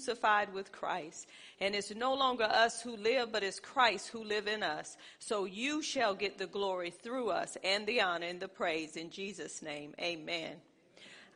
crucified 0.00 0.52
with 0.54 0.72
Christ. 0.72 1.26
And 1.60 1.74
it's 1.74 1.94
no 1.94 2.14
longer 2.14 2.44
us 2.44 2.80
who 2.80 2.96
live, 2.96 3.32
but 3.32 3.42
it's 3.42 3.60
Christ 3.60 4.08
who 4.08 4.24
live 4.24 4.46
in 4.46 4.62
us. 4.62 4.96
So 5.18 5.44
you 5.44 5.82
shall 5.82 6.14
get 6.14 6.38
the 6.38 6.46
glory 6.46 6.90
through 6.90 7.30
us 7.30 7.58
and 7.62 7.86
the 7.86 8.00
honor 8.00 8.26
and 8.26 8.40
the 8.40 8.48
praise 8.48 8.96
in 8.96 9.10
Jesus' 9.10 9.60
name. 9.60 9.94
Amen. 10.00 10.52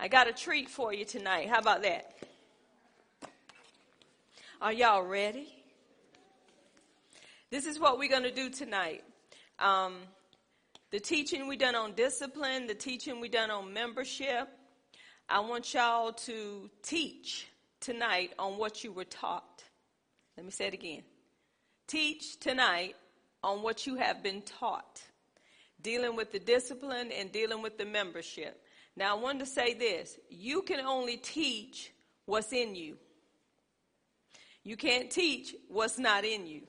I 0.00 0.08
got 0.08 0.29
a 0.29 0.32
treat 0.32 0.71
for 0.71 0.95
you 0.95 1.04
tonight. 1.04 1.48
How 1.48 1.58
about 1.58 1.82
that? 1.82 2.16
Are 4.62 4.73
y'all 4.73 5.03
ready? 5.03 5.49
This 7.51 7.67
is 7.67 7.79
what 7.79 7.99
we're 7.99 8.09
going 8.09 8.23
to 8.23 8.35
do 8.35 8.49
tonight. 8.49 9.05
Um, 9.59 9.95
the 10.91 11.01
teaching 11.01 11.49
we 11.49 11.57
done 11.57 11.75
on 11.75 11.93
discipline, 11.93 12.67
the 12.67 12.75
teaching 12.75 13.21
we 13.21 13.29
done 13.29 13.51
on 13.51 13.75
membership. 13.75 14.49
I 15.29 15.41
want 15.41 15.75
y'all 15.75 16.12
to 16.12 16.71
teach 16.83 17.46
tonight 17.85 18.32
on 18.39 18.57
what 18.57 18.82
you 18.82 18.93
were 18.93 19.05
taught. 19.05 19.62
Let 20.37 20.46
me 20.46 20.50
say 20.50 20.68
it 20.68 20.75
again. 20.75 21.03
Teach 21.86 22.41
tonight 22.41 22.96
on 23.43 23.63
what 23.63 23.86
you 23.86 23.96
have 23.96 24.22
been 24.22 24.41
taught, 24.43 25.03
dealing 25.82 26.17
with 26.17 26.32
the 26.32 26.39
discipline 26.39 27.13
and 27.13 27.31
dealing 27.31 27.61
with 27.61 27.77
the 27.77 27.85
membership. 27.85 28.63
Now, 28.96 29.17
I 29.17 29.21
wanted 29.21 29.41
to 29.41 29.46
say 29.46 29.75
this 29.75 30.18
you 30.31 30.63
can 30.63 30.81
only 30.81 31.18
teach 31.18 31.93
what's 32.25 32.53
in 32.53 32.75
you, 32.75 32.97
you 34.64 34.77
can't 34.77 35.11
teach 35.11 35.55
what's 35.69 35.98
not 35.98 36.25
in 36.25 36.47
you. 36.47 36.62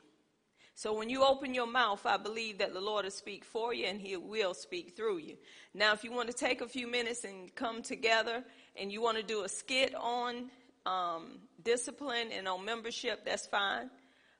So 0.78 0.94
when 0.94 1.10
you 1.10 1.24
open 1.24 1.54
your 1.54 1.68
mouth, 1.68 2.06
I 2.06 2.18
believe 2.18 2.58
that 2.58 2.74
the 2.74 2.82
Lord 2.82 3.06
will 3.06 3.12
speak 3.12 3.46
for 3.46 3.74
you 3.74 3.86
and 3.86 3.98
he 3.98 4.18
will 4.18 4.54
speak 4.54 4.98
through 4.98 5.20
you. 5.20 5.38
Now, 5.74 5.94
if 5.94 6.04
you 6.04 6.12
want 6.12 6.28
to 6.28 6.36
take 6.36 6.60
a 6.60 6.68
few 6.68 6.86
minutes 6.86 7.24
and 7.24 7.56
come 7.56 7.82
together 7.82 8.44
and 8.76 8.92
you 8.92 9.02
want 9.02 9.16
to 9.16 9.24
do 9.24 9.46
a 9.46 9.50
skit 9.50 9.96
on 9.96 10.50
um, 10.86 11.40
discipline 11.64 12.30
and 12.32 12.48
on 12.48 12.64
membership, 12.66 13.26
that's 13.26 13.48
fine. 13.48 13.90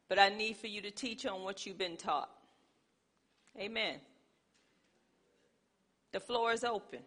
But 0.08 0.20
I 0.20 0.30
need 0.30 0.58
for 0.58 0.68
you 0.68 0.82
to 0.82 0.92
teach 0.92 1.26
on 1.26 1.44
what 1.44 1.66
you've 1.66 1.78
been 1.78 1.98
taught. 1.98 2.30
Amen. 3.60 3.96
The 6.12 6.20
floor 6.20 6.52
is 6.52 6.64
open. 6.64 7.00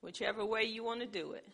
Whichever 0.00 0.44
way 0.44 0.64
you 0.64 0.84
want 0.84 1.00
to 1.00 1.06
do 1.06 1.32
it. 1.32 1.44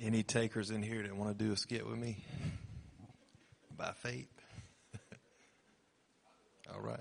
Any 0.00 0.22
takers 0.22 0.70
in 0.70 0.80
here 0.80 1.02
that 1.02 1.16
want 1.16 1.36
to 1.36 1.44
do 1.44 1.50
a 1.50 1.56
skit 1.56 1.84
with 1.84 1.98
me? 1.98 2.18
By 3.78 3.92
faith? 3.92 4.26
All 6.74 6.80
right. 6.80 6.98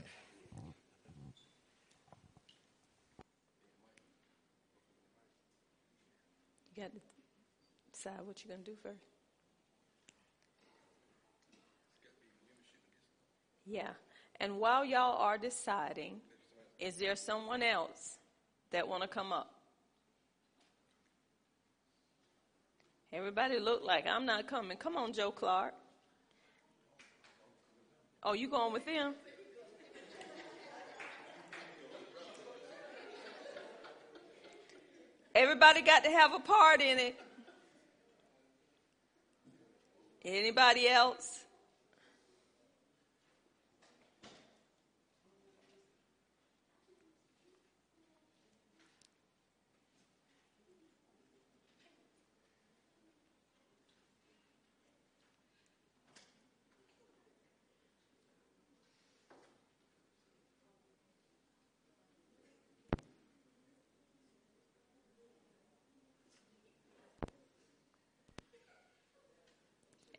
You 6.75 6.83
got 6.83 6.94
to 6.94 7.00
decide 7.92 8.20
what 8.25 8.44
you're 8.45 8.55
going 8.55 8.64
to 8.64 8.72
do 8.72 8.78
first. 8.83 9.02
Yeah. 13.66 13.89
And 14.39 14.59
while 14.59 14.86
y'all 14.86 15.17
are 15.17 15.39
deciding, 15.39 16.22
is 16.78 16.98
there 16.98 17.16
someone 17.16 17.64
else 17.64 18.20
that 18.70 18.88
want 18.88 19.02
to 19.02 19.08
come 19.08 19.33
up? 19.33 19.52
Everybody 23.11 23.58
look 23.58 23.83
like 23.83 24.05
I'm 24.05 24.28
not 24.28 24.45
coming. 24.45 24.78
Come 24.78 24.95
on, 24.95 25.11
Joe 25.11 25.31
Clark. 25.31 25.73
Oh, 28.30 28.33
you 28.33 28.50
going 28.50 28.73
with 28.73 28.86
them? 28.86 29.14
Everybody 35.33 35.81
got 35.81 36.04
to 36.04 36.10
have 36.10 36.33
a 36.33 36.39
part 36.39 36.82
in 36.82 36.99
it. 36.99 37.16
Anybody 40.26 40.89
else? 40.89 41.45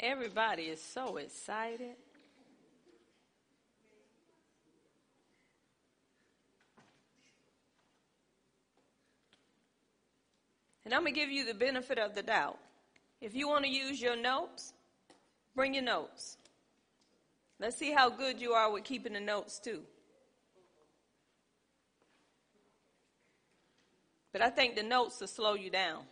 Everybody 0.00 0.64
is 0.64 0.80
so 0.80 1.16
excited. 1.16 1.96
And 10.84 10.94
I'm 10.94 11.02
going 11.02 11.12
to 11.12 11.20
give 11.20 11.30
you 11.30 11.44
the 11.44 11.52
benefit 11.52 11.98
of 11.98 12.14
the 12.14 12.22
doubt. 12.22 12.58
If 13.20 13.34
you 13.34 13.48
want 13.48 13.64
to 13.64 13.70
use 13.70 14.00
your 14.00 14.16
notes, 14.16 14.72
bring 15.54 15.74
your 15.74 15.82
notes. 15.82 16.38
Let's 17.60 17.76
see 17.76 17.92
how 17.92 18.08
good 18.08 18.40
you 18.40 18.52
are 18.52 18.72
with 18.72 18.84
keeping 18.84 19.12
the 19.12 19.20
notes, 19.20 19.58
too. 19.58 19.82
But 24.32 24.42
I 24.42 24.50
think 24.50 24.76
the 24.76 24.82
notes 24.82 25.20
will 25.20 25.26
slow 25.26 25.54
you 25.54 25.68
down. 25.68 26.04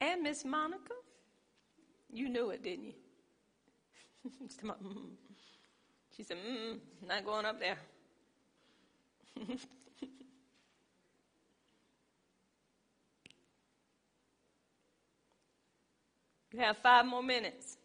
And 0.00 0.22
Miss 0.22 0.44
Monica, 0.44 0.94
you 2.10 2.28
knew 2.28 2.50
it, 2.50 2.62
didn't 2.62 2.84
you? 2.86 2.94
she 6.16 6.22
said, 6.22 6.38
mm, 6.38 6.78
not 7.06 7.24
going 7.24 7.44
up 7.44 7.60
there. 7.60 7.76
you 16.52 16.58
have 16.58 16.78
five 16.78 17.04
more 17.06 17.22
minutes. 17.22 17.76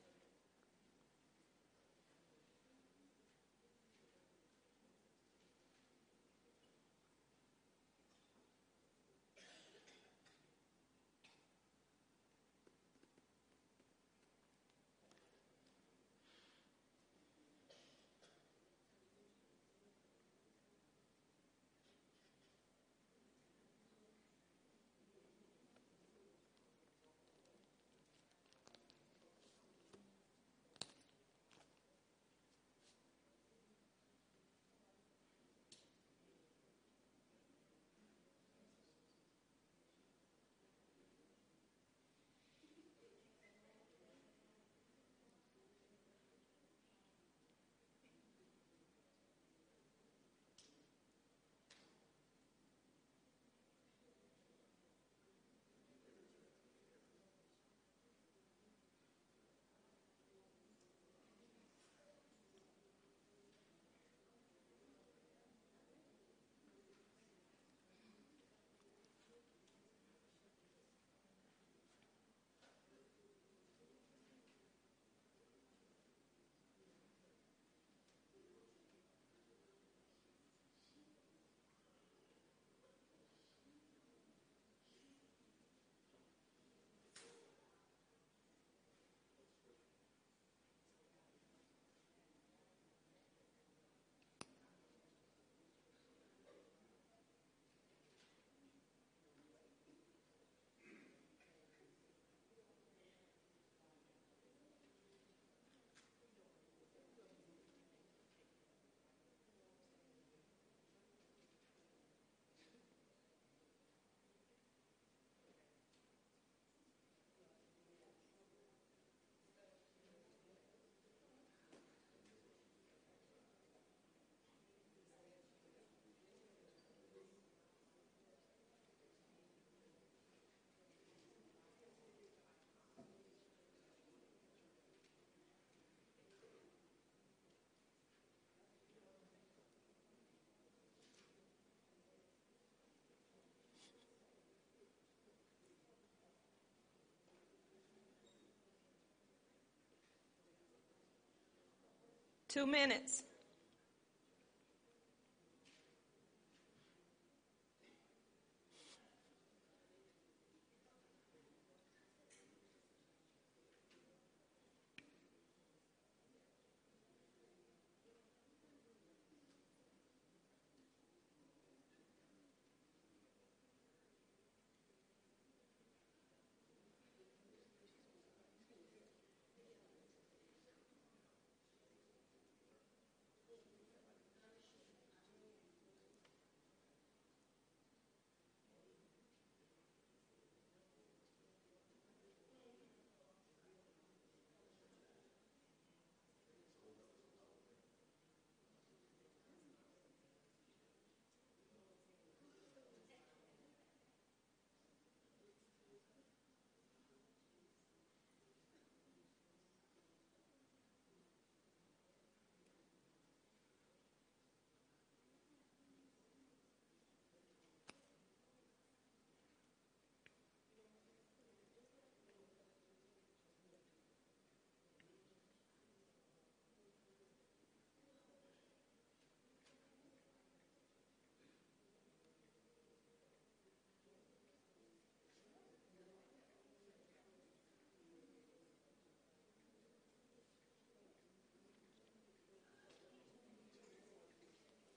Two 152.55 152.65
minutes. 152.65 153.23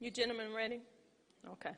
You 0.01 0.11
gentlemen 0.11 0.53
ready? 0.53 0.79
Okay. 1.51 1.71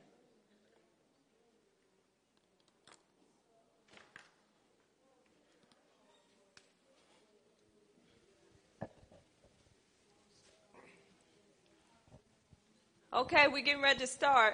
Okay, 13.12 13.48
we're 13.48 13.62
getting 13.64 13.82
ready 13.82 14.00
to 14.00 14.08
start. 14.08 14.54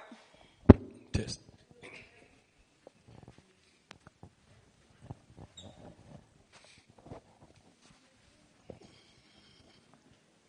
Test. 1.11 1.41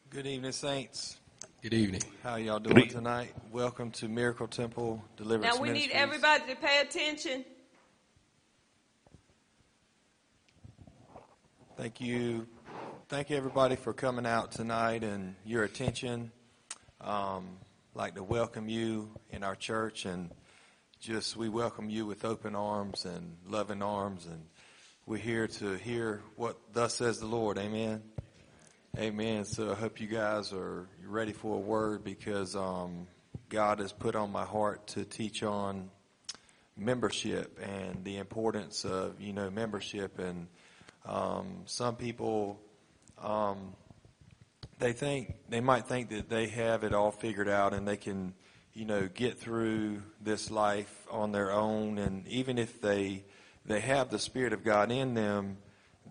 Good 0.08 0.26
evening, 0.26 0.52
saints. 0.52 1.16
Good 1.60 1.74
evening. 1.74 2.04
How 2.22 2.36
y'all 2.36 2.60
doing 2.60 2.86
tonight? 2.86 3.34
Welcome 3.50 3.90
to 3.90 4.06
Miracle 4.06 4.46
Temple 4.46 5.02
Deliverance 5.16 5.56
Now 5.56 5.60
we 5.60 5.70
need 5.70 5.90
everybody 5.90 6.44
to 6.46 6.54
pay 6.54 6.80
attention. 6.80 7.44
Thank 11.76 12.00
you. 12.00 12.46
Thank 13.08 13.30
you, 13.30 13.36
everybody, 13.36 13.74
for 13.74 13.92
coming 13.92 14.24
out 14.24 14.52
tonight 14.52 15.02
and 15.02 15.34
your 15.44 15.64
attention. 15.64 16.30
Um, 17.00 17.58
like 17.92 18.14
to 18.14 18.22
welcome 18.22 18.68
you 18.68 19.10
in 19.30 19.42
our 19.42 19.56
church 19.56 20.04
and 20.04 20.30
just 21.00 21.36
we 21.36 21.48
welcome 21.48 21.90
you 21.90 22.06
with 22.06 22.24
open 22.24 22.54
arms 22.54 23.04
and 23.04 23.36
loving 23.48 23.82
arms 23.82 24.26
and 24.26 24.44
we're 25.06 25.16
here 25.16 25.48
to 25.48 25.74
hear 25.74 26.22
what 26.36 26.56
thus 26.72 26.94
says 26.94 27.18
the 27.18 27.26
Lord. 27.26 27.58
Amen. 27.58 28.00
Amen. 28.96 29.44
So 29.44 29.72
I 29.72 29.74
hope 29.74 30.00
you 30.00 30.06
guys 30.06 30.52
are 30.52 30.88
ready 31.08 31.32
for 31.32 31.56
a 31.56 31.58
word 31.58 32.04
because 32.04 32.54
um, 32.54 33.06
God 33.48 33.78
has 33.78 33.92
put 33.92 34.14
on 34.14 34.30
my 34.30 34.44
heart 34.44 34.86
to 34.88 35.04
teach 35.04 35.42
on 35.42 35.90
membership 36.76 37.58
and 37.62 38.04
the 38.04 38.18
importance 38.18 38.84
of 38.84 39.20
you 39.20 39.32
know 39.32 39.50
membership. 39.50 40.18
And 40.18 40.48
um, 41.06 41.62
some 41.64 41.96
people 41.96 42.60
um, 43.22 43.74
they 44.78 44.92
think 44.92 45.34
they 45.48 45.60
might 45.60 45.86
think 45.86 46.10
that 46.10 46.28
they 46.28 46.48
have 46.48 46.84
it 46.84 46.92
all 46.92 47.10
figured 47.10 47.48
out 47.48 47.72
and 47.72 47.88
they 47.88 47.96
can 47.96 48.34
you 48.74 48.84
know 48.84 49.08
get 49.12 49.38
through 49.38 50.02
this 50.20 50.50
life 50.50 51.06
on 51.10 51.32
their 51.32 51.50
own. 51.50 51.98
And 51.98 52.26
even 52.28 52.58
if 52.58 52.80
they 52.80 53.24
they 53.64 53.80
have 53.80 54.10
the 54.10 54.18
spirit 54.18 54.52
of 54.52 54.62
God 54.62 54.92
in 54.92 55.14
them 55.14 55.58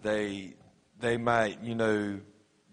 they 0.02 0.54
they 1.00 1.18
might 1.18 1.62
you 1.64 1.76
know 1.76 2.20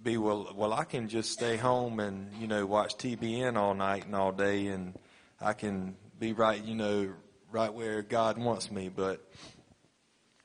be 0.04 0.18
well 0.18 0.52
well 0.54 0.73
I 0.73 0.84
can 0.84 1.08
just 1.08 1.32
stay 1.32 1.56
home 1.56 1.99
and 1.99 2.30
you 2.38 2.46
know 2.46 2.66
watch 2.66 2.96
TBN 2.96 3.56
all 3.56 3.75
night 3.75 4.04
and 4.04 4.14
all 4.14 4.32
day 4.32 4.66
and 4.66 4.94
I 5.40 5.54
can 5.54 5.96
be 6.20 6.32
right 6.34 6.62
you 6.62 6.75
know 6.75 7.12
right 7.50 7.73
where 7.73 8.02
God 8.02 8.38
wants 8.38 8.70
me 8.70 8.90
but 8.94 9.26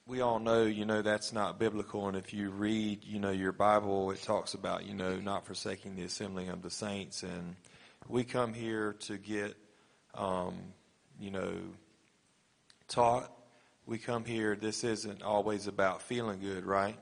we 0.09 0.21
all 0.21 0.39
know, 0.39 0.63
you 0.63 0.85
know, 0.85 1.03
that's 1.03 1.31
not 1.31 1.59
biblical. 1.59 2.07
And 2.07 2.17
if 2.17 2.33
you 2.33 2.49
read, 2.49 3.03
you 3.03 3.19
know, 3.19 3.29
your 3.29 3.51
Bible, 3.51 4.09
it 4.09 4.23
talks 4.23 4.55
about, 4.55 4.87
you 4.87 4.95
know, 4.95 5.17
not 5.17 5.45
forsaking 5.45 5.95
the 5.95 6.01
assembling 6.01 6.49
of 6.49 6.63
the 6.63 6.71
saints. 6.71 7.21
And 7.21 7.55
we 8.07 8.23
come 8.23 8.51
here 8.51 8.95
to 9.01 9.17
get, 9.19 9.55
um, 10.15 10.55
you 11.19 11.29
know, 11.29 11.53
taught. 12.87 13.31
We 13.85 13.99
come 13.99 14.25
here, 14.25 14.55
this 14.55 14.83
isn't 14.83 15.21
always 15.21 15.67
about 15.67 16.01
feeling 16.01 16.39
good, 16.39 16.65
right? 16.65 16.97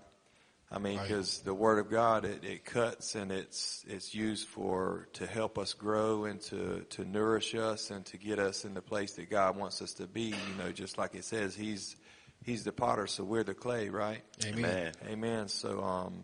I 0.69 0.79
mean, 0.79 0.97
Right. 0.97 1.07
because 1.07 1.39
the 1.39 1.53
Word 1.53 1.79
of 1.79 1.89
God, 1.89 2.25
it, 2.25 2.43
it 2.43 2.65
cuts 2.65 3.15
and 3.15 3.31
it's 3.31 3.85
it's 3.87 4.13
used 4.13 4.47
for 4.49 5.07
to 5.13 5.25
help 5.25 5.57
us 5.57 5.73
grow 5.73 6.25
and 6.25 6.41
to 6.41 6.81
to 6.89 7.05
nourish 7.05 7.55
us 7.55 7.89
and 7.89 8.05
to 8.07 8.17
get 8.17 8.37
us 8.37 8.65
in 8.65 8.73
the 8.73 8.81
place 8.81 9.13
that 9.13 9.29
God 9.29 9.55
wants 9.55 9.81
us 9.81 9.93
to 9.93 10.07
be. 10.07 10.23
You 10.23 10.63
know, 10.63 10.71
just 10.73 10.97
like 10.97 11.15
it 11.15 11.23
says, 11.23 11.55
He's 11.55 11.95
He's 12.43 12.63
the 12.63 12.73
potter, 12.73 13.07
so 13.07 13.23
we're 13.23 13.43
the 13.45 13.53
clay, 13.53 13.89
right? 13.89 14.21
Amen. 14.45 14.91
Amen. 15.07 15.47
So, 15.47 15.83
um, 15.83 16.23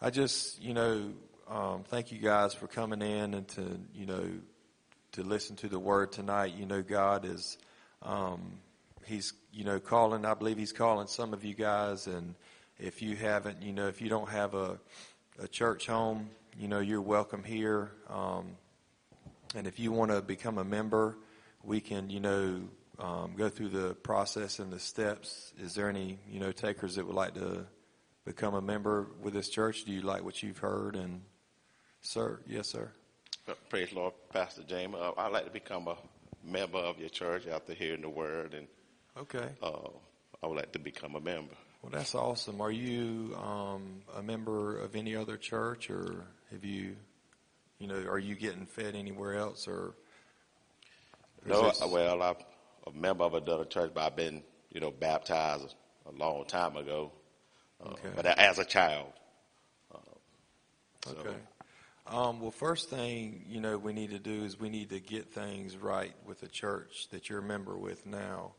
I 0.00 0.10
just, 0.10 0.60
you 0.60 0.74
know, 0.74 1.12
um, 1.48 1.84
thank 1.84 2.12
you 2.12 2.18
guys 2.18 2.52
for 2.52 2.66
coming 2.66 3.00
in 3.00 3.34
and 3.34 3.46
to, 3.48 3.78
you 3.94 4.06
know, 4.06 4.24
to 5.12 5.22
listen 5.22 5.56
to 5.56 5.68
the 5.68 5.78
word 5.78 6.12
tonight. 6.12 6.54
You 6.56 6.66
know, 6.66 6.82
God 6.82 7.24
is, 7.24 7.58
um, 8.02 8.58
He's, 9.06 9.32
you 9.52 9.64
know, 9.64 9.78
calling, 9.80 10.24
I 10.24 10.34
believe 10.34 10.56
He's 10.58 10.72
calling 10.72 11.06
some 11.06 11.32
of 11.32 11.44
you 11.44 11.54
guys. 11.54 12.06
And 12.06 12.34
if 12.78 13.02
you 13.02 13.16
haven't, 13.16 13.62
you 13.62 13.72
know, 13.72 13.88
if 13.88 14.00
you 14.00 14.08
don't 14.08 14.28
have 14.28 14.54
a, 14.54 14.78
a 15.38 15.48
church 15.48 15.86
home, 15.86 16.30
you 16.58 16.68
know, 16.68 16.80
you're 16.80 17.00
welcome 17.02 17.42
here. 17.44 17.92
Um, 18.08 18.56
and 19.54 19.66
if 19.66 19.78
you 19.78 19.92
want 19.92 20.10
to 20.10 20.22
become 20.22 20.58
a 20.58 20.64
member, 20.64 21.16
we 21.62 21.80
can, 21.80 22.10
you 22.10 22.20
know, 22.20 22.62
um, 22.98 23.34
go 23.36 23.48
through 23.48 23.70
the 23.70 23.94
process 23.94 24.58
and 24.58 24.72
the 24.72 24.78
steps. 24.78 25.52
Is 25.60 25.74
there 25.74 25.88
any, 25.88 26.18
you 26.30 26.40
know, 26.40 26.52
takers 26.52 26.96
that 26.96 27.06
would 27.06 27.16
like 27.16 27.34
to 27.34 27.66
become 28.24 28.54
a 28.54 28.60
member 28.60 29.08
with 29.20 29.34
this 29.34 29.48
church? 29.48 29.84
Do 29.84 29.92
you 29.92 30.02
like 30.02 30.24
what 30.24 30.42
you've 30.42 30.58
heard? 30.58 30.96
And, 30.96 31.22
sir, 32.00 32.40
yes, 32.46 32.68
sir. 32.68 32.90
Praise 33.68 33.90
the 33.90 33.96
Lord, 33.96 34.14
Pastor 34.32 34.62
James. 34.62 34.94
Uh, 34.94 35.12
I'd 35.16 35.32
like 35.32 35.44
to 35.46 35.50
become 35.50 35.88
a 35.88 35.96
member 36.44 36.78
of 36.78 36.98
your 36.98 37.08
church 37.08 37.46
after 37.46 37.74
hearing 37.74 38.02
the 38.02 38.08
word, 38.08 38.54
and 38.54 38.66
Okay. 39.18 39.48
uh, 39.62 39.88
I 40.42 40.46
would 40.46 40.56
like 40.56 40.72
to 40.72 40.78
become 40.78 41.16
a 41.16 41.20
member. 41.20 41.54
Well, 41.82 41.90
that's 41.90 42.14
awesome. 42.14 42.60
Are 42.60 42.70
you 42.70 43.36
um, 43.36 44.02
a 44.16 44.22
member 44.22 44.78
of 44.78 44.94
any 44.94 45.16
other 45.16 45.36
church, 45.36 45.90
or 45.90 46.24
have 46.52 46.64
you, 46.64 46.94
you 47.78 47.88
know, 47.88 47.96
are 47.96 48.18
you 48.18 48.36
getting 48.36 48.66
fed 48.66 48.94
anywhere 48.94 49.34
else, 49.34 49.66
or? 49.66 49.94
No, 51.44 51.62
this- 51.68 51.80
well, 51.84 52.22
I'm 52.22 52.36
a 52.86 52.96
member 52.96 53.24
of 53.24 53.34
another 53.34 53.64
church, 53.64 53.90
but 53.94 54.04
I've 54.04 54.16
been, 54.16 54.44
you 54.70 54.80
know, 54.80 54.92
baptized 54.92 55.74
a 56.06 56.12
long 56.12 56.44
time 56.46 56.76
ago. 56.76 57.10
Uh, 57.84 57.88
Okay. 57.90 58.10
But 58.14 58.26
as 58.26 58.58
a 58.60 58.64
child. 58.64 59.12
Uh, 59.92 59.98
so, 61.04 61.10
Okay. 61.18 61.36
Um, 62.06 62.40
well, 62.40 62.50
first 62.50 62.90
thing 62.90 63.44
you 63.48 63.60
know 63.60 63.78
we 63.78 63.92
need 63.92 64.10
to 64.10 64.18
do 64.18 64.44
is 64.44 64.58
we 64.58 64.68
need 64.68 64.90
to 64.90 64.98
get 65.00 65.32
things 65.32 65.76
right 65.76 66.14
with 66.26 66.40
the 66.40 66.48
church 66.48 67.08
that 67.10 67.28
you're 67.28 67.38
a 67.38 67.42
member 67.42 67.76
with 67.76 68.06
now, 68.06 68.52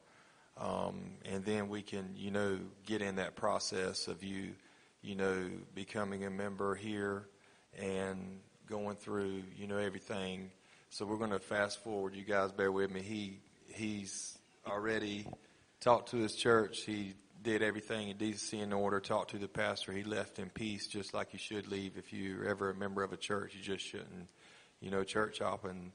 um, 0.58 1.12
and 1.26 1.44
then 1.46 1.68
we 1.70 1.82
can 1.82 2.14
you 2.16 2.32
know 2.32 2.60
get 2.86 3.02
in 3.02 3.16
that 3.16 3.36
process 3.36 4.08
of 4.08 4.24
you, 4.24 4.52
you 5.02 5.16
know, 5.16 5.50
becoming 5.76 6.26
a 6.26 6.30
member 6.30 6.76
here, 6.76 7.28
and 7.78 8.40
going 8.68 8.96
through, 8.96 9.44
you 9.58 9.68
know, 9.68 9.78
everything. 9.78 10.52
So 10.90 11.06
we're 11.06 11.18
going 11.18 11.32
to 11.32 11.40
fast 11.40 11.84
forward. 11.84 12.16
You 12.16 12.24
guys 12.24 12.52
bear 12.52 12.72
with 12.72 12.92
me. 12.92 13.02
He 13.02 13.40
he's 13.68 14.38
already 14.68 15.28
talked 15.80 16.12
to 16.12 16.18
his 16.18 16.36
church. 16.36 16.82
He 16.82 17.14
did 17.42 17.62
everything 17.62 18.10
in 18.10 18.18
decency 18.18 18.62
and 18.62 18.74
order. 18.74 19.00
Talked 19.00 19.32
to 19.32 19.38
the 19.38 19.48
pastor. 19.48 19.92
He 19.92 20.04
left 20.04 20.40
in 20.40 20.50
peace, 20.50 20.88
just 20.88 21.14
like 21.14 21.34
you 21.34 21.40
should 21.40 21.68
leave. 21.68 21.98
If 21.98 22.14
you're 22.14 22.46
ever 22.46 22.70
a 22.70 22.76
member 22.76 23.04
of 23.04 23.12
a 23.12 23.18
church, 23.18 23.54
you 23.56 23.62
just 23.62 23.86
shouldn't, 23.86 24.30
you 24.80 24.92
know, 24.92 25.04
church 25.04 25.40
hop 25.40 25.66
and 25.66 25.92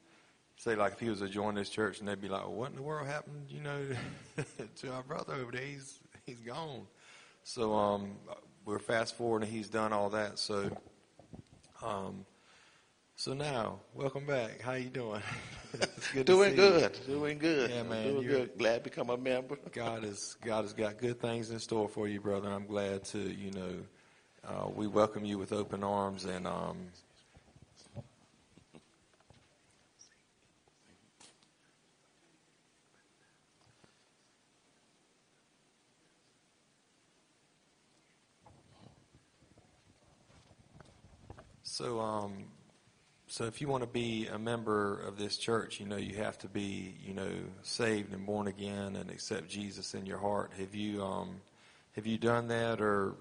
say 0.58 0.74
like 0.74 0.92
if 0.92 1.00
he 1.00 1.08
was 1.08 1.20
to 1.20 1.28
join 1.28 1.54
this 1.54 1.70
church 1.70 2.00
and 2.00 2.08
they'd 2.08 2.20
be 2.20 2.28
like, 2.28 2.42
well, 2.42 2.54
what 2.54 2.70
in 2.70 2.76
the 2.76 2.82
world 2.82 3.06
happened, 3.06 3.46
you 3.48 3.60
know, 3.60 3.80
to 4.76 4.92
our 4.92 5.02
brother 5.02 5.34
over 5.34 5.52
there? 5.52 5.62
He's 5.62 6.00
he's 6.26 6.40
gone. 6.40 6.82
So 7.44 7.74
um, 7.74 8.10
we're 8.66 8.78
fast 8.78 9.16
forwarding. 9.16 9.48
He's 9.48 9.68
done 9.68 9.92
all 9.92 10.10
that. 10.10 10.38
So 10.38 10.70
um, 11.82 12.26
so 13.16 13.34
now, 13.34 13.80
welcome 13.94 14.26
back. 14.26 14.60
How 14.60 14.74
you 14.74 14.90
doing? 14.90 15.22
Good 16.14 16.26
Doing 16.26 16.54
good. 16.54 16.98
Doing 17.06 17.38
good. 17.38 17.68
Yeah, 17.68 17.82
man, 17.82 18.14
Doing 18.14 18.26
good. 18.26 18.58
Glad 18.58 18.76
to 18.78 18.84
become 18.84 19.10
a 19.10 19.16
member. 19.16 19.58
God 19.72 20.04
has 20.04 20.36
God 20.42 20.62
has 20.62 20.72
got 20.72 20.98
good 20.98 21.20
things 21.20 21.50
in 21.50 21.58
store 21.58 21.88
for 21.88 22.08
you, 22.08 22.20
brother. 22.20 22.48
I'm 22.48 22.66
glad 22.66 23.04
to 23.06 23.18
you 23.18 23.50
know 23.50 23.74
uh, 24.46 24.68
we 24.74 24.86
welcome 24.86 25.24
you 25.24 25.36
with 25.36 25.52
open 25.52 25.84
arms 25.84 26.24
and 26.24 26.46
um, 26.46 26.76
So, 41.78 42.00
um, 42.00 42.32
so 43.28 43.44
if 43.44 43.60
you 43.60 43.68
want 43.68 43.84
to 43.84 43.88
be 43.88 44.26
a 44.26 44.36
member 44.36 44.98
of 44.98 45.16
this 45.16 45.36
church, 45.36 45.78
you 45.78 45.86
know 45.86 45.94
you 45.94 46.16
have 46.16 46.36
to 46.38 46.48
be, 46.48 46.96
you 47.06 47.14
know, 47.14 47.30
saved 47.62 48.12
and 48.12 48.26
born 48.26 48.48
again 48.48 48.96
and 48.96 49.08
accept 49.10 49.48
Jesus 49.48 49.94
in 49.94 50.04
your 50.04 50.18
heart. 50.18 50.50
Have 50.58 50.74
you, 50.74 51.04
um, 51.04 51.36
have 51.92 52.04
you 52.04 52.18
done 52.18 52.48
that, 52.48 52.80
or 52.80 53.14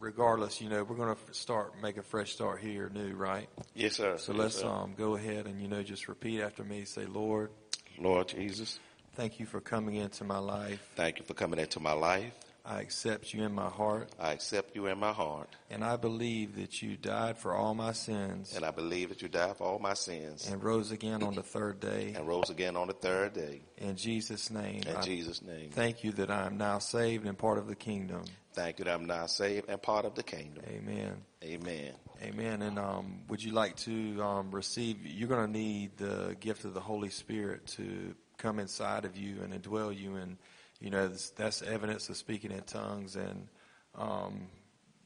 regardless, 0.00 0.62
you 0.62 0.70
know, 0.70 0.82
we're 0.84 0.96
going 0.96 1.14
to 1.14 1.34
start 1.34 1.74
make 1.82 1.98
a 1.98 2.02
fresh 2.02 2.32
start 2.32 2.60
here, 2.60 2.88
new, 2.88 3.12
right? 3.12 3.50
Yes, 3.74 3.96
sir. 3.96 4.16
So 4.16 4.32
Yes, 4.32 4.40
let's 4.40 4.60
sir. 4.60 4.66
um, 4.66 4.94
go 4.96 5.14
ahead 5.14 5.46
and 5.46 5.60
you 5.60 5.68
know 5.68 5.82
just 5.82 6.08
repeat 6.08 6.40
after 6.40 6.64
me. 6.64 6.86
Say, 6.86 7.04
Lord, 7.04 7.50
Lord 7.98 8.28
Jesus, 8.28 8.80
thank 9.16 9.38
you 9.38 9.44
for 9.44 9.60
coming 9.60 9.96
into 9.96 10.24
my 10.24 10.38
life. 10.38 10.80
thank 10.96 11.18
you 11.18 11.26
for 11.26 11.34
coming 11.34 11.60
into 11.60 11.78
my 11.78 11.92
life. 11.92 12.32
I 12.70 12.80
accept 12.82 13.32
you 13.32 13.44
in 13.44 13.54
my 13.54 13.70
heart, 13.70 14.10
I 14.20 14.32
accept 14.32 14.76
you 14.76 14.86
in 14.88 14.98
my 14.98 15.12
heart, 15.12 15.48
and 15.70 15.82
I 15.82 15.96
believe 15.96 16.56
that 16.56 16.82
you 16.82 16.96
died 16.98 17.38
for 17.38 17.54
all 17.54 17.74
my 17.74 17.92
sins 17.92 18.54
and 18.54 18.62
I 18.62 18.70
believe 18.70 19.08
that 19.08 19.22
you 19.22 19.28
died 19.28 19.56
for 19.56 19.64
all 19.64 19.78
my 19.78 19.94
sins 19.94 20.46
and 20.50 20.62
rose 20.62 20.90
again 20.92 21.22
on 21.22 21.34
the 21.34 21.42
third 21.42 21.80
day. 21.80 22.12
and 22.14 22.28
rose 22.28 22.50
again 22.50 22.76
on 22.76 22.88
the 22.88 22.92
third 22.92 23.32
day. 23.32 23.62
In 23.78 23.96
Jesus' 23.96 24.50
name, 24.50 24.82
In 24.86 24.96
I 24.96 25.00
Jesus' 25.00 25.40
name. 25.40 25.70
thank 25.70 26.04
you 26.04 26.12
that 26.12 26.30
I 26.30 26.44
am 26.44 26.58
now 26.58 26.78
saved 26.78 27.26
and 27.26 27.38
part 27.38 27.56
of 27.56 27.68
the 27.68 27.74
kingdom. 27.74 28.24
Thank 28.52 28.80
you 28.80 28.84
that 28.84 28.92
I'm 28.94 29.06
now 29.06 29.26
saved 29.26 29.70
and 29.70 29.80
part 29.80 30.04
of 30.04 30.14
the 30.14 30.22
kingdom. 30.22 30.62
Amen. 30.68 31.14
Amen. 31.44 31.92
Amen. 32.22 32.62
And 32.62 32.78
um, 32.78 33.20
would 33.28 33.42
you 33.42 33.52
like 33.52 33.76
to 33.76 34.22
um, 34.22 34.50
receive? 34.50 35.06
You're 35.06 35.28
going 35.28 35.46
to 35.46 35.58
need 35.58 35.96
the 35.96 36.36
gift 36.40 36.64
of 36.64 36.74
the 36.74 36.80
Holy 36.80 37.08
Spirit 37.10 37.66
to 37.78 38.14
come 38.36 38.58
inside 38.58 39.04
of 39.04 39.16
you 39.16 39.40
and 39.42 39.54
indwell 39.54 39.96
you, 39.96 40.16
and 40.16 40.36
you 40.80 40.90
know 40.90 41.08
that's, 41.08 41.30
that's 41.30 41.62
evidence 41.62 42.08
of 42.08 42.16
speaking 42.16 42.50
in 42.50 42.62
tongues. 42.62 43.16
And 43.16 43.48
um, 43.96 44.46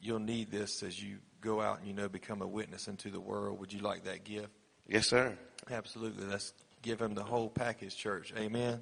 you'll 0.01 0.19
need 0.19 0.51
this 0.51 0.83
as 0.83 1.01
you 1.01 1.17
go 1.41 1.61
out 1.61 1.79
and 1.79 1.87
you 1.87 1.93
know 1.93 2.07
become 2.07 2.41
a 2.41 2.47
witness 2.47 2.87
into 2.87 3.09
the 3.09 3.19
world. 3.19 3.59
Would 3.59 3.73
you 3.73 3.79
like 3.79 4.03
that 4.05 4.23
gift? 4.23 4.49
Yes, 4.87 5.07
sir. 5.07 5.37
Absolutely. 5.69 6.25
Let's 6.25 6.53
give 6.81 7.01
him 7.01 7.15
the 7.15 7.23
whole 7.23 7.49
package, 7.49 7.95
church. 7.95 8.33
Amen. 8.37 8.81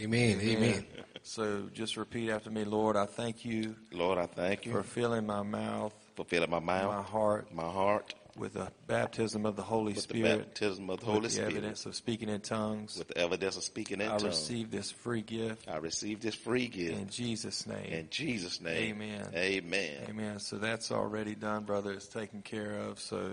Amen. 0.00 0.40
Amen. 0.40 0.86
So 1.22 1.68
just 1.72 1.96
repeat 1.96 2.30
after 2.30 2.50
me, 2.50 2.64
Lord. 2.64 2.96
I 2.96 3.06
thank 3.06 3.44
you 3.44 3.76
Lord, 3.92 4.18
I 4.18 4.26
thank 4.26 4.66
you 4.66 4.72
for 4.72 4.82
filling 4.82 5.26
my 5.26 5.42
mouth, 5.42 5.94
for 6.14 6.24
filling 6.24 6.50
my 6.50 6.58
mouth, 6.58 6.94
my 6.94 7.02
heart 7.02 7.54
my 7.54 7.68
heart 7.68 8.14
with 8.36 8.54
the 8.54 8.72
baptism 8.86 9.44
of 9.44 9.56
the 9.56 9.62
Holy 9.62 9.92
with 9.92 10.08
the 10.08 10.22
baptism 10.22 10.88
of 10.88 11.00
the 11.00 11.06
Holy 11.06 11.20
with 11.20 11.24
Holy 11.24 11.28
the 11.28 11.34
Spirit, 11.34 11.52
evidence 11.52 11.86
of 11.86 11.94
speaking 11.94 12.28
in 12.30 12.40
tongues. 12.40 12.96
with 12.96 13.08
the 13.08 13.18
evidence 13.18 13.56
of 13.58 13.62
speaking 13.62 14.00
in 14.00 14.06
I 14.08 14.12
tongues. 14.12 14.24
receive 14.24 14.70
this 14.70 14.90
free 14.90 15.20
gift 15.22 15.68
I 15.68 15.76
receive 15.76 16.20
this 16.20 16.34
free 16.34 16.68
gift 16.68 16.98
in 16.98 17.08
Jesus' 17.08 17.66
name. 17.66 17.84
in 17.92 18.08
Jesus' 18.10 18.60
name. 18.60 18.96
Amen. 19.02 19.28
Amen. 19.34 20.04
Amen. 20.08 20.38
So 20.38 20.56
that's 20.56 20.90
already 20.90 21.34
done, 21.34 21.64
brother. 21.64 21.92
It's 21.92 22.08
taken 22.08 22.40
care 22.42 22.78
of. 22.78 22.98
So 23.00 23.32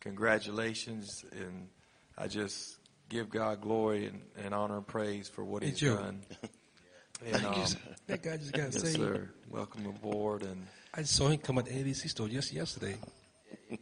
congratulations, 0.00 1.24
and 1.32 1.68
I 2.18 2.26
just 2.26 2.76
give 3.08 3.30
God 3.30 3.60
glory 3.60 4.06
and, 4.06 4.20
and 4.44 4.52
honor 4.54 4.76
and 4.78 4.86
praise 4.86 5.28
for 5.28 5.44
what 5.44 5.62
Hey, 5.62 5.70
He's 5.70 5.78
Joe. 5.78 5.96
done. 5.96 6.20
And, 7.26 7.44
um, 7.44 7.66
That 8.06 8.22
guy 8.22 8.38
just 8.38 8.52
got 8.54 8.62
yes, 8.72 8.80
saved. 8.80 8.96
sir. 8.96 9.28
Welcome 9.50 9.84
aboard, 9.84 10.42
and 10.42 10.66
I 10.94 11.02
saw 11.02 11.28
him 11.28 11.36
come 11.38 11.58
at 11.58 11.66
the 11.66 11.72
ABC 11.72 12.08
store 12.08 12.28
just 12.28 12.50
yesterday. 12.50 12.96
Hey, 13.68 13.76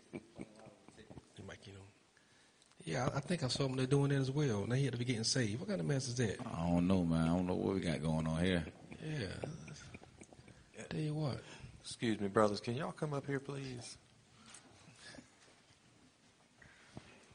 Mike, 1.46 1.60
you 1.64 1.72
know. 1.74 1.78
Yeah, 2.88 3.10
I 3.12 3.18
I 3.18 3.20
think 3.20 3.44
I 3.44 3.48
saw 3.48 3.64
them. 3.64 3.76
They're 3.76 3.84
doing 3.86 4.08
that 4.10 4.20
as 4.20 4.30
well. 4.30 4.64
Now 4.66 4.74
he 4.74 4.84
had 4.84 4.92
to 4.92 4.98
be 4.98 5.04
getting 5.04 5.22
saved. 5.24 5.60
What 5.60 5.68
kind 5.68 5.78
of 5.78 5.86
mess 5.86 6.08
is 6.08 6.14
that? 6.16 6.38
I 6.40 6.66
don't 6.66 6.86
know, 6.88 7.04
man. 7.04 7.22
I 7.22 7.26
don't 7.26 7.46
know 7.46 7.54
what 7.54 7.74
we 7.74 7.80
got 7.80 8.02
going 8.02 8.26
on 8.26 8.42
here. 8.42 8.64
Yeah. 9.04 9.26
I 10.78 10.82
Tell 10.88 11.00
you 11.00 11.12
what. 11.12 11.38
excuse 11.82 12.18
me, 12.18 12.28
brothers, 12.28 12.60
can 12.60 12.74
y'all 12.74 12.92
come 12.92 13.12
up 13.12 13.26
here, 13.26 13.40
please? 13.40 13.98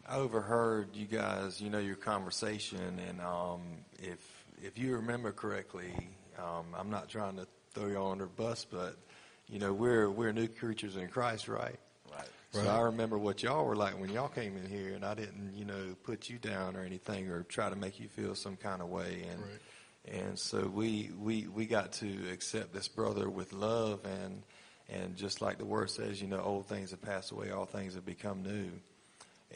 I 0.10 0.15
overheard 0.15 0.95
you 0.95 1.05
guys, 1.05 1.62
you 1.62 1.69
know, 1.69 1.77
your 1.77 1.98
conversation, 1.98 3.00
and 3.07 3.22
um, 3.22 3.62
if 4.00 4.19
if 4.63 4.75
you 4.79 4.95
remember 4.95 5.31
correctly, 5.31 5.93
um, 6.39 6.65
I'm 6.75 6.89
not 6.89 7.10
trying 7.10 7.36
to 7.38 7.48
throw 7.75 7.88
y'all 7.89 8.12
under 8.12 8.25
the 8.25 8.31
bus, 8.31 8.65
but 8.65 8.98
you 9.48 9.60
know, 9.60 9.72
we're 9.72 10.10
we're 10.10 10.33
new 10.33 10.48
creatures 10.48 10.95
in 10.95 11.10
Christ, 11.10 11.48
right? 11.48 11.79
Right. 12.53 12.65
So 12.65 12.69
I 12.69 12.81
remember 12.81 13.17
what 13.17 13.41
y'all 13.41 13.65
were 13.65 13.75
like 13.75 14.00
when 14.00 14.12
y'all 14.12 14.27
came 14.27 14.57
in 14.57 14.69
here, 14.69 14.93
and 14.93 15.03
I 15.03 15.15
didn't, 15.15 15.53
you 15.55 15.65
know, 15.65 15.95
put 16.03 16.29
you 16.29 16.38
down 16.38 16.75
or 16.75 16.81
anything, 16.81 17.29
or 17.29 17.43
try 17.43 17.69
to 17.69 17.75
make 17.75 18.00
you 18.00 18.07
feel 18.07 18.36
some 18.36 18.57
kind 18.57 18.81
of 18.81 18.89
way. 18.89 19.25
And 19.31 19.43
and 20.05 20.39
so 20.39 20.67
we 20.67 21.10
we 21.17 21.48
we 21.48 21.65
got 21.65 21.93
to 21.93 22.29
accept 22.31 22.74
this 22.74 22.88
brother 22.88 23.29
with 23.29 23.53
love, 23.53 24.01
and 24.05 24.43
and 24.89 25.15
just 25.15 25.41
like 25.41 25.57
the 25.57 25.65
word 25.65 25.89
says, 25.89 26.22
you 26.22 26.27
know, 26.27 26.41
old 26.41 26.67
things 26.67 26.91
have 26.91 27.01
passed 27.01 27.31
away, 27.31 27.51
all 27.51 27.65
things 27.65 27.95
have 27.95 28.05
become 28.05 28.43
new. 28.43 28.69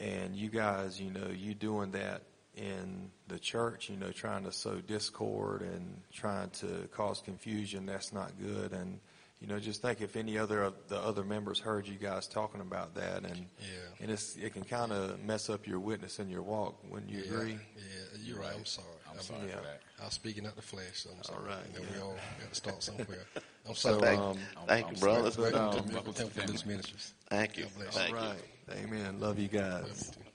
And 0.00 0.34
you 0.34 0.48
guys, 0.48 1.00
you 1.00 1.10
know, 1.10 1.28
you 1.28 1.54
doing 1.54 1.92
that 1.92 2.22
in 2.56 3.10
the 3.28 3.38
church, 3.38 3.88
you 3.88 3.96
know, 3.96 4.10
trying 4.10 4.44
to 4.44 4.52
sow 4.52 4.76
discord 4.76 5.62
and 5.62 6.02
trying 6.12 6.50
to 6.50 6.88
cause 6.92 7.20
confusion. 7.20 7.86
That's 7.86 8.12
not 8.12 8.32
good. 8.40 8.72
And 8.72 9.00
you 9.40 9.46
know, 9.46 9.58
just 9.60 9.82
think 9.82 10.00
if 10.00 10.16
any 10.16 10.36
other 10.36 10.64
of 10.64 10.74
the 10.88 10.98
other 10.98 11.22
members 11.22 11.60
heard 11.60 11.86
you 11.86 11.94
guys 11.96 12.26
talking 12.26 12.60
about 12.60 12.94
that, 12.96 13.24
and 13.24 13.46
Yeah. 13.60 14.00
and 14.00 14.10
it's 14.10 14.36
it 14.36 14.52
can 14.52 14.64
kind 14.64 14.92
of 14.92 15.20
mess 15.20 15.48
up 15.48 15.66
your 15.66 15.78
witness 15.78 16.18
and 16.18 16.30
your 16.30 16.42
walk. 16.42 16.76
Wouldn't 16.90 17.10
you 17.10 17.22
yeah, 17.22 17.32
agree? 17.32 17.52
Yeah, 17.76 18.18
you're 18.24 18.40
right. 18.40 18.54
I'm 18.56 18.64
sorry. 18.64 18.86
I'm 19.10 19.20
sorry 19.20 19.46
yeah. 19.48 19.56
for 19.56 19.62
that. 19.62 19.80
I 20.00 20.04
was 20.04 20.14
speaking 20.14 20.46
out 20.46 20.56
the 20.56 20.62
flesh. 20.62 20.84
So 20.94 21.10
I'm 21.16 21.22
sorry. 21.22 21.38
All 21.38 21.46
right, 21.46 21.64
You 21.72 21.80
know, 21.80 21.86
we 21.94 22.00
all 22.00 22.16
got 22.40 22.48
to 22.48 22.54
start 22.54 22.82
somewhere. 22.82 23.26
I'm 23.68 23.74
So, 23.74 24.00
sorry. 24.00 24.02
Thank, 24.02 24.20
um, 24.20 24.38
thank 24.66 24.86
I'm 24.86 24.92
you, 24.92 24.98
sorry. 24.98 25.12
brothers. 25.12 25.38
Welcome 25.38 25.60
um, 25.60 25.72
to 25.88 25.92
welcome 25.94 26.12
to 26.12 26.18
Temple 26.18 26.30
family. 26.30 26.52
Blues 26.52 26.66
Ministries. 26.66 27.14
Thank 27.28 27.56
you. 27.58 27.64
God 27.64 27.72
bless 27.76 27.94
Thank 27.96 28.16
All 28.16 28.22
you. 28.22 28.28
right. 28.28 28.78
Amen. 28.84 29.20
Love 29.20 29.38
you 29.38 29.48
guys. 29.48 29.82
Love 29.82 30.16
you 30.18 30.27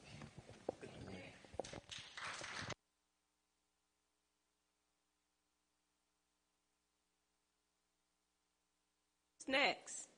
too. 9.48 10.13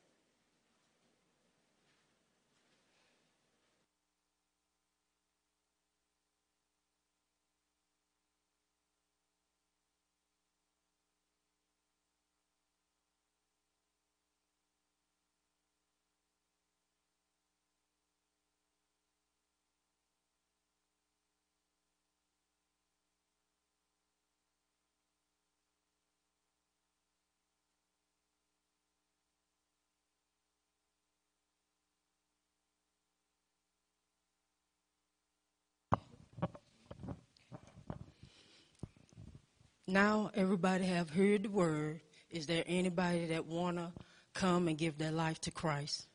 Now 39.87 40.31
everybody 40.33 40.85
have 40.85 41.11
heard 41.11 41.43
the 41.43 41.49
word. 41.49 42.01
Is 42.31 42.47
there 42.47 42.63
anybody 42.65 43.27
that 43.27 43.45
wanna 43.45 43.93
come 44.33 44.67
and 44.67 44.77
give 44.77 44.97
their 44.97 45.11
life 45.11 45.39
to 45.41 45.51
Christ? 45.51 46.07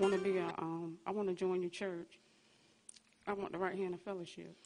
Want 0.00 0.14
to 0.14 0.20
be 0.20 0.38
a, 0.38 0.46
um, 0.58 0.98
I 1.06 1.10
want 1.10 1.28
to 1.28 1.34
join 1.34 1.60
your 1.60 1.70
church. 1.70 2.18
I 3.26 3.32
want 3.32 3.52
the 3.52 3.58
right 3.58 3.76
hand 3.76 3.94
of 3.94 4.00
fellowship. 4.00 4.56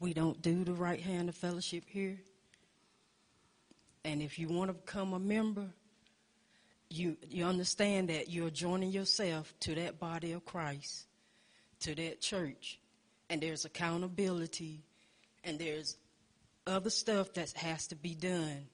We 0.00 0.12
don't 0.12 0.40
do 0.42 0.64
the 0.64 0.74
right 0.74 1.00
hand 1.00 1.28
of 1.28 1.34
fellowship 1.34 1.84
here. 1.86 2.18
And 4.04 4.22
if 4.22 4.38
you 4.38 4.48
want 4.48 4.68
to 4.68 4.74
become 4.74 5.12
a 5.12 5.18
member, 5.18 5.66
you 6.90 7.16
you 7.28 7.44
understand 7.44 8.08
that 8.08 8.30
you're 8.30 8.50
joining 8.50 8.90
yourself 8.90 9.52
to 9.60 9.74
that 9.74 9.98
body 9.98 10.32
of 10.32 10.44
Christ, 10.44 11.06
to 11.80 11.94
that 11.94 12.20
church, 12.20 12.78
and 13.28 13.40
there's 13.40 13.64
accountability, 13.64 14.82
and 15.44 15.58
there's 15.58 15.96
other 16.66 16.90
stuff 16.90 17.34
that 17.34 17.52
has 17.52 17.86
to 17.88 17.96
be 17.96 18.14
done. 18.14 18.66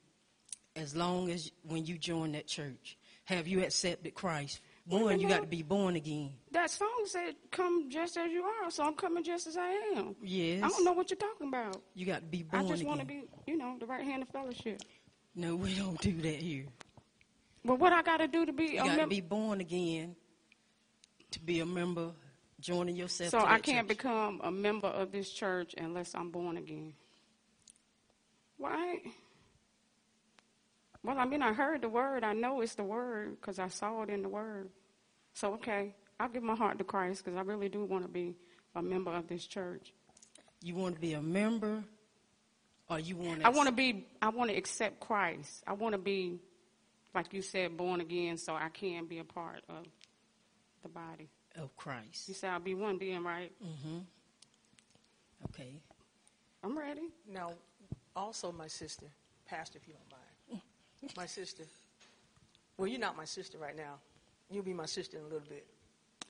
As 0.76 0.94
long 0.94 1.30
as 1.30 1.52
when 1.62 1.86
you 1.86 1.98
join 1.98 2.32
that 2.32 2.48
church, 2.48 2.96
have 3.24 3.46
you 3.46 3.62
accepted 3.62 4.14
Christ? 4.14 4.60
One, 4.86 5.18
you 5.18 5.28
got 5.28 5.40
to 5.40 5.46
be 5.46 5.62
born 5.62 5.96
again. 5.96 6.34
That 6.52 6.70
song 6.70 7.04
said, 7.06 7.36
"Come 7.50 7.88
just 7.88 8.18
as 8.18 8.30
you 8.30 8.44
are," 8.44 8.70
so 8.70 8.84
I'm 8.84 8.94
coming 8.94 9.24
just 9.24 9.46
as 9.46 9.56
I 9.56 9.70
am. 9.96 10.14
Yes. 10.22 10.62
I 10.62 10.68
don't 10.68 10.84
know 10.84 10.92
what 10.92 11.08
you're 11.10 11.16
talking 11.16 11.48
about. 11.48 11.82
You 11.94 12.04
got 12.04 12.20
to 12.20 12.26
be 12.26 12.42
born. 12.42 12.64
Again. 12.64 12.72
I 12.72 12.76
just 12.76 12.86
want 12.86 13.00
to 13.00 13.06
be, 13.06 13.24
you 13.46 13.56
know, 13.56 13.76
the 13.80 13.86
right 13.86 14.04
hand 14.04 14.22
of 14.22 14.28
fellowship. 14.28 14.82
No, 15.34 15.56
we 15.56 15.74
don't 15.74 15.98
do 16.00 16.12
that 16.20 16.36
here. 16.36 16.66
Well, 17.64 17.78
what 17.78 17.94
I 17.94 18.02
got 18.02 18.18
to 18.18 18.28
do 18.28 18.44
to 18.44 18.52
be 18.52 18.64
You 18.64 18.76
got 18.76 18.84
to 18.84 18.96
member? 18.96 19.06
be 19.08 19.20
born 19.22 19.60
again 19.62 20.16
to 21.30 21.40
be 21.40 21.60
a 21.60 21.66
member, 21.66 22.12
joining 22.60 22.94
yourself. 22.94 23.30
So 23.30 23.38
I 23.38 23.58
can't 23.58 23.88
church. 23.88 23.96
become 23.96 24.40
a 24.44 24.50
member 24.50 24.88
of 24.88 25.12
this 25.12 25.30
church 25.30 25.74
unless 25.78 26.14
I'm 26.14 26.30
born 26.30 26.58
again. 26.58 26.92
Why? 28.58 28.98
Well, 29.02 29.12
I 31.06 31.24
mean, 31.26 31.42
I 31.42 31.52
heard 31.52 31.82
the 31.82 31.88
word. 31.88 32.24
I 32.24 32.32
know 32.32 32.60
it's 32.60 32.74
the 32.74 32.82
word 32.84 33.36
because 33.40 33.58
I 33.58 33.68
saw 33.68 34.02
it 34.02 34.10
in 34.10 34.22
the 34.22 34.28
word. 34.28 34.70
So, 35.34 35.54
okay, 35.54 35.94
I'll 36.18 36.28
give 36.28 36.42
my 36.42 36.54
heart 36.54 36.78
to 36.78 36.84
Christ 36.84 37.24
because 37.24 37.38
I 37.38 37.42
really 37.42 37.68
do 37.68 37.84
want 37.84 38.04
to 38.04 38.08
be 38.08 38.34
a 38.74 38.82
member 38.82 39.10
of 39.12 39.26
this 39.28 39.46
church. 39.46 39.92
You 40.62 40.74
want 40.74 40.94
to 40.94 41.00
be 41.00 41.12
a 41.12 41.20
member, 41.22 41.84
or 42.88 42.98
you 42.98 43.16
want 43.16 43.40
to? 43.40 43.46
I 43.46 43.50
want 43.50 43.68
to 43.68 43.74
be, 43.74 44.06
I 44.22 44.30
want 44.30 44.50
to 44.50 44.56
accept 44.56 45.00
Christ. 45.00 45.62
I 45.66 45.74
want 45.74 45.92
to 45.92 45.98
be, 45.98 46.38
like 47.14 47.32
you 47.34 47.42
said, 47.42 47.76
born 47.76 48.00
again 48.00 48.38
so 48.38 48.54
I 48.54 48.68
can 48.70 49.04
be 49.06 49.18
a 49.18 49.24
part 49.24 49.62
of 49.68 49.84
the 50.82 50.88
body. 50.88 51.28
of 51.56 51.76
Christ. 51.76 52.28
You 52.28 52.34
said 52.34 52.50
I'll 52.50 52.60
be 52.60 52.74
one 52.74 52.98
then, 52.98 53.22
right? 53.24 53.52
Mm-hmm. 53.62 53.98
Okay. 55.50 55.74
I'm 56.62 56.78
ready. 56.78 57.08
Now, 57.30 57.52
also 58.16 58.50
my 58.52 58.68
sister, 58.68 59.06
Pastor, 59.46 59.78
if 59.82 59.86
you 59.86 59.94
don't 59.94 60.10
mind. 60.10 60.23
My 61.16 61.26
sister. 61.26 61.64
Well, 62.76 62.88
you're 62.88 63.00
not 63.00 63.16
my 63.16 63.24
sister 63.24 63.58
right 63.58 63.76
now. 63.76 63.94
You'll 64.50 64.64
be 64.64 64.72
my 64.74 64.86
sister 64.86 65.16
in 65.18 65.24
a 65.24 65.26
little 65.26 65.48
bit. 65.48 65.66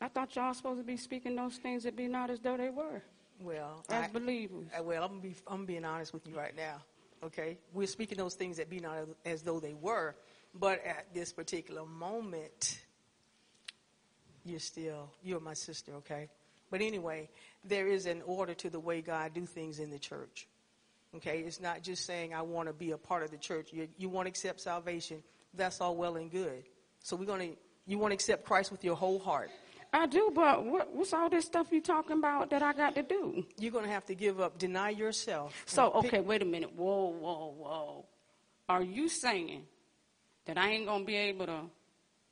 I 0.01 0.09
thought 0.09 0.35
y'all 0.37 0.53
supposed 0.55 0.81
to 0.81 0.85
be 0.85 0.97
speaking 0.97 1.37
those 1.37 1.57
things 1.57 1.85
that 1.85 1.97
be 1.97 2.07
not 2.09 2.31
as 2.31 2.41
though 2.41 2.57
they 2.57 2.71
were. 2.71 3.03
Well, 3.41 3.85
As 3.89 4.05
I- 4.05 4.13
believers. 4.13 4.69
I- 4.77 4.81
well, 4.81 5.03
I'm 5.05 5.11
gonna 5.11 5.23
be 5.23 5.35
I'm 5.47 5.67
being 5.67 5.85
honest 5.85 6.13
with 6.13 6.27
you 6.27 6.37
right 6.37 6.55
now. 6.57 6.83
Okay, 7.23 7.59
we're 7.73 7.87
speaking 7.87 8.19
those 8.19 8.35
things 8.35 8.59
that 8.59 8.69
be 8.69 8.81
not 8.81 8.99
as, 8.99 9.09
as 9.25 9.43
though 9.43 9.59
they 9.59 9.73
were, 9.75 10.15
but 10.55 10.85
at 10.85 11.13
this 11.15 11.33
particular 11.33 11.87
moment, 11.87 12.81
you're 14.45 14.61
still 14.61 15.11
you're 15.23 15.41
my 15.41 15.55
sister. 15.55 15.93
Okay, 15.95 16.29
but 16.71 16.81
anyway, 16.83 17.29
there 17.65 17.89
is 17.89 18.07
an 18.07 18.23
order 18.23 18.55
to 18.55 18.69
the 18.71 18.81
way 18.81 19.01
God 19.01 19.33
do 19.33 19.47
things 19.47 19.79
in 19.79 19.91
the 19.91 19.99
church. 19.99 20.47
Okay, 21.17 21.41
it's 21.41 21.61
not 21.61 21.83
just 21.83 22.05
saying 22.07 22.35
I 22.35 22.43
want 22.43 22.69
to 22.69 22.73
be 22.73 22.91
a 22.91 22.99
part 22.99 23.23
of 23.23 23.31
the 23.31 23.37
church. 23.37 23.73
You, 23.73 23.89
you 23.99 24.09
want 24.09 24.27
to 24.27 24.31
accept 24.31 24.61
salvation. 24.61 25.23
That's 25.55 25.81
all 25.81 25.95
well 25.95 26.17
and 26.17 26.31
good. 26.31 26.65
So 27.01 27.17
we're 27.17 27.27
gonna 27.27 27.51
you 27.87 27.99
want 27.99 28.11
to 28.11 28.15
accept 28.15 28.45
Christ 28.45 28.73
with 28.73 28.83
your 28.83 28.97
whole 28.97 29.19
heart. 29.19 29.51
I 29.93 30.07
do, 30.07 30.33
but 30.35 30.65
what, 30.65 30.93
what's 30.93 31.13
all 31.13 31.31
this 31.31 31.45
stuff 31.45 31.69
you 31.71 31.81
talking 31.81 32.19
about 32.19 32.51
that 32.51 32.63
I 32.63 32.73
got 32.73 32.97
to 32.97 33.03
do? 33.05 33.45
You're 33.59 33.71
gonna 33.71 33.89
have 33.89 34.05
to 34.07 34.15
give 34.17 34.41
up, 34.41 34.59
deny 34.59 34.91
yourself. 34.91 35.63
So, 35.67 35.93
okay, 35.93 36.21
wait 36.21 36.43
a 36.43 36.45
minute. 36.45 36.75
Whoa, 36.75 37.11
whoa, 37.11 37.55
whoa. 37.57 38.05
Are 38.69 38.83
you 38.83 39.09
saying 39.09 39.63
that 40.47 40.57
I 40.57 40.71
ain't 40.71 40.87
going 40.87 41.01
to 41.01 41.07
be 41.07 41.17
able 41.17 41.47
to 41.47 41.61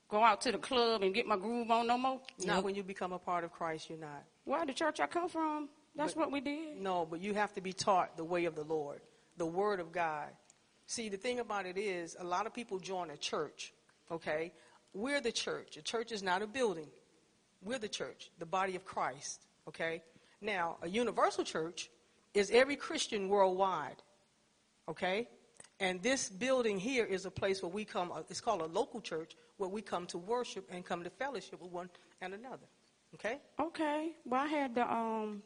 go 0.09 0.23
out 0.23 0.41
to 0.43 0.53
the 0.53 0.59
club 0.59 1.03
and 1.03 1.15
get 1.15 1.27
my 1.27 1.37
groove 1.37 1.71
on 1.71 1.87
no 1.87 1.99
more? 1.99 2.21
Not 2.45 2.65
when 2.65 2.75
you 2.75 2.83
become 2.83 3.13
a 3.13 3.19
part 3.19 3.45
of 3.45 3.53
Christ, 3.53 3.91
you're 3.91 3.99
not. 3.99 4.25
Well, 4.47 4.65
the 4.65 4.73
church 4.73 4.99
I 5.01 5.07
come 5.07 5.29
from, 5.29 5.69
that's 5.95 6.15
But- 6.15 6.21
what 6.21 6.33
we 6.33 6.41
did. 6.41 6.81
No, 6.81 7.07
but 7.07 7.21
you 7.21 7.35
have 7.35 7.53
to 7.55 7.61
be 7.61 7.73
taught 7.73 8.17
the 8.17 8.25
way 8.25 8.45
of 8.45 8.55
the 8.55 8.65
Lord, 8.65 9.01
the 9.37 9.47
Word 9.47 9.81
of 9.81 9.93
God. 9.93 10.35
See, 10.87 11.09
the 11.09 11.17
thing 11.17 11.41
about 11.41 11.67
it 11.67 11.79
is, 11.79 12.17
a 12.19 12.25
lot 12.25 12.47
of 12.47 12.53
people 12.53 12.79
join 12.79 13.11
a 13.11 13.17
church, 13.17 13.73
okay? 14.11 14.53
We're 14.95 15.21
the 15.21 15.33
church. 15.33 15.77
A 15.77 15.83
church 15.83 16.13
is 16.13 16.23
not 16.23 16.43
a 16.43 16.47
building. 16.47 16.91
We're 17.63 17.79
the 17.79 17.89
church, 17.89 18.31
the 18.39 18.47
body 18.47 18.77
of 18.77 18.85
Christ, 18.85 19.47
okay? 19.69 20.03
Now, 20.41 20.77
a 20.83 20.89
universal 20.89 21.45
church 21.45 21.91
is 22.35 22.51
every 22.51 22.77
Christian 22.77 23.29
worldwide, 23.29 24.03
okay? 24.89 25.29
And 25.81 26.03
this 26.03 26.29
building 26.29 26.79
here 26.79 27.05
is 27.05 27.25
a 27.25 27.31
place 27.31 27.63
where 27.63 27.71
we 27.71 27.85
come, 27.85 28.13
uh, 28.13 28.23
it's 28.29 28.41
called 28.41 28.61
a 28.61 28.67
local 28.67 29.01
church, 29.01 29.37
where 29.57 29.69
we 29.69 29.83
come 29.83 30.07
to 30.07 30.19
worship 30.19 30.69
and 30.71 30.85
come 30.85 31.05
to 31.05 31.11
fellowship 31.11 31.61
with 31.63 31.71
one 31.71 31.89
and 32.21 32.35
another, 32.35 32.67
okay? 33.15 33.41
Okay. 33.59 34.13
Well, 34.25 34.41
I 34.41 34.47
had 34.47 34.75
the, 34.75 34.93
um, 34.93 35.43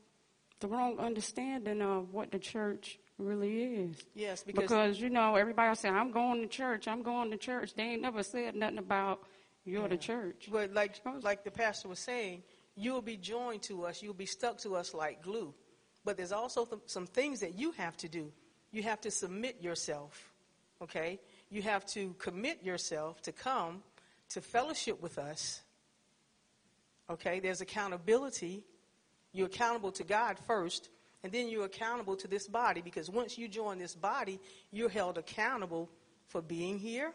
the 0.61 0.69
wrong 0.69 0.99
understanding 0.99 1.83
of 1.83 2.13
what 2.13 2.31
the 2.31 2.39
church 2.39 2.99
really 3.19 3.65
is. 3.65 4.05
Yes, 4.15 4.43
because, 4.43 4.63
Because, 4.63 5.01
you 5.01 5.11
know, 5.11 5.35
everybody 5.35 5.75
say, 5.77 5.89
I'm 5.89 6.11
going 6.11 6.41
to 6.43 6.47
church, 6.47 6.89
I'm 6.89 7.03
going 7.03 7.31
to 7.31 7.37
church. 7.37 7.75
They 7.75 7.83
ain't 7.83 8.03
never 8.03 8.23
said 8.23 8.55
nothing 8.55 8.79
about 8.79 9.23
you're 9.67 9.89
the 9.89 9.97
church. 9.97 10.49
But 10.51 10.73
like 10.73 11.01
like 11.23 11.45
the 11.45 11.51
pastor 11.51 11.89
was 11.89 11.99
saying, 11.99 12.45
you'll 12.77 13.03
be 13.03 13.17
joined 13.17 13.63
to 13.63 13.85
us. 13.85 14.03
You'll 14.03 14.15
be 14.15 14.27
stuck 14.27 14.59
to 14.59 14.77
us 14.77 14.95
like 14.95 15.23
glue. 15.23 15.53
But 16.05 16.17
there's 16.17 16.33
also 16.33 16.65
th- 16.65 16.83
some 16.87 17.07
things 17.07 17.41
that 17.41 17.59
you 17.59 17.73
have 17.73 17.97
to 17.99 18.09
do. 18.09 18.33
You 18.71 18.85
have 18.85 19.01
to 19.01 19.11
submit 19.11 19.61
yourself. 19.61 20.33
Okay? 20.81 21.19
You 21.51 21.63
have 21.63 21.85
to 21.87 22.15
commit 22.19 22.63
yourself 22.63 23.21
to 23.23 23.33
come 23.33 23.83
to 24.31 24.41
fellowship 24.41 25.03
with 25.03 25.19
us. 25.19 25.63
Okay? 27.11 27.41
There's 27.41 27.61
accountability. 27.61 28.65
You're 29.33 29.47
accountable 29.47 29.93
to 29.93 30.05
God 30.05 30.39
first, 30.47 30.89
and 31.23 31.33
then 31.33 31.49
you're 31.49 31.65
accountable 31.65 32.17
to 32.17 32.29
this 32.29 32.49
body 32.49 32.81
because 32.81 33.11
once 33.11 33.37
you 33.37 33.49
join 33.49 33.79
this 33.79 33.95
body, 33.95 34.41
you're 34.71 34.89
held 34.89 35.19
accountable 35.19 35.91
for 36.29 36.41
being 36.43 36.79
here. 36.79 37.13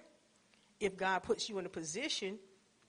If 0.80 0.98
God 0.98 1.24
puts 1.24 1.50
you 1.50 1.60
in 1.60 1.66
a 1.66 1.70
position, 1.70 2.40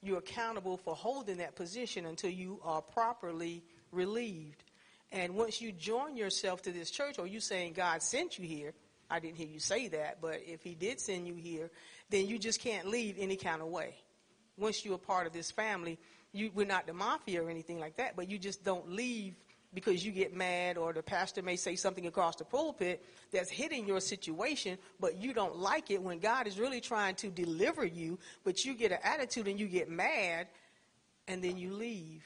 you're 0.02 0.18
accountable 0.18 0.76
for 0.76 0.94
holding 0.94 1.38
that 1.38 1.54
position 1.54 2.06
until 2.06 2.30
you 2.30 2.60
are 2.64 2.82
properly 2.82 3.62
relieved. 3.92 4.64
And 5.12 5.34
once 5.34 5.60
you 5.60 5.72
join 5.72 6.16
yourself 6.16 6.62
to 6.62 6.72
this 6.72 6.90
church, 6.90 7.18
or 7.18 7.26
you 7.26 7.38
saying 7.38 7.74
God 7.74 8.02
sent 8.02 8.38
you 8.38 8.46
here, 8.46 8.72
I 9.10 9.20
didn't 9.20 9.36
hear 9.36 9.46
you 9.46 9.60
say 9.60 9.88
that, 9.88 10.22
but 10.22 10.40
if 10.46 10.62
He 10.62 10.74
did 10.74 10.98
send 11.00 11.26
you 11.26 11.34
here, 11.34 11.70
then 12.08 12.26
you 12.26 12.38
just 12.38 12.60
can't 12.60 12.88
leave 12.88 13.16
any 13.18 13.36
kind 13.36 13.60
of 13.60 13.68
way. 13.68 13.94
Once 14.56 14.84
you're 14.84 14.94
a 14.94 14.98
part 14.98 15.26
of 15.26 15.32
this 15.32 15.50
family, 15.50 15.98
you, 16.32 16.50
we're 16.54 16.66
not 16.66 16.86
the 16.86 16.92
mafia 16.92 17.42
or 17.42 17.50
anything 17.50 17.78
like 17.78 17.96
that, 17.96 18.16
but 18.16 18.30
you 18.30 18.38
just 18.38 18.64
don't 18.64 18.90
leave 18.90 19.34
because 19.74 20.04
you 20.04 20.12
get 20.12 20.34
mad 20.34 20.76
or 20.76 20.92
the 20.92 21.02
pastor 21.02 21.42
may 21.42 21.56
say 21.56 21.76
something 21.76 22.06
across 22.06 22.36
the 22.36 22.44
pulpit 22.44 23.04
that's 23.32 23.50
hitting 23.50 23.86
your 23.86 24.00
situation, 24.00 24.76
but 25.00 25.16
you 25.20 25.32
don't 25.32 25.56
like 25.56 25.90
it 25.90 26.02
when 26.02 26.18
God 26.18 26.46
is 26.46 26.58
really 26.58 26.80
trying 26.80 27.14
to 27.16 27.28
deliver 27.28 27.84
you, 27.84 28.18
but 28.44 28.64
you 28.64 28.74
get 28.74 28.92
an 28.92 28.98
attitude 29.02 29.48
and 29.48 29.58
you 29.58 29.66
get 29.66 29.88
mad 29.88 30.46
and 31.28 31.42
then 31.42 31.56
you 31.56 31.72
leave. 31.72 32.22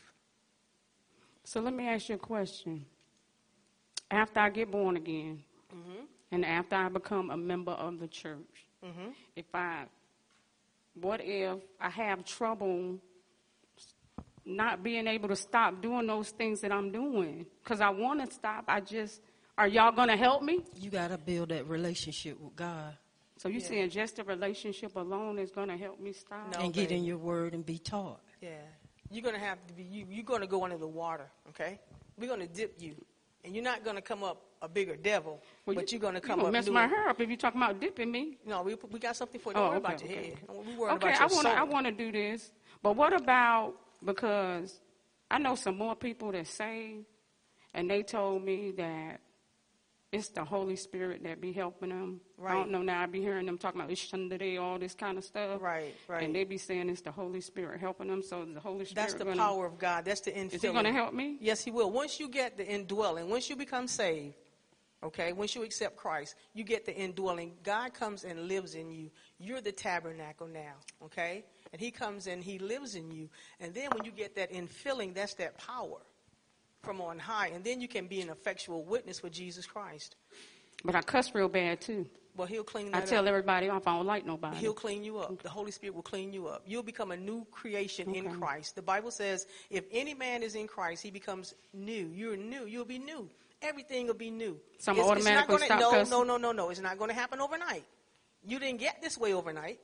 So 1.45 1.61
let 1.61 1.73
me 1.75 1.87
ask 1.89 2.09
you 2.09 2.17
a 2.17 2.19
question. 2.19 2.85
After 4.11 4.41
I 4.41 4.51
get 4.51 4.71
born 4.71 4.97
again, 4.97 5.43
and 6.33 6.45
after 6.45 6.75
I 6.75 6.89
become 6.89 7.31
a 7.31 7.37
member 7.37 7.73
of 7.73 8.01
the 8.01 8.09
church, 8.09 8.67
hmm 8.83 9.11
if 9.37 9.47
I, 9.55 9.85
what 11.01 11.21
if 11.23 11.59
I 11.81 11.91
have 11.91 12.25
trouble 12.25 12.99
not 14.47 14.83
being 14.83 15.07
able 15.07 15.29
to 15.29 15.37
stop 15.37 15.83
doing 15.83 16.07
those 16.07 16.31
things 16.31 16.61
that 16.63 16.73
I'm 16.73 16.93
doing? 16.93 17.47
Because 17.63 17.81
I 17.81 17.91
want 17.91 18.25
to 18.25 18.33
stop. 18.33 18.65
I 18.69 18.81
just, 18.81 19.21
are 19.59 19.67
y'all 19.69 19.93
going 19.93 20.09
to 20.09 20.17
help 20.17 20.43
me? 20.43 20.63
You 20.75 20.91
got 20.91 21.09
to 21.09 21.19
build 21.19 21.49
that 21.51 21.69
relationship 21.69 22.41
with 22.41 22.55
God 22.57 22.97
So 23.39 23.49
you 23.49 23.59
Yeah. 23.61 23.67
saying 23.67 23.91
just 23.91 24.19
a 24.19 24.25
relationship 24.25 24.97
alone 24.97 25.39
is 25.39 25.51
going 25.51 25.69
to 25.69 25.77
help 25.77 26.01
me 26.01 26.13
stop? 26.13 26.55
No. 26.55 26.61
and 26.61 26.73
get 26.73 26.91
in 26.91 27.05
your 27.05 27.19
word 27.19 27.53
and 27.55 27.67
be 27.67 27.79
taught. 27.79 28.21
Yeah. 28.41 28.51
You're 29.11 29.23
going 29.23 29.35
to 29.35 29.41
have 29.41 29.59
to 29.67 29.75
be, 29.75 29.83
you, 29.83 30.07
you're 30.09 30.25
going 30.25 30.41
to 30.41 30.47
go 30.47 30.65
under 30.65 30.79
the 30.79 30.87
water, 30.89 31.29
okay? 31.51 31.79
We're 32.19 32.29
going 32.29 32.41
to 32.41 32.47
dip 32.47 32.81
you. 32.81 32.95
And 33.45 33.55
you're 33.55 33.63
not 33.63 33.85
going 33.85 33.97
to 33.97 34.03
come 34.03 34.25
up 34.25 34.43
a 34.63 34.69
bigger 34.69 34.97
devil, 34.97 35.41
Well, 35.67 35.77
but 35.77 35.93
you, 35.93 35.97
you're 35.97 36.01
going 36.03 36.15
to 36.15 36.19
you 36.21 36.27
come 36.27 36.39
gonna 36.39 36.49
up 36.49 36.53
mess 36.53 36.65
doing- 36.65 36.75
my 36.75 36.87
hair 36.87 37.09
up 37.09 37.21
if 37.21 37.29
you're 37.29 37.37
talking 37.37 37.61
about 37.61 37.79
dipping 37.79 38.11
me. 38.11 38.39
No, 38.47 38.63
we, 38.63 38.75
we 38.91 38.99
got 38.99 39.15
something 39.17 39.41
for 39.41 39.51
you. 39.51 39.55
Don't 39.55 39.65
Oh, 39.65 39.69
worry 39.69 39.77
okay, 39.79 39.87
about 39.87 40.01
your 40.03 40.11
okay, 40.11 40.29
head. 40.31 40.39
okay. 40.49 40.59
We 40.71 40.77
worried 40.77 40.93
okay, 40.95 41.09
about 41.09 41.21
your 41.21 41.29
I 41.31 41.35
want 41.35 41.47
to. 41.47 41.53
I 41.61 41.63
want 41.63 41.87
to 41.87 41.93
do 41.93 42.11
this, 42.11 42.51
but 42.83 42.97
what 42.97 43.13
about 43.13 43.75
because 44.07 44.81
I 45.31 45.39
know 45.39 45.55
some 45.55 45.77
more 45.77 45.95
people 45.95 46.33
that 46.33 46.47
say, 46.47 47.01
and 47.75 47.91
they 47.91 48.03
told 48.03 48.43
me 48.43 48.71
that 48.79 49.21
it's 50.13 50.29
the 50.29 50.45
Holy 50.45 50.77
Spirit 50.77 51.25
that 51.25 51.41
be 51.41 51.53
helping 51.53 51.91
them. 51.91 52.21
Right. 52.39 52.53
I 52.53 52.55
don't 52.55 52.71
know 52.71 52.81
now. 52.81 53.03
I 53.03 53.07
be 53.07 53.21
hearing 53.21 53.45
them 53.45 53.59
talking 53.59 53.81
about 53.81 53.93
Ishandade, 53.93 54.59
all 54.61 54.79
this 54.79 54.95
kind 54.95 55.19
of 55.19 55.25
stuff. 55.25 55.61
Right, 55.61 55.95
right. 56.09 56.23
And 56.23 56.35
they 56.35 56.45
be 56.45 56.57
saying 56.57 56.89
it's 56.89 57.03
the 57.03 57.11
Holy 57.11 57.41
Spirit 57.41 57.81
helping 57.81 58.07
them. 58.07 58.23
So 58.23 58.45
the 58.45 58.61
Holy 58.61 58.85
Spirit. 58.85 58.95
That's 58.95 59.15
the 59.15 59.25
gonna, 59.25 59.37
power 59.37 59.67
of 59.67 59.79
God. 59.79 60.05
That's 60.05 60.21
the 60.21 60.31
infilling. 60.31 60.55
Is 60.55 60.63
he 60.63 60.69
going 60.69 60.85
to 60.85 60.93
help 60.93 61.13
me? 61.13 61.37
Yes, 61.41 61.63
he 61.65 61.71
will. 61.71 61.91
Once 61.91 62.21
you 62.21 62.29
get 62.29 62.57
the 62.57 62.67
indwelling, 62.67 63.29
once 63.29 63.51
you 63.51 63.57
become 63.57 63.89
saved, 63.89 64.35
okay, 65.03 65.33
once 65.33 65.55
you 65.55 65.63
accept 65.63 65.97
Christ, 65.97 66.35
you 66.55 66.65
get 66.65 66.87
the 66.87 66.95
indwelling. 66.95 67.53
God 67.63 67.95
comes 67.95 68.25
and 68.25 68.49
lives 68.49 68.75
in 68.75 68.91
you. 68.91 69.11
You're 69.39 69.61
the 69.61 69.73
tabernacle 69.73 70.47
now, 70.47 70.75
okay? 71.05 71.45
And 71.73 71.81
he 71.81 71.91
comes 71.91 72.27
and 72.27 72.43
he 72.43 72.59
lives 72.59 72.95
in 72.95 73.11
you. 73.11 73.29
And 73.61 73.75
then 73.75 73.91
when 73.95 74.05
you 74.05 74.11
get 74.11 74.37
that 74.37 74.53
infilling, 74.53 75.15
that's 75.15 75.35
that 75.35 75.59
power 75.59 75.99
from 76.83 77.01
on 77.01 77.19
high. 77.19 77.49
And 77.49 77.65
then 77.65 77.81
you 77.81 77.89
can 77.89 78.07
be 78.07 78.21
an 78.21 78.31
effectual 78.31 78.85
witness 78.85 79.21
for 79.21 79.29
Jesus 79.29 79.67
Christ. 79.67 80.17
But 80.85 80.95
I 80.95 81.03
cuss 81.03 81.35
real 81.35 81.49
bad 81.49 81.81
too. 81.81 82.07
Well, 82.37 82.47
he'll 82.47 82.65
clean 82.65 82.91
I 82.95 83.01
tell 83.01 83.23
up. 83.23 83.29
everybody 83.29 83.71
off. 83.71 83.87
I 83.87 83.97
don't 83.97 84.05
like 84.05 84.27
nobody. 84.27 84.59
He'll 84.59 84.75
clean 84.75 85.03
you 85.03 85.19
up. 85.19 85.43
The 85.43 85.49
Holy 85.49 85.71
Spirit 85.71 85.95
will 85.95 86.03
clean 86.03 86.35
you 86.35 86.49
up. 86.49 86.65
You'll 86.67 86.83
become 86.83 87.11
a 87.11 87.17
new 87.17 87.47
creation 87.51 88.15
in 88.15 88.31
Christ. 88.31 88.75
The 88.77 88.83
Bible 88.83 89.11
says, 89.11 89.47
if 89.71 89.85
any 89.91 90.13
man 90.13 90.43
is 90.43 90.55
in 90.55 90.67
Christ, 90.67 91.03
he 91.03 91.11
becomes 91.11 91.55
new. 91.73 92.11
You're 92.15 92.37
new. 92.37 92.67
You'll 92.67 92.85
be 92.85 92.99
new. 92.99 93.31
Everything 93.63 94.07
will 94.07 94.15
be 94.15 94.31
new. 94.31 94.61
So 94.79 94.93
I'm 94.93 94.99
It's- 94.99 95.17
it's 95.19 95.25
not 95.27 95.49
gonna- 95.49 95.65
stop 95.65 95.81
no, 95.81 95.91
cussing? 95.91 96.11
no, 96.11 96.23
no, 96.25 96.37
no, 96.37 96.53
no. 96.53 96.71
It's 96.71 96.81
not 96.81 96.99
going 96.99 97.09
to 97.09 97.15
happen 97.15 97.41
overnight. 97.41 97.85
You 98.45 98.59
didn't 98.59 98.79
get 98.81 99.01
this 99.03 99.17
way 99.19 99.33
overnight. 99.33 99.81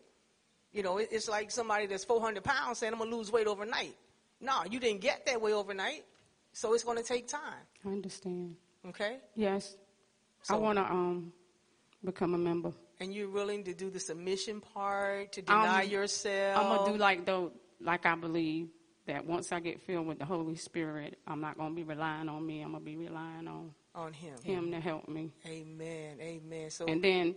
You 0.73 0.83
know, 0.83 0.99
it- 0.99 1.09
it's 1.11 1.29
like 1.29 1.51
somebody 1.51 1.87
that's 1.87 2.05
400 2.05 2.45
pounds 2.45 2.79
saying, 2.79 2.93
I'm 2.93 2.99
going 2.99 3.11
to 3.11 3.17
lose 3.17 3.31
weight 3.33 3.47
overnight. 3.47 3.97
No, 4.41 4.65
you 4.71 4.79
didn't 4.81 5.01
get 5.01 5.27
that 5.27 5.41
way 5.41 5.53
overnight. 5.53 6.05
So 6.53 6.75
it's 6.75 6.85
going 6.85 6.99
to 6.99 7.03
take 7.05 7.29
time. 7.29 7.67
I 7.85 7.89
understand. 7.89 8.57
Okay? 8.87 9.21
Yes. 9.35 9.77
I 10.51 10.57
want 10.57 10.77
to 10.79 10.85
um 10.85 11.33
become 12.05 12.35
a 12.35 12.39
member. 12.39 12.73
And 13.01 13.15
you're 13.15 13.31
willing 13.31 13.65
to 13.65 13.75
do 13.75 13.91
the 13.91 14.01
submission 14.01 14.61
part, 14.61 15.33
to 15.33 15.43
deny 15.43 15.85
Um, 15.85 15.89
yourself. 15.91 16.59
I'm 16.59 16.77
gonna 16.77 16.93
do 16.93 16.99
like 16.99 17.25
though, 17.25 17.53
like 17.81 18.05
I 18.07 18.15
believe 18.17 18.69
that 19.07 19.25
once 19.27 19.53
I 19.53 19.61
get 19.61 19.81
filled 19.81 20.07
with 20.07 20.19
the 20.19 20.25
Holy 20.25 20.57
Spirit, 20.57 21.19
I'm 21.27 21.41
not 21.41 21.57
gonna 21.59 21.75
be 21.75 21.83
relying 21.83 22.29
on 22.29 22.47
me. 22.47 22.63
I'm 22.63 22.73
gonna 22.73 22.85
be 22.85 22.97
relying 22.97 23.49
on 23.49 23.75
on 23.95 24.13
him. 24.13 24.35
Him 24.43 24.71
to 24.73 24.81
help 24.81 25.09
me, 25.09 25.33
Amen. 25.47 26.17
Amen. 26.21 26.71
So 26.71 26.87
and 26.87 27.03
then 27.03 27.35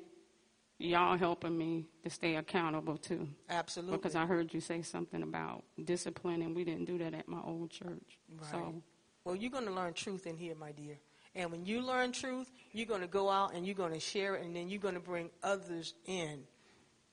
y'all 0.77 1.17
helping 1.17 1.57
me 1.57 1.85
to 2.03 2.09
stay 2.09 2.35
accountable 2.35 2.97
too. 2.97 3.27
absolutely. 3.49 3.97
Because 3.97 4.15
I 4.15 4.25
heard 4.25 4.53
you 4.53 4.59
say 4.59 4.81
something 4.81 5.23
about 5.23 5.63
discipline, 5.83 6.41
and 6.41 6.55
we 6.55 6.63
didn't 6.63 6.85
do 6.85 6.97
that 6.99 7.13
at 7.13 7.27
my 7.27 7.41
old 7.43 7.71
church. 7.71 8.19
Right. 8.37 8.51
So 8.51 8.81
Well, 9.23 9.35
you're 9.35 9.51
going 9.51 9.65
to 9.65 9.71
learn 9.71 9.93
truth 9.93 10.27
in 10.27 10.37
here, 10.37 10.55
my 10.55 10.71
dear. 10.71 10.97
And 11.33 11.51
when 11.51 11.65
you 11.65 11.81
learn 11.81 12.11
truth, 12.11 12.49
you're 12.71 12.85
going 12.85 13.01
to 13.01 13.07
go 13.07 13.29
out 13.29 13.53
and 13.53 13.65
you're 13.65 13.75
going 13.75 13.93
to 13.93 13.99
share 13.99 14.35
it, 14.35 14.45
and 14.45 14.55
then 14.55 14.69
you're 14.69 14.79
going 14.81 14.93
to 14.93 14.99
bring 15.01 15.29
others 15.43 15.93
in. 16.05 16.43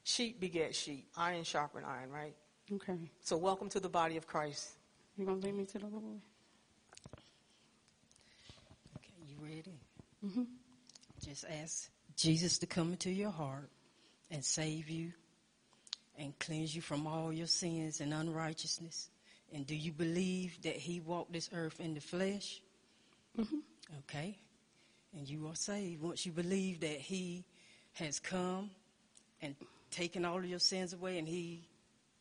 Sheep 0.04 0.40
beget 0.40 0.74
sheep, 0.74 1.06
iron 1.16 1.44
sharpen 1.44 1.84
iron, 1.84 2.10
right? 2.10 2.34
Okay, 2.74 2.98
So 3.22 3.36
welcome 3.36 3.68
to 3.70 3.80
the 3.80 3.88
body 3.88 4.16
of 4.16 4.26
Christ. 4.26 4.70
you 5.16 5.24
gonna 5.26 5.38
lead 5.38 5.54
me 5.54 5.64
to 5.66 5.78
the 5.78 5.86
Lord? 5.86 6.20
Okay, 8.96 9.12
you 9.28 9.36
ready? 9.40 9.78
Mhm. 10.24 10.46
Just 11.24 11.44
ask 11.44 11.90
Jesus 12.16 12.58
to 12.58 12.66
come 12.66 12.92
into 12.92 13.10
your 13.10 13.30
heart 13.30 13.70
and 14.30 14.44
save 14.44 14.88
you 14.88 15.12
and 16.16 16.38
cleanse 16.38 16.74
you 16.74 16.82
from 16.82 17.06
all 17.06 17.32
your 17.32 17.46
sins 17.46 18.00
and 18.00 18.12
unrighteousness. 18.12 19.08
And 19.52 19.66
do 19.66 19.74
you 19.74 19.92
believe 19.92 20.60
that 20.62 20.76
He 20.76 21.00
walked 21.00 21.32
this 21.32 21.50
earth 21.52 21.80
in 21.80 21.94
the 21.94 22.00
flesh? 22.00 22.60
Mhm. 23.36 23.62
Okay. 24.00 24.38
And 25.12 25.28
you 25.28 25.46
are 25.48 25.56
saved 25.56 26.00
once 26.02 26.24
you 26.24 26.32
believe 26.32 26.80
that 26.80 26.98
He 27.00 27.44
has 27.94 28.18
come 28.18 28.70
and 29.42 29.54
taken 29.90 30.24
all 30.24 30.38
of 30.38 30.46
your 30.46 30.58
sins 30.58 30.92
away 30.94 31.18
and 31.18 31.28
He 31.28 31.68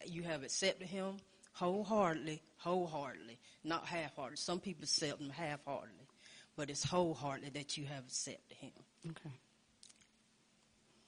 you 0.09 0.23
have 0.23 0.43
accepted 0.43 0.87
Him 0.87 1.17
wholeheartedly, 1.53 2.41
wholeheartedly, 2.57 3.37
not 3.63 3.85
half-hearted. 3.85 4.39
Some 4.39 4.59
people 4.59 4.83
accept 4.83 5.21
Him 5.21 5.29
half-heartedly, 5.29 6.07
but 6.55 6.69
it's 6.69 6.83
wholeheartedly 6.83 7.49
that 7.51 7.77
you 7.77 7.85
have 7.85 8.05
accepted 8.05 8.57
Him. 8.57 8.71
Okay. 9.09 9.35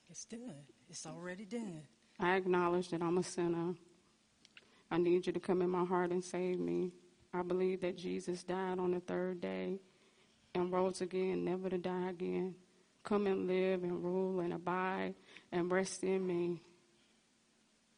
It's 0.09 0.25
done. 0.25 0.65
It's 0.89 1.05
already 1.07 1.45
done. 1.45 1.81
I 2.19 2.35
acknowledge 2.35 2.89
that 2.89 3.01
I'm 3.01 3.17
a 3.17 3.23
sinner. 3.23 3.73
I 4.91 4.97
need 4.97 5.25
you 5.25 5.33
to 5.33 5.39
come 5.39 5.61
in 5.61 5.69
my 5.69 5.85
heart 5.85 6.11
and 6.11 6.23
save 6.23 6.59
me. 6.59 6.91
I 7.33 7.41
believe 7.41 7.81
that 7.81 7.97
Jesus 7.97 8.43
died 8.43 8.77
on 8.77 8.91
the 8.91 8.99
third 8.99 9.41
day 9.41 9.79
and 10.53 10.71
rose 10.71 11.01
again, 11.01 11.43
never 11.43 11.67
to 11.67 11.79
die 11.79 12.09
again. 12.09 12.53
Come 13.03 13.25
and 13.25 13.47
live 13.47 13.83
and 13.83 14.03
rule 14.03 14.39
and 14.39 14.53
abide 14.53 15.15
and 15.51 15.71
rest 15.71 16.03
in 16.03 16.25
me. 16.27 16.61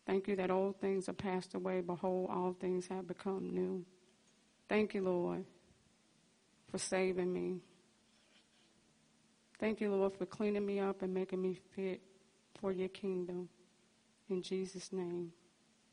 Thank 0.05 0.27
you 0.27 0.35
that 0.35 0.51
old 0.51 0.79
things 0.79 1.09
are 1.09 1.13
passed 1.13 1.55
away. 1.55 1.81
Behold, 1.81 2.29
all 2.31 2.55
things 2.59 2.87
have 2.87 3.07
become 3.07 3.49
new. 3.49 3.85
Thank 4.69 4.93
you, 4.93 5.01
Lord, 5.01 5.45
for 6.69 6.77
saving 6.77 7.33
me. 7.33 7.61
Thank 9.59 9.81
you, 9.81 9.91
Lord, 9.91 10.13
for 10.15 10.25
cleaning 10.25 10.65
me 10.65 10.79
up 10.79 11.01
and 11.01 11.13
making 11.13 11.41
me 11.41 11.57
fit 11.75 12.01
for 12.59 12.71
your 12.71 12.89
kingdom. 12.89 13.49
In 14.29 14.41
Jesus' 14.41 14.91
name, 14.91 15.31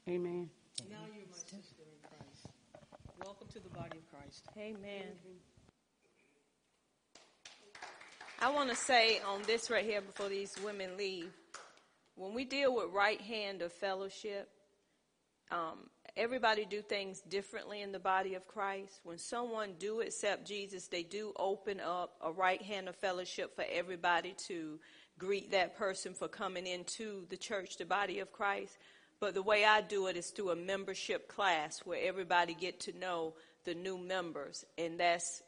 amen. 0.08 0.50
Now 0.90 0.96
you're 1.14 1.26
my 1.26 1.36
sister 1.36 1.82
in 1.82 2.08
Christ. 2.08 2.46
Welcome 3.24 3.48
to 3.48 3.60
the 3.60 3.68
body 3.68 3.98
of 3.98 4.10
Christ. 4.10 4.48
Amen. 4.58 5.04
I 8.40 8.50
want 8.50 8.70
to 8.70 8.76
say 8.76 9.20
on 9.20 9.42
this 9.46 9.70
right 9.70 9.84
here 9.84 10.00
before 10.00 10.28
these 10.28 10.54
women 10.64 10.96
leave, 10.96 11.30
when 12.14 12.34
we 12.34 12.44
deal 12.44 12.74
with 12.74 12.86
right 12.92 13.20
hand 13.20 13.62
of 13.62 13.72
fellowship, 13.72 14.48
um, 15.50 15.90
everybody 16.16 16.64
do 16.64 16.82
things 16.82 17.20
differently 17.20 17.82
in 17.82 17.92
the 17.92 17.98
body 17.98 18.34
of 18.34 18.46
Christ. 18.46 19.00
When 19.04 19.18
someone 19.18 19.74
do 19.78 20.00
accept 20.00 20.46
Jesus, 20.46 20.88
they 20.88 21.02
do 21.02 21.32
open 21.36 21.80
up 21.80 22.16
a 22.20 22.32
right 22.32 22.60
hand 22.62 22.88
of 22.88 22.96
fellowship 22.96 23.54
for 23.54 23.64
everybody 23.70 24.34
to 24.48 24.78
greet 25.18 25.52
that 25.52 25.76
person 25.76 26.14
for 26.14 26.28
coming 26.28 26.66
into 26.66 27.26
the 27.28 27.36
church, 27.36 27.76
the 27.76 27.84
body 27.84 28.20
of 28.20 28.32
Christ. 28.32 28.76
But 29.20 29.34
the 29.34 29.42
way 29.42 29.64
I 29.64 29.82
do 29.82 30.08
it 30.08 30.16
is 30.16 30.30
through 30.30 30.50
a 30.50 30.56
membership 30.56 31.28
class 31.28 31.80
where 31.84 32.00
everybody 32.02 32.54
get 32.54 32.80
to 32.80 32.98
know 32.98 33.34
the 33.64 33.74
new 33.74 33.96
members, 33.96 34.64
and 34.76 34.98
that's 34.98 35.42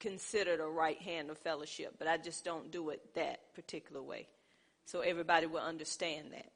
considered 0.00 0.60
a 0.60 0.66
right 0.66 1.00
hand 1.00 1.30
of 1.30 1.38
fellowship. 1.38 1.94
But 1.98 2.08
I 2.08 2.16
just 2.16 2.44
don't 2.44 2.70
do 2.70 2.90
it 2.90 3.14
that 3.14 3.54
particular 3.54 4.02
way, 4.02 4.26
so 4.88 5.00
everybody 5.00 5.46
will 5.46 5.60
understand 5.60 6.32
that. 6.32 6.46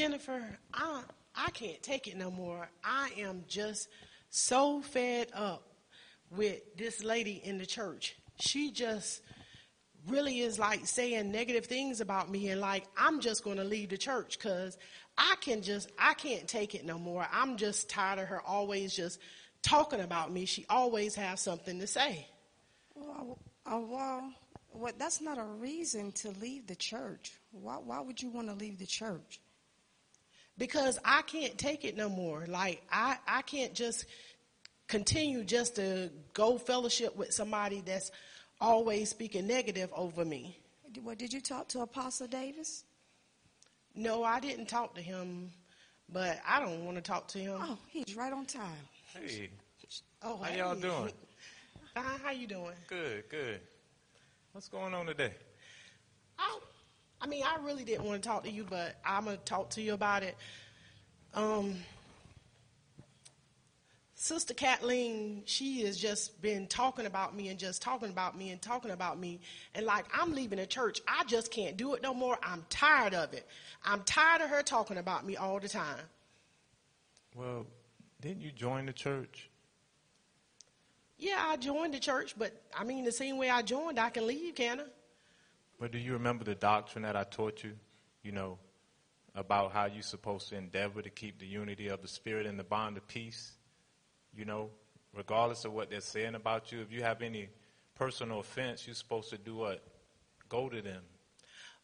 Jennifer, 0.00 0.42
I 0.72 1.02
I 1.36 1.50
can't 1.50 1.82
take 1.82 2.06
it 2.08 2.16
no 2.16 2.30
more. 2.30 2.70
I 2.82 3.10
am 3.18 3.44
just 3.46 3.90
so 4.30 4.80
fed 4.80 5.28
up 5.34 5.74
with 6.34 6.62
this 6.74 7.04
lady 7.04 7.42
in 7.44 7.58
the 7.58 7.66
church. 7.66 8.16
She 8.38 8.70
just 8.70 9.20
really 10.08 10.40
is 10.40 10.58
like 10.58 10.86
saying 10.86 11.30
negative 11.30 11.66
things 11.66 12.00
about 12.00 12.30
me 12.30 12.48
and 12.48 12.62
like 12.62 12.84
I'm 12.96 13.20
just 13.20 13.44
going 13.44 13.58
to 13.58 13.64
leave 13.64 13.90
the 13.90 13.98
church 13.98 14.38
cuz 14.38 14.78
I 15.18 15.34
can 15.42 15.60
just 15.60 15.92
I 15.98 16.14
can't 16.14 16.48
take 16.48 16.74
it 16.74 16.86
no 16.86 16.98
more. 16.98 17.28
I'm 17.30 17.58
just 17.58 17.90
tired 17.90 18.20
of 18.20 18.28
her 18.28 18.40
always 18.40 18.96
just 18.96 19.20
talking 19.60 20.00
about 20.00 20.32
me. 20.32 20.46
She 20.46 20.64
always 20.70 21.14
has 21.16 21.42
something 21.42 21.78
to 21.78 21.86
say. 21.86 22.26
Well, 22.94 23.38
uh, 23.66 23.80
well, 23.82 24.32
well, 24.72 24.94
that's 24.96 25.20
not 25.20 25.36
a 25.36 25.44
reason 25.44 26.12
to 26.12 26.30
leave 26.30 26.66
the 26.66 26.76
church. 26.76 27.32
Why, 27.50 27.74
why 27.74 28.00
would 28.00 28.22
you 28.22 28.30
want 28.30 28.48
to 28.48 28.54
leave 28.54 28.78
the 28.78 28.86
church? 28.86 29.40
Because 30.60 30.98
I 31.04 31.22
can't 31.22 31.56
take 31.56 31.84
it 31.84 31.96
no 31.96 32.08
more. 32.08 32.44
Like 32.46 32.82
I, 32.92 33.16
I 33.26 33.42
can't 33.42 33.72
just 33.74 34.04
continue 34.86 35.42
just 35.42 35.76
to 35.76 36.10
go 36.34 36.58
fellowship 36.58 37.16
with 37.16 37.32
somebody 37.32 37.82
that's 37.84 38.12
always 38.60 39.08
speaking 39.08 39.46
negative 39.46 39.90
over 39.96 40.24
me. 40.24 40.58
Well, 41.02 41.16
did 41.16 41.32
you 41.32 41.40
talk 41.40 41.68
to 41.68 41.80
Apostle 41.80 42.26
Davis? 42.26 42.84
No, 43.96 44.22
I 44.22 44.38
didn't 44.38 44.66
talk 44.66 44.94
to 44.96 45.00
him, 45.00 45.50
but 46.12 46.38
I 46.46 46.60
don't 46.60 46.84
want 46.84 46.96
to 46.96 47.02
talk 47.02 47.26
to 47.28 47.38
him. 47.38 47.58
Oh, 47.58 47.78
he's 47.88 48.14
right 48.14 48.32
on 48.32 48.44
time. 48.44 48.70
Hey, 49.14 49.48
Oh, 50.22 50.36
how 50.36 50.54
y'all 50.54 50.74
doing? 50.74 51.12
Fine, 51.94 52.04
how 52.22 52.30
you 52.30 52.46
doing? 52.46 52.74
Good, 52.86 53.24
good. 53.30 53.60
What's 54.52 54.68
going 54.68 54.92
on 54.92 55.06
today? 55.06 55.32
I, 56.38 56.58
I 57.20 57.26
mean, 57.26 57.42
I 57.44 57.62
really 57.62 57.84
didn't 57.84 58.04
want 58.04 58.22
to 58.22 58.28
talk 58.28 58.44
to 58.44 58.50
you, 58.50 58.64
but 58.68 58.96
I'm 59.04 59.26
gonna 59.26 59.36
talk 59.38 59.70
to 59.70 59.82
you 59.82 59.94
about 59.94 60.22
it. 60.22 60.36
Um, 61.34 61.76
Sister 64.14 64.52
Kathleen, 64.52 65.42
she 65.46 65.82
has 65.82 65.96
just 65.96 66.42
been 66.42 66.66
talking 66.66 67.06
about 67.06 67.34
me 67.34 67.48
and 67.48 67.58
just 67.58 67.80
talking 67.80 68.10
about 68.10 68.36
me 68.36 68.50
and 68.50 68.60
talking 68.60 68.90
about 68.90 69.18
me. 69.18 69.40
And 69.74 69.86
like, 69.86 70.04
I'm 70.12 70.34
leaving 70.34 70.58
the 70.58 70.66
church. 70.66 71.00
I 71.08 71.24
just 71.24 71.50
can't 71.50 71.76
do 71.78 71.94
it 71.94 72.02
no 72.02 72.12
more. 72.12 72.38
I'm 72.42 72.64
tired 72.68 73.14
of 73.14 73.32
it. 73.32 73.46
I'm 73.82 74.02
tired 74.02 74.42
of 74.42 74.50
her 74.50 74.62
talking 74.62 74.98
about 74.98 75.24
me 75.26 75.36
all 75.36 75.58
the 75.58 75.70
time. 75.70 76.04
Well, 77.34 77.66
didn't 78.20 78.42
you 78.42 78.50
join 78.50 78.84
the 78.84 78.92
church? 78.92 79.48
Yeah, 81.16 81.36
I 81.38 81.56
joined 81.56 81.94
the 81.94 81.98
church, 81.98 82.34
but 82.36 82.52
I 82.76 82.84
mean, 82.84 83.04
the 83.04 83.12
same 83.12 83.38
way 83.38 83.48
I 83.48 83.62
joined, 83.62 83.98
I 83.98 84.10
can 84.10 84.26
leave, 84.26 84.54
can 84.54 84.80
I? 84.80 84.84
But 85.80 85.92
do 85.92 85.98
you 85.98 86.12
remember 86.12 86.44
the 86.44 86.54
doctrine 86.54 87.02
that 87.02 87.16
I 87.16 87.24
taught 87.24 87.64
you? 87.64 87.72
You 88.22 88.32
know, 88.32 88.58
about 89.34 89.72
how 89.72 89.86
you're 89.86 90.02
supposed 90.02 90.50
to 90.50 90.56
endeavor 90.56 91.00
to 91.00 91.08
keep 91.08 91.40
the 91.40 91.46
unity 91.46 91.88
of 91.88 92.02
the 92.02 92.08
spirit 92.08 92.46
and 92.46 92.58
the 92.58 92.64
bond 92.64 92.98
of 92.98 93.08
peace? 93.08 93.52
You 94.36 94.44
know, 94.44 94.68
regardless 95.16 95.64
of 95.64 95.72
what 95.72 95.90
they're 95.90 96.02
saying 96.02 96.34
about 96.34 96.70
you, 96.70 96.82
if 96.82 96.92
you 96.92 97.02
have 97.02 97.22
any 97.22 97.48
personal 97.94 98.40
offense, 98.40 98.86
you're 98.86 98.94
supposed 98.94 99.30
to 99.30 99.38
do 99.38 99.56
what? 99.56 99.82
Go 100.50 100.68
to 100.68 100.82
them. 100.82 101.02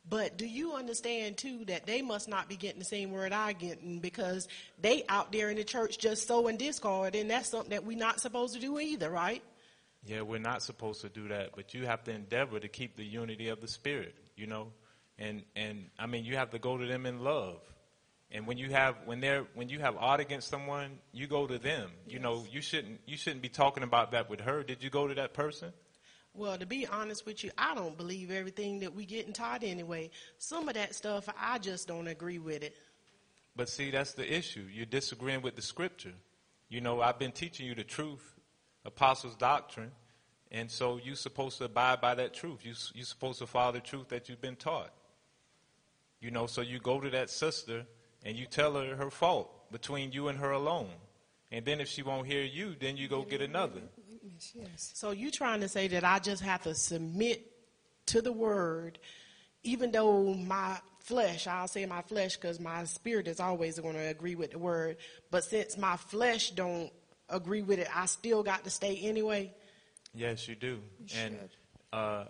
But 0.08 0.36
do 0.36 0.46
you 0.46 0.74
understand 0.74 1.38
too 1.38 1.64
that 1.64 1.86
they 1.86 2.00
must 2.02 2.28
not 2.28 2.48
be 2.48 2.56
getting 2.56 2.78
the 2.78 2.84
same 2.84 3.10
word 3.10 3.32
I 3.32 3.54
getting 3.54 3.98
because 3.98 4.46
they 4.80 5.04
out 5.08 5.32
there 5.32 5.50
in 5.50 5.56
the 5.56 5.64
church 5.64 5.98
just 5.98 6.28
sowing 6.28 6.58
discord, 6.58 7.16
and 7.16 7.30
that's 7.30 7.48
something 7.48 7.70
that 7.70 7.84
we're 7.84 7.98
not 7.98 8.20
supposed 8.20 8.54
to 8.54 8.60
do 8.60 8.78
either, 8.78 9.10
right? 9.10 9.42
Yeah, 10.06 10.22
we're 10.22 10.38
not 10.38 10.62
supposed 10.62 11.00
to 11.00 11.08
do 11.08 11.28
that, 11.28 11.50
but 11.56 11.74
you 11.74 11.86
have 11.86 12.04
to 12.04 12.12
endeavor 12.12 12.60
to 12.60 12.68
keep 12.68 12.96
the 12.96 13.04
unity 13.04 13.48
of 13.48 13.60
the 13.60 13.68
spirit, 13.68 14.14
you 14.36 14.46
know? 14.46 14.68
And 15.18 15.42
and 15.54 15.90
I 15.98 16.06
mean, 16.06 16.24
you 16.24 16.36
have 16.36 16.50
to 16.50 16.58
go 16.58 16.76
to 16.76 16.86
them 16.86 17.06
in 17.06 17.20
love. 17.20 17.60
And 18.30 18.46
when 18.46 18.58
you 18.58 18.70
have 18.70 18.96
when 19.04 19.20
they're 19.20 19.44
when 19.54 19.68
you 19.68 19.80
have 19.80 19.96
odd 19.96 20.20
against 20.20 20.48
someone, 20.48 20.98
you 21.12 21.26
go 21.26 21.46
to 21.46 21.58
them. 21.58 21.90
You 22.08 22.18
know, 22.18 22.44
you 22.50 22.60
shouldn't 22.60 23.00
you 23.06 23.16
shouldn't 23.16 23.42
be 23.42 23.48
talking 23.48 23.82
about 23.82 24.12
that 24.12 24.28
with 24.28 24.40
her. 24.40 24.62
Did 24.62 24.82
you 24.82 24.90
go 24.90 25.08
to 25.08 25.14
that 25.14 25.32
person? 25.32 25.72
Well, 26.34 26.58
to 26.58 26.66
be 26.66 26.86
honest 26.86 27.24
with 27.24 27.42
you, 27.44 27.50
I 27.56 27.74
don't 27.74 27.96
believe 27.96 28.30
everything 28.30 28.80
that 28.80 28.94
we 28.94 29.06
getting 29.06 29.32
taught 29.32 29.64
anyway. 29.64 30.10
Some 30.38 30.68
of 30.68 30.74
that 30.74 30.94
stuff, 30.94 31.26
I 31.40 31.58
just 31.58 31.88
don't 31.88 32.08
agree 32.08 32.38
with 32.38 32.62
it. 32.62 32.76
But 33.56 33.70
see, 33.70 33.90
that's 33.90 34.12
the 34.12 34.30
issue. 34.30 34.66
You're 34.70 34.84
disagreeing 34.84 35.40
with 35.40 35.56
the 35.56 35.62
scripture. 35.62 36.12
You 36.68 36.82
know, 36.82 37.00
I've 37.00 37.18
been 37.18 37.32
teaching 37.32 37.64
you 37.66 37.74
the 37.74 37.84
truth, 37.84 38.35
apostles' 38.86 39.34
doctrine, 39.34 39.90
and 40.50 40.70
so 40.70 40.98
you're 41.02 41.16
supposed 41.16 41.58
to 41.58 41.64
abide 41.64 42.00
by 42.00 42.14
that 42.14 42.32
truth. 42.32 42.64
You, 42.64 42.72
you're 42.94 43.04
supposed 43.04 43.40
to 43.40 43.46
follow 43.46 43.72
the 43.72 43.80
truth 43.80 44.08
that 44.08 44.28
you've 44.28 44.40
been 44.40 44.56
taught. 44.56 44.92
You 46.20 46.30
know, 46.30 46.46
so 46.46 46.62
you 46.62 46.78
go 46.78 47.00
to 47.00 47.10
that 47.10 47.28
sister 47.28 47.84
and 48.24 48.36
you 48.36 48.46
tell 48.46 48.74
her 48.74 48.96
her 48.96 49.10
fault 49.10 49.70
between 49.70 50.12
you 50.12 50.28
and 50.28 50.38
her 50.38 50.52
alone. 50.52 50.88
And 51.52 51.64
then 51.64 51.80
if 51.80 51.88
she 51.88 52.02
won't 52.02 52.26
hear 52.26 52.42
you, 52.42 52.74
then 52.78 52.96
you 52.96 53.08
go 53.08 53.22
get 53.22 53.40
another. 53.40 53.82
Yes. 54.54 54.92
So 54.94 55.10
you 55.10 55.30
trying 55.30 55.60
to 55.60 55.68
say 55.68 55.88
that 55.88 56.04
I 56.04 56.18
just 56.18 56.42
have 56.42 56.62
to 56.62 56.74
submit 56.74 57.52
to 58.06 58.20
the 58.20 58.32
word, 58.32 58.98
even 59.62 59.92
though 59.92 60.34
my 60.34 60.78
flesh, 61.00 61.46
I'll 61.46 61.68
say 61.68 61.86
my 61.86 62.02
flesh 62.02 62.36
because 62.36 62.58
my 62.58 62.84
spirit 62.84 63.28
is 63.28 63.38
always 63.38 63.78
going 63.78 63.94
to 63.94 64.08
agree 64.08 64.34
with 64.34 64.52
the 64.52 64.58
word. 64.58 64.96
But 65.30 65.44
since 65.44 65.78
my 65.78 65.96
flesh 65.96 66.50
don't 66.50 66.90
agree 67.28 67.62
with 67.62 67.78
it, 67.78 67.88
I 67.94 68.06
still 68.06 68.42
got 68.42 68.64
to 68.64 68.70
stay 68.70 68.98
anyway. 69.02 69.52
Yes, 70.14 70.48
you 70.48 70.54
do. 70.54 70.78
You 70.98 71.20
and 71.20 71.38
uh, 71.92 72.24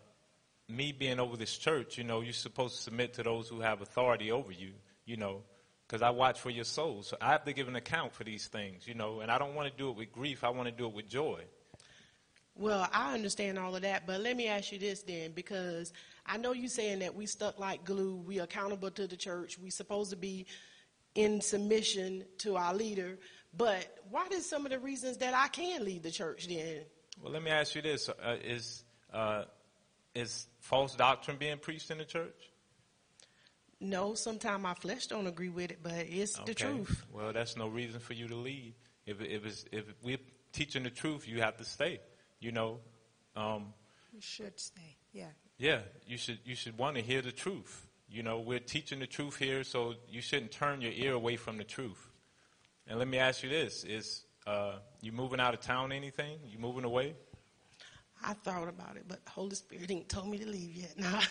me 0.69 0.93
being 0.93 1.21
over 1.21 1.37
this 1.37 1.57
church, 1.57 1.99
you 1.99 2.05
know, 2.05 2.21
you're 2.21 2.33
supposed 2.33 2.77
to 2.77 2.83
submit 2.83 3.15
to 3.15 3.23
those 3.23 3.49
who 3.49 3.61
have 3.61 3.81
authority 3.81 4.33
over 4.33 4.53
you, 4.53 4.73
you 5.05 5.17
know, 5.17 5.43
because 5.87 6.03
I 6.03 6.11
watch 6.11 6.41
for 6.41 6.51
your 6.51 6.65
souls. 6.65 7.09
So 7.09 7.17
I 7.21 7.29
have 7.29 7.45
to 7.45 7.53
give 7.53 7.69
an 7.69 7.77
account 7.77 8.13
for 8.13 8.25
these 8.25 8.47
things, 8.47 8.87
you 8.87 8.95
know, 8.95 9.21
and 9.21 9.31
I 9.31 9.39
don't 9.39 9.55
want 9.55 9.71
to 9.71 9.77
do 9.77 9.91
it 9.91 9.97
with 9.97 10.13
grief. 10.13 10.43
I 10.43 10.51
want 10.51 10.69
to 10.69 10.75
do 10.75 10.87
it 10.87 10.95
with 10.95 11.09
joy. 11.09 11.43
Well, 12.59 12.89
I 12.91 13.13
understand 13.13 13.59
all 13.59 13.77
of 13.77 13.83
that, 13.83 14.07
but 14.07 14.21
let 14.23 14.35
me 14.35 14.49
ask 14.49 14.73
you 14.73 14.79
this 14.79 15.03
then, 15.03 15.33
because 15.33 15.93
I 16.25 16.39
know 16.39 16.53
you 16.53 16.69
saying 16.69 17.01
that 17.01 17.15
we 17.15 17.27
stuck 17.27 17.59
like 17.59 17.85
glue, 17.85 18.17
we 18.17 18.39
accountable 18.39 18.91
to 18.93 19.07
the 19.07 19.17
church, 19.17 19.59
we 19.59 19.69
supposed 19.69 20.11
to 20.11 20.17
be 20.17 20.47
in 21.15 21.43
submission 21.43 22.25
to 22.39 22.57
our 22.57 22.73
leader, 22.73 23.19
but 23.57 23.87
what 24.11 24.33
is 24.33 24.49
some 24.49 24.67
of 24.67 24.73
the 24.73 24.79
reasons 24.79 25.19
that 25.19 25.35
I 25.35 25.49
can 25.49 25.85
leave 25.85 26.03
the 26.03 26.11
church 26.11 26.47
then? 26.49 26.83
Well, 27.23 27.33
let 27.33 27.43
me 27.43 27.51
ask 27.51 27.75
you 27.75 27.83
this: 27.83 28.09
uh, 28.09 28.37
Is 28.45 28.85
uh, 29.13 29.45
is 30.15 30.47
false 30.61 30.95
doctrine 30.95 31.37
being 31.39 31.59
preached 31.59 31.91
in 31.91 31.99
the 31.99 32.05
church? 32.05 32.51
No, 33.81 34.15
sometimes 34.15 34.63
my 34.63 34.75
flesh 34.75 35.07
don't 35.07 35.27
agree 35.27 35.51
with 35.51 35.71
it, 35.71 35.79
but 35.83 35.93
it's 35.95 36.35
the 36.35 36.43
Okay. 36.53 36.55
truth. 36.55 37.05
Well, 37.13 37.33
that's 37.33 37.57
no 37.57 37.69
reason 37.69 38.01
for 38.01 38.15
you 38.15 38.27
to 38.29 38.35
leave. 38.37 38.75
If 39.05 39.21
if 39.21 39.45
it's, 39.45 39.65
if 39.71 39.85
we're 40.03 40.19
teaching 40.53 40.83
the 40.83 40.91
truth, 40.91 41.29
you 41.29 41.43
have 41.43 41.57
to 41.59 41.65
stay. 41.65 42.01
You 42.41 42.53
know, 42.53 42.81
um, 43.35 43.75
You 44.13 44.21
should 44.21 44.59
stay. 44.59 44.97
Yeah. 45.13 45.29
yeah, 45.59 45.81
you 46.07 46.17
should 46.17 46.39
you 46.45 46.55
should 46.55 46.79
want 46.79 46.97
to 46.97 47.03
hear 47.03 47.21
the 47.23 47.33
truth. 47.33 47.87
You 48.09 48.23
know, 48.23 48.39
we're 48.41 48.61
teaching 48.61 49.01
the 49.01 49.07
truth 49.07 49.37
here, 49.37 49.65
so 49.65 49.95
you 50.09 50.21
shouldn't 50.21 50.53
turn 50.53 50.81
your 50.81 50.93
ear 50.93 51.13
away 51.13 51.37
from 51.37 51.59
the 51.59 51.65
truth. 51.65 52.11
And 52.89 52.99
let 52.99 53.09
me 53.09 53.19
ask 53.19 53.43
you 53.43 53.49
this: 53.49 53.85
Is 53.85 54.25
uh, 54.47 54.77
you 55.01 55.13
moving 55.13 55.41
out 55.41 55.55
of 55.55 55.61
town? 55.61 55.93
Anything? 55.93 56.39
You 56.47 56.59
moving 56.59 56.85
away? 56.85 57.15
I 58.25 58.33
thought 58.33 58.69
about 58.69 58.97
it, 58.97 59.05
but 59.07 59.25
the 59.25 59.31
Holy 59.31 59.55
Spirit 59.55 59.91
ain't 59.91 60.09
told 60.09 60.29
me 60.29 60.39
to 60.39 60.47
leave 60.47 60.75
yet. 60.75 60.95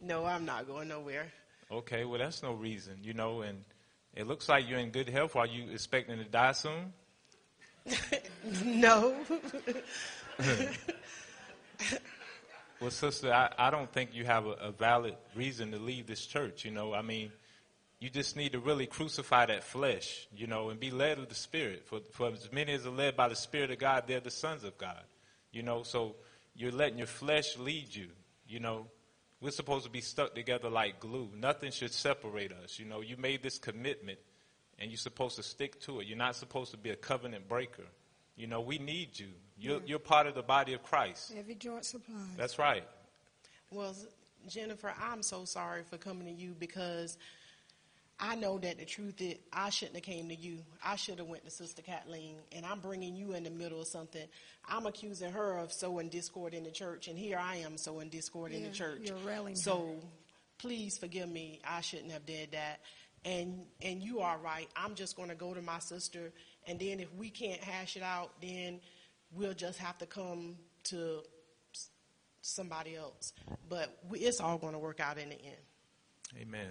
No, 0.00 0.22
no, 0.22 0.26
I'm 0.26 0.44
not 0.44 0.66
going 0.66 0.88
nowhere. 0.88 1.26
Okay, 1.70 2.04
well 2.04 2.18
that's 2.18 2.42
no 2.42 2.52
reason, 2.52 2.98
you 3.02 3.12
know. 3.12 3.42
And 3.42 3.64
it 4.14 4.26
looks 4.26 4.48
like 4.48 4.68
you're 4.68 4.78
in 4.78 4.90
good 4.90 5.08
health. 5.08 5.36
Are 5.36 5.46
you 5.46 5.70
expecting 5.70 6.18
to 6.18 6.24
die 6.24 6.52
soon? 6.52 6.92
no. 8.64 9.14
Well, 12.78 12.90
sister, 12.90 13.32
I, 13.32 13.50
I 13.58 13.70
don't 13.70 13.90
think 13.90 14.10
you 14.12 14.26
have 14.26 14.46
a, 14.46 14.50
a 14.50 14.70
valid 14.70 15.14
reason 15.34 15.72
to 15.72 15.78
leave 15.78 16.06
this 16.06 16.26
church. 16.26 16.64
You 16.64 16.72
know, 16.72 16.92
I 16.92 17.00
mean, 17.00 17.32
you 17.98 18.10
just 18.10 18.36
need 18.36 18.52
to 18.52 18.60
really 18.60 18.86
crucify 18.86 19.46
that 19.46 19.64
flesh, 19.64 20.28
you 20.34 20.46
know, 20.46 20.68
and 20.68 20.78
be 20.78 20.90
led 20.90 21.18
of 21.18 21.28
the 21.28 21.34
Spirit. 21.34 21.86
For, 21.86 22.00
for 22.12 22.28
as 22.28 22.50
many 22.52 22.72
as 22.72 22.86
are 22.86 22.90
led 22.90 23.16
by 23.16 23.28
the 23.28 23.36
Spirit 23.36 23.70
of 23.70 23.78
God, 23.78 24.04
they're 24.06 24.20
the 24.20 24.30
sons 24.30 24.64
of 24.64 24.76
God. 24.76 25.02
You 25.50 25.62
know, 25.62 25.82
so 25.82 26.16
you're 26.54 26.72
letting 26.72 26.98
your 26.98 27.06
flesh 27.06 27.56
lead 27.56 27.94
you. 27.94 28.08
You 28.46 28.60
know, 28.60 28.86
we're 29.40 29.50
supposed 29.50 29.84
to 29.86 29.90
be 29.90 30.02
stuck 30.02 30.34
together 30.34 30.68
like 30.68 31.00
glue. 31.00 31.30
Nothing 31.34 31.70
should 31.70 31.92
separate 31.92 32.52
us. 32.52 32.78
You 32.78 32.84
know, 32.84 33.00
you 33.00 33.16
made 33.16 33.42
this 33.42 33.58
commitment, 33.58 34.18
and 34.78 34.90
you're 34.90 34.98
supposed 34.98 35.36
to 35.36 35.42
stick 35.42 35.80
to 35.82 36.00
it. 36.00 36.06
You're 36.06 36.18
not 36.18 36.36
supposed 36.36 36.72
to 36.72 36.76
be 36.76 36.90
a 36.90 36.96
covenant 36.96 37.48
breaker. 37.48 37.86
You 38.36 38.46
know, 38.46 38.60
we 38.60 38.76
need 38.78 39.18
you. 39.18 39.28
You're, 39.58 39.80
you're 39.86 39.98
part 39.98 40.26
of 40.26 40.34
the 40.34 40.42
body 40.42 40.74
of 40.74 40.82
Christ. 40.82 41.32
Every 41.38 41.54
joint 41.54 41.86
supplies. 41.86 42.18
That's 42.36 42.58
right. 42.58 42.84
Well, 43.70 43.96
Jennifer, 44.46 44.92
I'm 45.00 45.22
so 45.22 45.46
sorry 45.46 45.82
for 45.82 45.96
coming 45.96 46.26
to 46.26 46.32
you 46.32 46.54
because 46.58 47.16
I 48.18 48.34
know 48.34 48.58
that 48.58 48.78
the 48.78 48.86
truth 48.86 49.20
is 49.20 49.34
I 49.52 49.68
shouldn't 49.68 49.96
have 49.96 50.04
came 50.04 50.28
to 50.28 50.34
you. 50.34 50.60
I 50.82 50.96
should 50.96 51.18
have 51.18 51.26
went 51.26 51.44
to 51.44 51.50
Sister 51.50 51.82
Kathleen, 51.82 52.36
and 52.50 52.64
I'm 52.64 52.80
bringing 52.80 53.14
you 53.14 53.34
in 53.34 53.44
the 53.44 53.50
middle 53.50 53.80
of 53.80 53.88
something. 53.88 54.26
I'm 54.66 54.86
accusing 54.86 55.32
her 55.32 55.58
of 55.58 55.72
sowing 55.72 56.08
discord 56.08 56.54
in 56.54 56.64
the 56.64 56.70
church, 56.70 57.08
and 57.08 57.18
here 57.18 57.38
I 57.38 57.56
am 57.56 57.76
sowing 57.76 58.08
discord 58.08 58.52
in 58.52 58.62
the 58.62 58.70
church. 58.70 59.02
you're 59.02 59.18
railing 59.18 59.54
so 59.54 59.78
her. 59.78 60.08
please 60.58 60.96
forgive 60.96 61.28
me. 61.28 61.60
I 61.68 61.82
shouldn't 61.82 62.12
have 62.12 62.24
did 62.24 62.52
that. 62.52 62.80
And 63.24 63.66
and 63.82 64.02
you 64.02 64.20
are 64.20 64.38
right. 64.38 64.68
I'm 64.76 64.94
just 64.94 65.16
going 65.16 65.28
to 65.28 65.34
go 65.34 65.52
to 65.52 65.60
my 65.60 65.80
sister, 65.80 66.32
and 66.66 66.78
then 66.78 67.00
if 67.00 67.12
we 67.14 67.28
can't 67.28 67.62
hash 67.62 67.96
it 67.96 68.02
out, 68.02 68.30
then 68.40 68.80
we'll 69.32 69.54
just 69.54 69.78
have 69.78 69.98
to 69.98 70.06
come 70.06 70.56
to 70.84 71.20
somebody 72.40 72.96
else. 72.96 73.32
But 73.68 73.98
we, 74.08 74.20
it's 74.20 74.40
all 74.40 74.58
going 74.58 74.72
to 74.72 74.78
work 74.78 75.00
out 75.00 75.18
in 75.18 75.28
the 75.28 75.34
end. 75.34 75.56
Amen. 76.40 76.70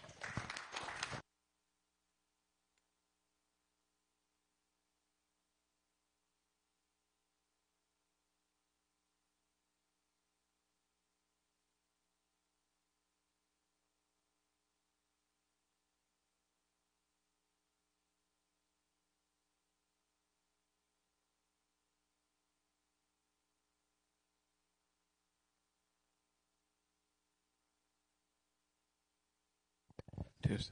Test. 30.51 30.71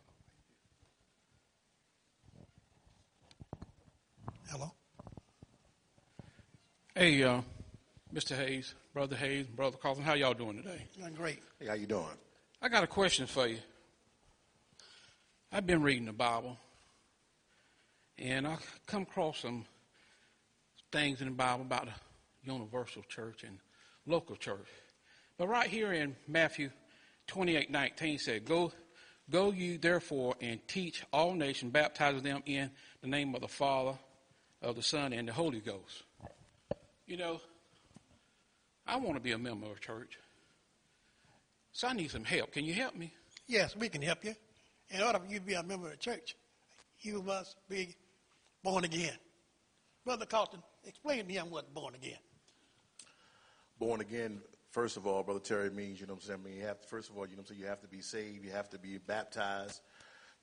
Hello. 4.49 4.71
Hey, 6.93 7.23
uh, 7.23 7.41
Mr. 8.13 8.35
Hayes, 8.35 8.75
Brother 8.93 9.15
Hayes, 9.15 9.45
Brother 9.45 9.77
Coughlin, 9.77 10.01
how 10.01 10.15
y'all 10.15 10.33
doing 10.33 10.57
today? 10.57 10.85
Doing 10.97 11.13
great. 11.13 11.39
Hey, 11.59 11.67
how 11.67 11.75
you 11.75 11.85
doing? 11.85 12.05
I 12.61 12.67
got 12.67 12.83
a 12.83 12.87
question 12.87 13.25
for 13.25 13.47
you. 13.47 13.59
I've 15.49 15.65
been 15.65 15.81
reading 15.81 16.07
the 16.07 16.13
Bible, 16.13 16.57
and 18.17 18.45
I 18.45 18.57
come 18.85 19.03
across 19.03 19.39
some 19.39 19.63
things 20.91 21.21
in 21.21 21.27
the 21.27 21.33
Bible 21.33 21.61
about 21.61 21.85
the 21.85 21.93
universal 22.51 23.03
church 23.03 23.43
and 23.45 23.59
local 24.05 24.35
church. 24.35 24.67
But 25.37 25.47
right 25.47 25.69
here 25.69 25.93
in 25.93 26.17
Matthew 26.27 26.69
28, 27.27 27.71
19 27.71 28.19
said, 28.19 28.43
Go, 28.43 28.73
go 29.29 29.51
you 29.51 29.77
therefore 29.77 30.35
and 30.41 30.59
teach 30.67 31.03
all 31.13 31.33
nations, 31.33 31.71
baptizing 31.71 32.23
them 32.23 32.41
in 32.45 32.69
the 33.01 33.07
name 33.07 33.35
of 33.35 33.41
the 33.41 33.47
Father, 33.47 33.97
of 34.61 34.75
the 34.75 34.81
Son, 34.81 35.13
and 35.13 35.27
the 35.27 35.33
Holy 35.33 35.59
Ghost. 35.59 36.03
You 37.05 37.17
know, 37.17 37.41
I 38.85 38.97
want 38.97 39.15
to 39.15 39.21
be 39.21 39.31
a 39.31 39.37
member 39.37 39.67
of 39.67 39.77
a 39.77 39.79
church. 39.79 40.17
So 41.71 41.87
I 41.87 41.93
need 41.93 42.11
some 42.11 42.23
help. 42.23 42.51
Can 42.51 42.65
you 42.65 42.73
help 42.73 42.95
me? 42.95 43.13
Yes, 43.47 43.75
we 43.75 43.89
can 43.89 44.01
help 44.01 44.23
you. 44.25 44.35
In 44.89 45.01
order 45.01 45.19
for 45.19 45.25
you 45.25 45.39
to 45.39 45.45
be 45.45 45.53
a 45.53 45.63
member 45.63 45.87
of 45.87 45.91
the 45.93 45.97
church, 45.97 46.35
you 47.01 47.21
must 47.21 47.55
be 47.69 47.95
born 48.63 48.83
again. 48.83 49.13
Brother 50.05 50.25
Carlton, 50.25 50.61
explain 50.85 51.27
to 51.27 51.33
him 51.33 51.49
what 51.51 51.73
born 51.73 51.95
again. 51.95 52.17
Born 53.79 54.01
again, 54.01 54.41
first 54.71 54.97
of 54.97 55.07
all, 55.07 55.23
Brother 55.23 55.39
Terry 55.39 55.69
means, 55.69 55.99
you 55.99 56.07
know 56.07 56.13
what 56.13 56.23
I'm 56.23 56.27
saying? 56.27 56.39
I 56.43 56.49
mean, 56.49 56.57
you 56.57 56.65
have 56.65 56.81
to, 56.81 56.87
first 56.87 57.09
of 57.09 57.17
all, 57.17 57.25
you 57.25 57.35
know 57.35 57.41
what 57.41 57.49
I'm 57.49 57.55
saying? 57.55 57.61
You 57.61 57.67
have 57.67 57.81
to 57.81 57.87
be 57.87 58.01
saved. 58.01 58.43
You 58.45 58.51
have 58.51 58.69
to 58.69 58.79
be 58.79 58.97
baptized, 58.97 59.81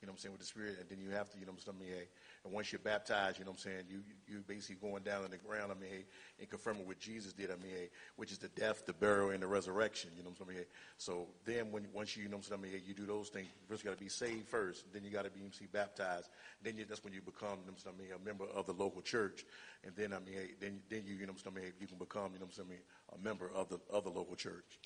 you 0.00 0.06
know 0.06 0.12
what 0.12 0.16
I'm 0.16 0.18
saying, 0.18 0.32
with 0.32 0.40
the 0.40 0.46
Spirit. 0.46 0.76
And 0.80 0.88
then 0.88 0.98
you 1.00 1.10
have 1.10 1.30
to, 1.30 1.38
you 1.38 1.46
know 1.46 1.52
what 1.52 1.62
I'm 1.66 1.80
saying? 1.80 2.06
I 2.46 2.48
mean, 2.48 2.52
and 2.52 2.54
once 2.54 2.72
you're 2.72 2.78
baptized, 2.78 3.38
you 3.38 3.44
know 3.44 3.50
what 3.50 3.58
I'm 3.66 3.72
saying? 3.72 3.84
You, 3.90 4.02
you 4.26 4.44
basically 4.46 4.76
going 4.88 5.02
down 5.02 5.24
in 5.24 5.30
the 5.30 5.36
ground, 5.36 5.72
I 5.72 5.80
mean, 5.80 6.04
and 6.38 6.48
confirming 6.48 6.86
what 6.86 6.98
Jesus 6.98 7.32
did, 7.32 7.50
I 7.50 7.56
mean, 7.56 7.88
which 8.16 8.30
is 8.32 8.38
the 8.38 8.48
death, 8.48 8.86
the 8.86 8.92
burial, 8.92 9.30
and 9.30 9.42
the 9.42 9.46
resurrection, 9.46 10.10
you 10.16 10.22
know 10.22 10.30
what 10.30 10.48
I'm 10.48 10.54
saying? 10.54 10.66
So 10.96 11.26
then 11.44 11.72
when, 11.72 11.86
once 11.92 12.16
you, 12.16 12.22
you 12.22 12.28
know 12.28 12.36
what 12.36 12.46
I'm 12.46 12.62
saying? 12.62 12.72
I 12.72 12.76
mean, 12.76 12.82
you 12.86 12.94
do 12.94 13.06
those 13.06 13.28
things, 13.28 13.48
first 13.68 13.82
you 13.84 13.90
got 13.90 13.98
to 13.98 14.02
be 14.02 14.08
saved 14.08 14.48
first. 14.48 14.92
Then 14.92 15.04
you 15.04 15.10
got 15.10 15.24
to 15.24 15.30
be, 15.30 15.40
see, 15.52 15.66
baptized. 15.66 16.30
Then 16.62 16.78
you, 16.78 16.84
that's 16.84 17.04
when 17.04 17.12
you 17.12 17.20
become, 17.20 17.58
you 17.60 17.66
know 17.66 17.74
what 17.74 17.84
I'm 17.86 17.98
saying? 17.98 18.10
Mean, 18.10 18.16
a 18.16 18.24
member 18.24 18.44
of 18.54 18.66
the 18.66 18.72
local 18.72 19.02
church. 19.02 19.44
And 19.84 19.94
then, 19.96 20.12
I 20.12 20.18
mean, 20.18 20.36
then, 20.60 20.80
then 20.88 21.02
you, 21.04 21.14
you 21.14 21.26
know 21.26 21.32
what 21.32 21.42
I'm 21.46 21.54
saying? 21.56 21.72
You 21.80 21.86
can 21.86 21.98
become, 21.98 22.32
you 22.32 22.38
know 22.38 22.46
what 22.46 22.58
I'm 22.58 22.68
saying? 22.68 22.80
A 23.14 23.18
member 23.18 23.50
of 23.54 23.68
the, 23.68 23.80
of 23.90 24.04
the 24.04 24.10
local 24.10 24.36
church. 24.36 24.78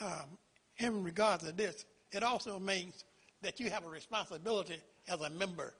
Um, 0.00 0.38
in 0.78 1.02
regards 1.02 1.44
to 1.44 1.52
this, 1.52 1.84
it 2.10 2.22
also 2.22 2.58
means 2.58 3.04
that 3.42 3.60
you 3.60 3.70
have 3.70 3.84
a 3.84 3.88
responsibility 3.88 4.76
as 5.08 5.20
a 5.20 5.30
member. 5.30 5.74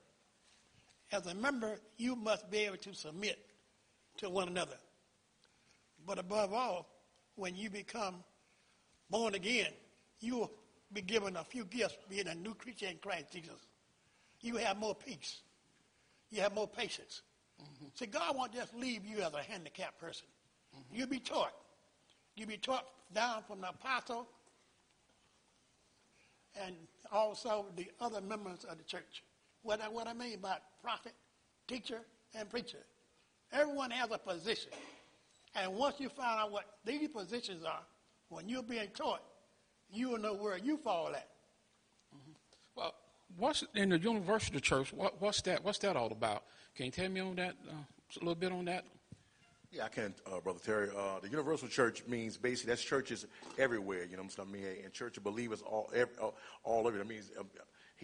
As 1.13 1.27
a 1.27 1.35
member, 1.35 1.77
you 1.97 2.15
must 2.15 2.49
be 2.49 2.57
able 2.65 2.77
to 2.77 2.93
submit 2.95 3.37
to 4.17 4.31
one 4.31 4.47
another. 4.47 4.77
But 6.07 6.17
above 6.17 6.51
all, 6.53 6.89
when 7.35 7.55
you 7.55 7.69
become 7.69 8.15
born 9.11 9.35
again, 9.35 9.71
you 10.21 10.37
will 10.37 10.51
be 10.91 11.01
given 11.01 11.37
a 11.37 11.43
few 11.43 11.65
gifts, 11.65 11.97
being 12.09 12.27
a 12.27 12.33
new 12.33 12.55
creature 12.55 12.87
in 12.87 12.97
Christ 12.97 13.27
Jesus. 13.31 13.59
You 14.41 14.57
have 14.57 14.79
more 14.79 14.95
peace. 14.95 15.41
You 16.31 16.41
have 16.41 16.55
more 16.55 16.67
patience. 16.67 17.21
Mm-hmm. 17.61 17.85
See, 17.93 18.07
God 18.07 18.35
won't 18.35 18.51
just 18.51 18.75
leave 18.75 19.05
you 19.05 19.19
as 19.21 19.35
a 19.35 19.43
handicapped 19.43 19.99
person. 19.99 20.25
Mm-hmm. 20.75 20.95
You'll 20.95 21.09
be 21.09 21.19
taught. 21.19 21.53
You'll 22.35 22.49
be 22.49 22.57
taught 22.57 22.87
down 23.13 23.43
from 23.47 23.61
the 23.61 23.69
apostle 23.69 24.27
and 26.59 26.75
also 27.11 27.67
the 27.75 27.91
other 28.01 28.19
members 28.19 28.63
of 28.63 28.79
the 28.79 28.83
church. 28.83 29.23
What 29.63 29.81
I, 29.81 29.89
what 29.89 30.07
I 30.07 30.13
mean 30.13 30.39
by 30.39 30.57
prophet, 30.81 31.13
teacher, 31.67 31.99
and 32.35 32.49
preacher. 32.49 32.79
Everyone 33.51 33.91
has 33.91 34.11
a 34.11 34.17
position. 34.17 34.71
And 35.55 35.73
once 35.75 35.95
you 35.99 36.09
find 36.09 36.39
out 36.39 36.51
what 36.51 36.65
these 36.85 37.07
positions 37.07 37.63
are, 37.63 37.81
when 38.29 38.49
you're 38.49 38.63
being 38.63 38.89
taught, 38.95 39.21
you 39.91 40.09
will 40.09 40.19
know 40.19 40.33
where 40.33 40.57
you 40.57 40.77
fall 40.77 41.09
at. 41.09 41.29
Well, 42.75 42.93
what's 43.37 43.63
in 43.75 43.89
the 43.89 43.99
Universal 43.99 44.59
Church? 44.59 44.91
What, 44.91 45.21
what's 45.21 45.41
that? 45.43 45.63
What's 45.63 45.77
that 45.79 45.95
all 45.95 46.11
about? 46.11 46.43
Can 46.75 46.87
you 46.87 46.91
tell 46.91 47.09
me 47.09 47.21
on 47.21 47.35
that 47.35 47.55
uh, 47.69 47.73
a 47.73 48.19
little 48.19 48.35
bit 48.35 48.51
on 48.51 48.65
that? 48.65 48.85
Yeah, 49.71 49.85
I 49.85 49.89
can, 49.89 50.13
uh, 50.31 50.39
Brother 50.39 50.59
Terry. 50.63 50.89
Uh, 50.95 51.19
the 51.19 51.29
universal 51.29 51.67
church 51.67 52.03
means 52.07 52.37
basically 52.37 52.69
that's 52.69 52.83
churches 52.83 53.25
everywhere. 53.57 54.03
You 54.03 54.17
know 54.17 54.23
what 54.23 54.37
I'm 54.39 54.47
saying? 54.47 54.49
I 54.49 54.51
mean, 54.51 54.83
and 54.83 54.93
church 54.93 55.17
of 55.17 55.23
believers 55.23 55.63
all 55.63 55.89
every, 55.95 56.15
all, 56.21 56.35
all 56.63 56.87
over. 56.87 56.97
That 56.97 57.07
means 57.07 57.31
um, 57.39 57.47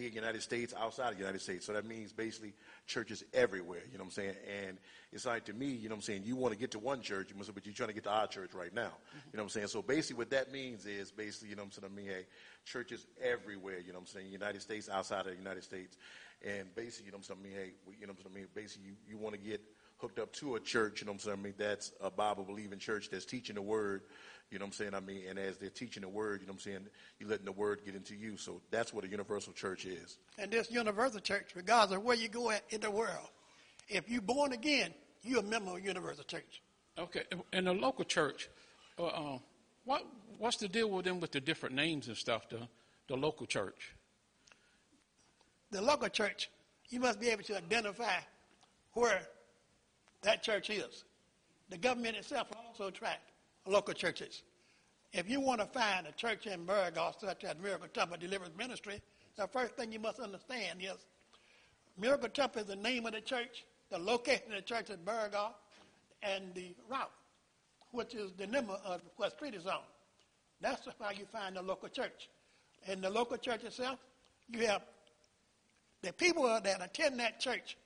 here 0.00 0.08
in 0.08 0.14
the 0.14 0.20
United 0.20 0.42
States, 0.42 0.74
outside 0.78 1.08
of 1.08 1.14
the 1.14 1.20
United 1.20 1.40
States. 1.40 1.66
So 1.66 1.72
that 1.72 1.86
means 1.86 2.12
basically 2.12 2.54
churches 2.86 3.22
everywhere. 3.32 3.82
You 3.90 3.98
know 3.98 4.04
what 4.04 4.08
I'm 4.08 4.10
saying? 4.12 4.34
And 4.64 4.78
it's 5.12 5.26
like 5.26 5.44
to 5.46 5.52
me, 5.52 5.66
you 5.66 5.88
know 5.88 5.94
what 5.94 5.98
I'm 5.98 6.02
saying? 6.02 6.22
You 6.24 6.36
want 6.36 6.54
to 6.54 6.58
get 6.58 6.72
to 6.72 6.78
one 6.78 7.02
church, 7.02 7.30
but 7.36 7.66
you're 7.66 7.74
trying 7.74 7.88
to 7.88 7.94
get 7.94 8.04
to 8.04 8.10
our 8.10 8.26
church 8.26 8.54
right 8.54 8.74
now. 8.74 8.92
You 9.32 9.36
know 9.36 9.42
what 9.42 9.44
I'm 9.44 9.48
saying? 9.50 9.68
So 9.68 9.82
basically, 9.82 10.18
what 10.18 10.30
that 10.30 10.50
means 10.50 10.86
is 10.86 11.10
basically, 11.10 11.50
you 11.50 11.56
know 11.56 11.62
what 11.62 11.76
I'm 11.76 11.82
saying? 11.82 11.92
I 11.92 11.96
mean, 11.96 12.06
hey, 12.06 12.26
churches 12.64 13.06
everywhere. 13.22 13.78
You 13.78 13.92
know 13.92 13.98
what 13.98 14.08
I'm 14.10 14.20
saying? 14.20 14.32
United 14.32 14.62
States, 14.62 14.88
outside 14.88 15.20
of 15.20 15.32
the 15.32 15.36
United 15.36 15.64
States, 15.64 15.96
and 16.44 16.74
basically, 16.74 17.06
you 17.06 17.12
know 17.12 17.18
what 17.18 17.30
I'm 17.30 17.36
saying? 17.36 17.40
I 17.40 17.48
mean, 17.48 17.56
hey, 17.56 17.94
you 18.00 18.06
know 18.06 18.14
what 18.14 18.26
I'm 18.26 18.32
saying? 18.32 18.46
Basically, 18.54 18.88
you, 18.88 18.94
you 19.08 19.18
want 19.18 19.34
to 19.34 19.40
get 19.40 19.60
hooked 20.00 20.18
up 20.18 20.32
to 20.34 20.56
a 20.56 20.60
church, 20.60 21.00
you 21.00 21.06
know 21.06 21.12
what 21.12 21.16
I'm 21.16 21.20
saying? 21.20 21.38
I 21.38 21.42
mean, 21.42 21.54
that's 21.58 21.92
a 22.00 22.10
Bible 22.10 22.44
believing 22.44 22.78
church 22.78 23.10
that's 23.10 23.24
teaching 23.24 23.54
the 23.54 23.62
word, 23.62 24.02
you 24.50 24.58
know 24.58 24.64
what 24.64 24.68
I'm 24.68 24.72
saying? 24.72 24.94
I 24.94 25.00
mean, 25.00 25.22
and 25.28 25.38
as 25.38 25.58
they're 25.58 25.70
teaching 25.70 26.02
the 26.02 26.08
word, 26.08 26.40
you 26.40 26.46
know 26.46 26.52
what 26.52 26.66
I'm 26.66 26.72
saying? 26.72 26.86
You're 27.18 27.28
letting 27.28 27.44
the 27.44 27.52
word 27.52 27.82
get 27.84 27.94
into 27.94 28.16
you. 28.16 28.36
So 28.36 28.60
that's 28.70 28.92
what 28.92 29.04
a 29.04 29.08
universal 29.08 29.52
church 29.52 29.84
is. 29.84 30.18
And 30.38 30.50
this 30.50 30.70
universal 30.70 31.20
church, 31.20 31.52
regardless 31.54 31.96
of 31.96 32.04
where 32.04 32.16
you 32.16 32.28
go 32.28 32.50
at 32.50 32.64
in 32.70 32.80
the 32.80 32.90
world, 32.90 33.28
if 33.88 34.08
you're 34.08 34.22
born 34.22 34.52
again, 34.52 34.92
you're 35.22 35.40
a 35.40 35.42
member 35.42 35.72
of 35.72 35.76
a 35.76 35.82
universal 35.82 36.24
church. 36.24 36.62
Okay, 36.98 37.22
in 37.52 37.64
the 37.64 37.72
local 37.72 38.04
church, 38.04 38.48
uh, 38.98 39.06
uh, 39.06 39.38
what 39.84 40.04
what's 40.38 40.56
the 40.56 40.68
deal 40.68 40.90
with 40.90 41.04
them 41.04 41.20
with 41.20 41.30
the 41.30 41.40
different 41.40 41.74
names 41.74 42.08
and 42.08 42.16
stuff? 42.16 42.48
The 42.48 42.68
the 43.08 43.16
local 43.16 43.46
church. 43.46 43.94
The 45.70 45.80
local 45.80 46.08
church, 46.08 46.50
you 46.88 46.98
must 46.98 47.20
be 47.20 47.28
able 47.28 47.44
to 47.44 47.56
identify 47.56 48.18
where 48.94 49.22
that 50.22 50.42
church 50.42 50.70
is. 50.70 51.04
The 51.70 51.78
government 51.78 52.16
itself 52.16 52.48
also 52.56 52.90
track 52.90 53.20
local 53.66 53.94
churches. 53.94 54.42
If 55.12 55.28
you 55.28 55.40
want 55.40 55.60
to 55.60 55.66
find 55.66 56.06
a 56.06 56.12
church 56.12 56.46
in 56.46 56.64
Burgos 56.64 57.14
such 57.20 57.44
as 57.44 57.56
Miracle 57.62 57.88
Temple 57.92 58.16
Deliverance 58.18 58.56
Ministry, 58.56 59.00
the 59.36 59.46
first 59.48 59.74
thing 59.76 59.92
you 59.92 59.98
must 59.98 60.20
understand 60.20 60.80
is 60.82 60.96
Miracle 61.98 62.28
Temple 62.28 62.62
is 62.62 62.68
the 62.68 62.76
name 62.76 63.06
of 63.06 63.12
the 63.12 63.20
church, 63.20 63.64
the 63.90 63.98
location 63.98 64.52
of 64.52 64.56
the 64.56 64.62
church 64.62 64.90
is 64.90 64.96
Burgos, 64.96 65.52
and 66.22 66.54
the 66.54 66.74
route, 66.88 67.10
which 67.92 68.14
is 68.14 68.32
the 68.38 68.46
number 68.46 68.74
of 68.84 69.00
what 69.16 69.32
street 69.32 69.54
on. 69.66 69.80
That's 70.60 70.86
how 71.00 71.10
you 71.10 71.24
find 71.32 71.56
the 71.56 71.62
local 71.62 71.88
church. 71.88 72.28
In 72.86 73.00
the 73.00 73.10
local 73.10 73.36
church 73.36 73.64
itself, 73.64 73.98
you 74.48 74.66
have 74.66 74.82
the 76.02 76.12
people 76.12 76.44
that 76.44 76.82
attend 76.82 77.18
that 77.20 77.40
church, 77.40 77.76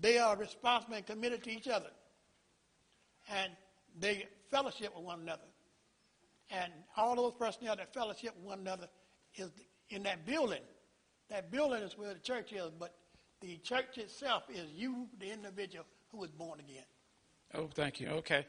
they 0.00 0.18
are 0.18 0.36
responsible 0.36 0.94
and 0.94 1.06
committed 1.06 1.42
to 1.44 1.50
each 1.50 1.68
other. 1.68 1.90
And 3.30 3.52
they 3.98 4.26
fellowship 4.50 4.94
with 4.94 5.04
one 5.04 5.20
another. 5.20 5.42
And 6.50 6.72
all 6.96 7.16
those 7.16 7.34
personnel 7.38 7.76
that 7.76 7.92
fellowship 7.92 8.34
with 8.36 8.44
one 8.44 8.60
another 8.60 8.88
is 9.34 9.50
in 9.90 10.02
that 10.04 10.24
building. 10.24 10.62
That 11.28 11.50
building 11.50 11.82
is 11.82 11.96
where 11.98 12.14
the 12.14 12.20
church 12.20 12.52
is, 12.52 12.70
but 12.78 12.94
the 13.40 13.58
church 13.58 13.98
itself 13.98 14.44
is 14.48 14.70
you, 14.74 15.08
the 15.20 15.30
individual 15.30 15.84
who 16.10 16.18
was 16.18 16.30
born 16.30 16.60
again. 16.60 16.84
Oh, 17.54 17.68
thank 17.72 18.00
you. 18.00 18.08
Okay, 18.08 18.46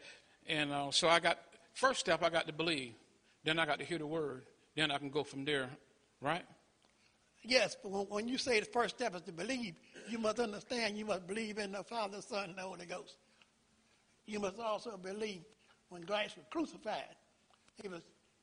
and 0.47 0.71
uh, 0.71 0.91
so 0.91 1.09
I 1.09 1.19
got 1.19 1.39
first 1.73 1.99
step. 1.99 2.23
I 2.23 2.29
got 2.29 2.47
to 2.47 2.53
believe. 2.53 2.93
Then 3.43 3.59
I 3.59 3.65
got 3.65 3.79
to 3.79 3.85
hear 3.85 3.97
the 3.97 4.07
word. 4.07 4.45
Then 4.75 4.91
I 4.91 4.97
can 4.97 5.09
go 5.09 5.23
from 5.23 5.45
there, 5.45 5.69
right? 6.21 6.45
Yes, 7.43 7.77
but 7.81 7.91
when, 7.91 8.05
when 8.07 8.27
you 8.27 8.37
say 8.37 8.59
the 8.59 8.65
first 8.65 8.95
step 8.97 9.15
is 9.15 9.21
to 9.23 9.31
believe, 9.31 9.75
you 10.11 10.19
must 10.19 10.39
understand 10.39 10.97
you 10.97 11.05
must 11.05 11.27
believe 11.27 11.57
in 11.57 11.71
the 11.71 11.83
Father, 11.83 12.21
Son, 12.21 12.49
and 12.49 12.57
the 12.57 12.61
Holy 12.61 12.85
Ghost. 12.85 13.15
You 14.25 14.39
must 14.39 14.59
also 14.59 14.97
believe 14.97 15.41
when 15.89 16.03
Christ 16.03 16.37
was 16.37 16.45
crucified, 16.51 17.15
he 17.81 17.87
was 17.87 18.01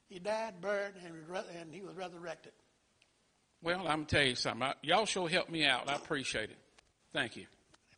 he 0.08 0.18
died, 0.18 0.60
buried, 0.60 0.94
and, 1.04 1.14
and 1.60 1.74
he 1.74 1.82
was 1.82 1.94
resurrected. 1.96 2.52
Well, 3.62 3.80
I'm 3.80 3.86
gonna 3.86 4.04
tell 4.04 4.22
you 4.22 4.36
something. 4.36 4.62
I, 4.62 4.74
y'all 4.82 5.06
sure 5.06 5.28
helped 5.28 5.50
me 5.50 5.64
out. 5.64 5.88
I 5.88 5.94
appreciate 5.94 6.50
it. 6.50 6.58
Thank 7.12 7.36
you. 7.36 7.46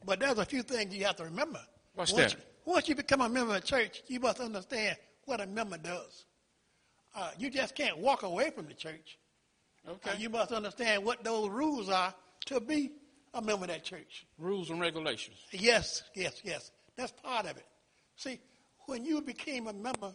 But 0.05 0.21
there's 0.21 0.39
a 0.39 0.45
few 0.45 0.63
things 0.63 0.95
you 0.95 1.05
have 1.05 1.17
to 1.17 1.25
remember. 1.25 1.61
What's 1.95 2.13
once 2.13 2.33
that? 2.33 2.39
You, 2.39 2.45
once 2.65 2.89
you 2.89 2.95
become 2.95 3.21
a 3.21 3.29
member 3.29 3.57
of 3.57 3.63
a 3.63 3.67
church, 3.67 4.03
you 4.07 4.21
must 4.21 4.41
understand 4.41 4.97
what 5.25 5.41
a 5.41 5.47
member 5.47 5.77
does. 5.77 6.25
Uh, 7.15 7.31
you 7.39 7.51
just 7.51 7.75
can't 7.75 7.99
walk 7.99 8.23
away 8.23 8.51
from 8.51 8.67
the 8.67 8.75
church. 8.75 9.19
Okay. 9.87 10.11
Uh, 10.11 10.15
you 10.19 10.31
must 10.31 10.53
understand 10.53 11.05
what 11.05 11.25
those 11.25 11.49
rules 11.51 11.89
are 11.89 12.15
to 12.47 12.61
be 12.61 12.93
a 13.35 13.43
member 13.43 13.65
of 13.65 13.69
that 13.69 13.85
church. 13.85 14.27
Rules 14.39 14.71
and 14.71 14.81
regulations. 14.81 15.37
Yes, 15.53 16.03
yes, 16.15 16.41
yes. 16.45 16.71
That's 16.97 17.13
part 17.13 17.47
of 17.47 17.57
it. 17.57 17.67
See, 18.17 18.41
when 18.87 19.05
you 19.05 19.21
became 19.21 19.67
a 19.67 19.73
member 19.73 20.13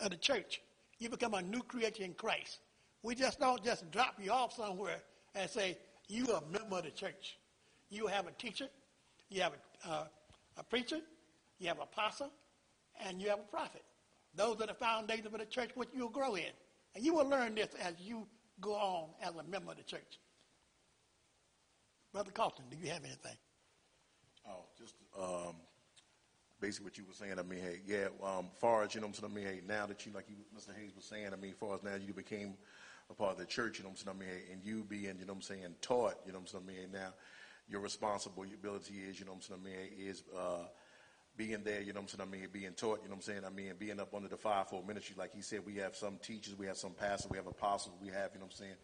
of 0.00 0.10
the 0.10 0.16
church, 0.16 0.60
you 0.98 1.08
become 1.08 1.34
a 1.34 1.42
new 1.42 1.62
creature 1.62 2.04
in 2.04 2.14
Christ. 2.14 2.58
We 3.02 3.14
just 3.14 3.40
don't 3.40 3.62
just 3.64 3.90
drop 3.90 4.14
you 4.22 4.30
off 4.30 4.54
somewhere 4.54 5.00
and 5.34 5.48
say, 5.50 5.78
you 6.08 6.30
are 6.32 6.42
a 6.42 6.52
member 6.58 6.78
of 6.78 6.84
the 6.84 6.90
church. 6.90 7.38
You 7.90 8.06
have 8.06 8.26
a 8.26 8.32
teacher, 8.32 8.68
you 9.28 9.42
have 9.42 9.52
a, 9.84 9.88
uh, 9.88 10.04
a 10.58 10.62
preacher, 10.62 10.98
you 11.58 11.68
have 11.68 11.78
a 11.78 11.82
apostle, 11.82 12.30
and 13.04 13.20
you 13.20 13.28
have 13.28 13.38
a 13.38 13.50
prophet. 13.50 13.82
Those 14.34 14.60
are 14.60 14.66
the 14.66 14.74
foundations 14.74 15.26
of 15.32 15.38
the 15.38 15.46
church 15.46 15.70
which 15.74 15.88
you'll 15.94 16.08
grow 16.08 16.34
in. 16.34 16.50
And 16.94 17.04
you 17.04 17.14
will 17.14 17.28
learn 17.28 17.54
this 17.54 17.68
as 17.82 17.94
you 18.00 18.26
go 18.60 18.74
on 18.74 19.08
as 19.22 19.34
a 19.34 19.42
member 19.44 19.72
of 19.72 19.76
the 19.78 19.82
church. 19.82 20.18
Brother 22.16 22.30
Carlton, 22.30 22.64
do 22.70 22.78
you 22.78 22.90
have 22.90 23.04
anything? 23.04 23.36
Oh, 24.48 24.64
just 24.78 24.94
um, 25.20 25.54
basically 26.62 26.84
what 26.84 26.96
you 26.96 27.04
were 27.04 27.12
saying. 27.12 27.38
I 27.38 27.42
mean, 27.42 27.58
hey, 27.58 27.80
yeah. 27.86 28.06
Um, 28.24 28.46
far 28.58 28.84
as 28.84 28.94
you 28.94 29.02
know, 29.02 29.08
what 29.08 29.16
saying, 29.16 29.34
mean, 29.34 29.44
hey, 29.44 29.60
now 29.68 29.84
that 29.84 30.06
you 30.06 30.12
like 30.14 30.24
you, 30.30 30.36
Mr. 30.56 30.74
Hayes 30.80 30.92
was 30.96 31.04
saying, 31.04 31.28
I 31.34 31.36
mean, 31.36 31.52
far 31.52 31.74
as 31.74 31.82
now 31.82 31.96
you 31.96 32.14
became 32.14 32.54
a 33.10 33.12
part 33.12 33.32
of 33.32 33.38
the 33.38 33.44
church, 33.44 33.76
you 33.76 33.84
know, 33.84 33.90
what 33.90 34.00
I'm 34.00 34.18
saying, 34.18 34.18
mean, 34.18 34.28
hey, 34.30 34.50
and 34.54 34.64
you 34.64 34.82
being, 34.84 35.18
you 35.20 35.26
know, 35.26 35.34
what 35.34 35.34
I'm 35.34 35.42
saying, 35.42 35.74
taught, 35.82 36.14
you 36.24 36.32
know, 36.32 36.38
what 36.38 36.54
I'm 36.54 36.64
saying, 36.64 36.64
I 36.66 36.80
mean, 36.80 36.90
now 36.90 37.12
your 37.68 37.84
ability 37.84 38.94
is, 38.94 39.20
you 39.20 39.26
know, 39.26 39.32
what 39.32 39.36
I'm 39.36 39.42
saying, 39.42 39.60
I 39.60 39.68
mean, 39.68 39.74
hey, 39.76 40.04
is 40.08 40.22
uh, 40.34 40.64
being 41.36 41.62
there, 41.64 41.82
you 41.82 41.92
know, 41.92 42.00
what 42.00 42.14
I'm 42.14 42.18
saying, 42.18 42.28
I 42.28 42.32
mean, 42.32 42.48
being 42.50 42.72
taught, 42.72 43.00
you 43.02 43.10
know, 43.10 43.16
what 43.16 43.16
I'm 43.16 43.20
saying, 43.20 43.42
I 43.44 43.50
mean, 43.50 43.74
being 43.78 44.00
up 44.00 44.14
under 44.14 44.28
the 44.28 44.38
fivefold 44.38 44.88
ministry, 44.88 45.16
like 45.18 45.34
he 45.34 45.42
said, 45.42 45.60
we 45.66 45.74
have 45.74 45.94
some 45.94 46.16
teachers, 46.22 46.56
we 46.56 46.64
have 46.64 46.78
some 46.78 46.92
pastors, 46.92 47.30
we 47.30 47.36
have 47.36 47.46
apostles, 47.46 47.94
we 48.00 48.08
have, 48.08 48.30
you 48.32 48.40
know, 48.40 48.46
what 48.46 48.54
I'm 48.54 48.64
saying, 48.64 48.76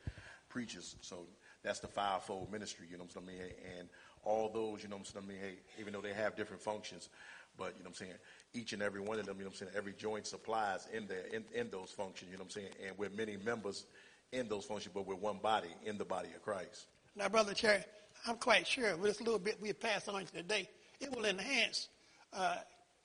preachers. 0.51 0.97
So 1.01 1.29
that's 1.63 1.81
the 1.81 1.89
fivefold 1.89 2.51
ministry, 2.51 2.87
you 2.91 2.99
know 2.99 3.05
what 3.05 3.17
I'm 3.17 3.27
saying? 3.27 3.53
And 3.79 3.89
all 4.25 4.51
those, 4.53 4.83
you 4.83 4.89
know 4.89 4.97
what 4.97 5.13
I'm 5.17 5.29
saying? 5.29 5.57
Even 5.79 5.93
though 5.93 6.01
they 6.01 6.13
have 6.13 6.37
different 6.37 6.63
functions, 6.63 7.09
but 7.57 7.75
you 7.77 7.85
know 7.85 7.91
what 7.91 8.01
I'm 8.01 8.07
saying? 8.07 8.13
Each 8.55 8.73
and 8.73 8.83
every 8.83 9.01
one 9.01 9.19
of 9.19 9.27
them, 9.27 9.37
you 9.39 9.45
know 9.45 9.51
what 9.51 9.61
I'm 9.61 9.67
saying? 9.67 9.73
Every 9.77 9.93
joint 9.93 10.27
supplies 10.27 10.89
in 10.93 11.07
there, 11.07 11.25
in, 11.33 11.45
in 11.55 11.71
those 11.71 11.91
functions, 11.91 12.31
you 12.31 12.37
know 12.37 12.45
what 12.45 12.57
I'm 12.57 12.63
saying? 12.63 12.75
And 12.87 12.99
we're 12.99 13.11
many 13.11 13.37
members 13.37 13.87
in 14.33 14.49
those 14.49 14.65
functions, 14.65 14.93
but 14.95 15.07
we're 15.07 15.15
one 15.15 15.39
body 15.39 15.69
in 15.85 15.99
the 15.99 16.05
body 16.05 16.29
of 16.35 16.43
Christ. 16.43 16.87
Now, 17.15 17.29
Brother 17.29 17.55
Cherry, 17.55 17.85
I'm 18.27 18.37
quite 18.37 18.67
sure 18.67 18.97
with 18.97 19.13
this 19.13 19.21
little 19.21 19.39
bit 19.39 19.59
we 19.61 19.73
pass 19.73 20.09
on 20.09 20.25
today, 20.27 20.69
it 21.01 21.15
will 21.15 21.27
enhance 21.27 21.89
uh, 22.33 22.57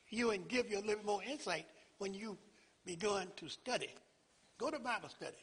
you 0.10 0.32
and 0.32 0.48
give 0.48 0.72
you 0.72 0.80
a 0.80 0.86
little 0.86 1.06
more 1.06 1.22
insight 1.30 1.66
when 1.98 2.14
you 2.14 2.38
begin 2.86 3.28
to 3.36 3.50
study. 3.50 3.90
Go 4.58 4.72
to 4.72 4.80
Bible 4.80 5.10
study 5.10 5.36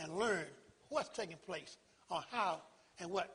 and 0.00 0.16
learn 0.16 0.46
what's 0.88 1.10
taking 1.10 1.36
place 1.46 1.76
or 2.12 2.22
how 2.30 2.60
and 3.00 3.10
what 3.10 3.34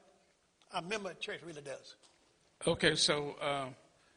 a 0.73 0.81
member 0.81 1.09
of 1.09 1.19
church 1.19 1.41
really 1.45 1.61
does. 1.61 1.95
Okay, 2.65 2.95
so 2.95 3.35
uh, 3.41 3.65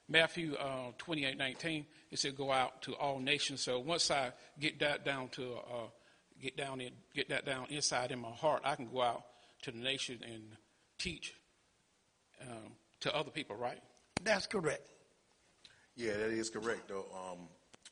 Matthew 0.08 0.54
uh, 0.54 0.92
28 0.98 1.38
19, 1.38 1.86
it 2.10 2.18
said, 2.18 2.36
Go 2.36 2.52
out 2.52 2.82
to 2.82 2.94
all 2.94 3.18
nations. 3.18 3.62
So 3.62 3.78
once 3.78 4.10
I 4.10 4.32
get 4.58 4.78
that 4.80 5.04
down 5.04 5.28
to, 5.30 5.54
uh, 5.54 5.88
get 6.40 6.56
down 6.56 6.80
in, 6.80 6.90
get 7.14 7.28
that 7.30 7.46
down 7.46 7.66
inside 7.70 8.10
in 8.10 8.18
my 8.18 8.30
heart, 8.30 8.62
I 8.64 8.74
can 8.76 8.86
go 8.86 9.02
out 9.02 9.24
to 9.62 9.70
the 9.70 9.78
nation 9.78 10.18
and 10.24 10.42
teach 10.98 11.34
um, 12.42 12.72
to 13.00 13.14
other 13.14 13.30
people, 13.30 13.56
right? 13.56 13.80
That's 14.22 14.46
correct. 14.46 14.86
Yeah, 15.96 16.12
that 16.12 16.30
is 16.30 16.50
correct, 16.50 16.88
though, 16.88 17.06
um, 17.14 17.38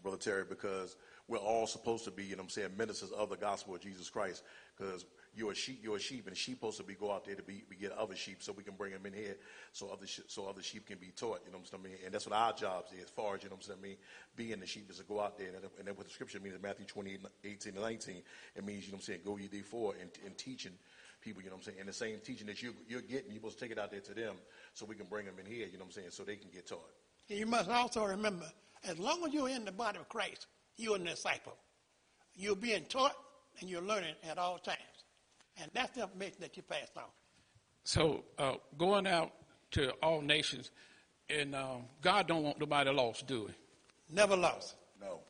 Brother 0.03 0.17
Terry, 0.17 0.45
because 0.49 0.97
we're 1.29 1.39
all 1.39 1.67
supposed 1.67 2.05
to 2.05 2.11
be, 2.11 2.25
you 2.25 2.31
know 2.31 2.39
what 2.39 2.45
I'm 2.45 2.51
saying, 2.51 2.71
ministers 2.77 3.11
of 3.11 3.29
the 3.29 3.37
gospel 3.37 3.75
of 3.75 3.83
Jesus 3.83 4.09
Christ. 4.09 4.43
Because 4.79 5.05
you're 5.35 5.53
a 5.53 5.55
sheep, 5.55 5.81
you're 5.83 5.97
a 5.97 6.01
sheep, 6.01 6.27
and 6.27 6.33
the 6.33 6.39
sheep 6.39 6.57
supposed 6.57 6.79
to 6.79 6.83
be 6.83 6.95
go 6.95 7.13
out 7.13 7.25
there 7.25 7.35
to 7.35 7.43
be, 7.43 7.65
we 7.69 7.77
get 7.77 7.93
other 7.93 8.17
sheep 8.17 8.39
so 8.43 8.53
we 8.53 8.63
can 8.63 8.75
bring 8.75 8.93
them 8.93 9.07
in 9.07 9.13
here 9.13 9.37
so 9.73 9.89
other, 9.93 10.07
sh- 10.07 10.21
so 10.27 10.47
other 10.47 10.63
sheep 10.63 10.87
can 10.87 10.99
be 10.99 11.13
taught, 11.17 11.41
you 11.45 11.53
know 11.53 11.59
what 11.59 11.71
I'm 11.73 11.85
saying? 11.85 11.99
And 12.05 12.15
that's 12.15 12.27
what 12.27 12.37
our 12.37 12.53
jobs 12.53 12.93
is, 12.93 13.05
as 13.05 13.11
far 13.11 13.37
as, 13.37 13.43
you 13.43 13.49
know 13.49 13.57
what 13.57 13.65
I'm 13.65 13.81
saying, 13.81 13.83
mean, 13.83 13.97
being 14.37 14.61
the 14.61 14.67
sheep 14.67 14.91
is 14.91 14.99
to 14.99 15.05
go 15.05 15.21
out 15.21 15.39
there. 15.39 15.49
And, 15.49 15.57
and 15.79 15.87
then 15.87 15.95
what 15.95 16.07
the 16.07 16.13
scripture 16.13 16.41
means 16.41 16.57
in 16.57 16.63
Matthew 16.63 16.87
28, 16.87 17.21
18 17.45 17.73
and 17.75 17.83
19, 17.83 18.23
it 18.57 18.65
means, 18.65 18.85
you 18.85 18.93
know 18.93 18.97
what 18.97 18.99
I'm 18.99 19.03
saying, 19.03 19.21
go 19.25 19.37
ye 19.37 19.47
therefore 19.47 19.95
and, 20.01 20.11
and 20.25 20.37
teaching 20.37 20.73
people, 21.21 21.43
you 21.43 21.49
know 21.49 21.57
what 21.57 21.67
I'm 21.67 21.73
saying? 21.73 21.81
And 21.81 21.89
the 21.89 21.93
same 21.93 22.19
teaching 22.25 22.47
that 22.47 22.63
you, 22.63 22.75
you're 22.89 23.01
getting, 23.03 23.31
you're 23.31 23.41
supposed 23.41 23.59
to 23.59 23.65
take 23.65 23.73
it 23.73 23.79
out 23.79 23.91
there 23.91 24.01
to 24.01 24.15
them 24.15 24.35
so 24.75 24.87
we 24.87 24.95
can 24.95 25.07
bring 25.07 25.27
them 25.27 25.35
in 25.39 25.47
here, 25.47 25.67
you 25.67 25.79
know 25.79 25.85
what 25.85 25.97
I'm 25.97 26.03
saying, 26.03 26.09
so 26.11 26.23
they 26.23 26.37
can 26.37 26.51
get 26.51 26.67
taught. 26.67 26.91
You 27.29 27.47
must 27.47 27.69
also 27.69 28.05
remember, 28.07 28.47
as 28.85 28.99
long 28.99 29.25
as 29.27 29.35
you're 29.35 29.49
in 29.49 29.65
the 29.65 29.73
body 29.73 29.99
of 29.99 30.09
Christ, 30.09 30.47
you're 30.77 30.97
a 30.97 30.99
disciple. 30.99 31.57
You're 32.35 32.57
being 32.57 32.85
taught 32.89 33.17
and 33.61 33.69
you're 33.69 33.83
learning 33.83 34.15
at 34.29 34.39
all 34.39 34.59
times. 34.59 34.79
And 35.61 35.71
that's 35.75 35.95
the 35.97 36.03
information 36.03 36.37
that 36.41 36.57
you 36.57 36.63
pass 36.63 36.89
on. 36.97 37.05
So 37.85 38.25
uh, 38.39 38.55
going 38.77 39.07
out 39.07 39.33
to 39.73 39.91
all 40.03 40.21
nations, 40.21 40.71
and 41.29 41.55
um, 41.55 41.85
God 42.03 42.27
don't 42.29 42.43
want 42.43 42.59
nobody 42.61 42.91
lost, 42.91 43.27
do 43.27 43.47
he? 43.47 44.15
Never 44.15 44.37
lost. 44.37 44.77
No. 45.01 45.21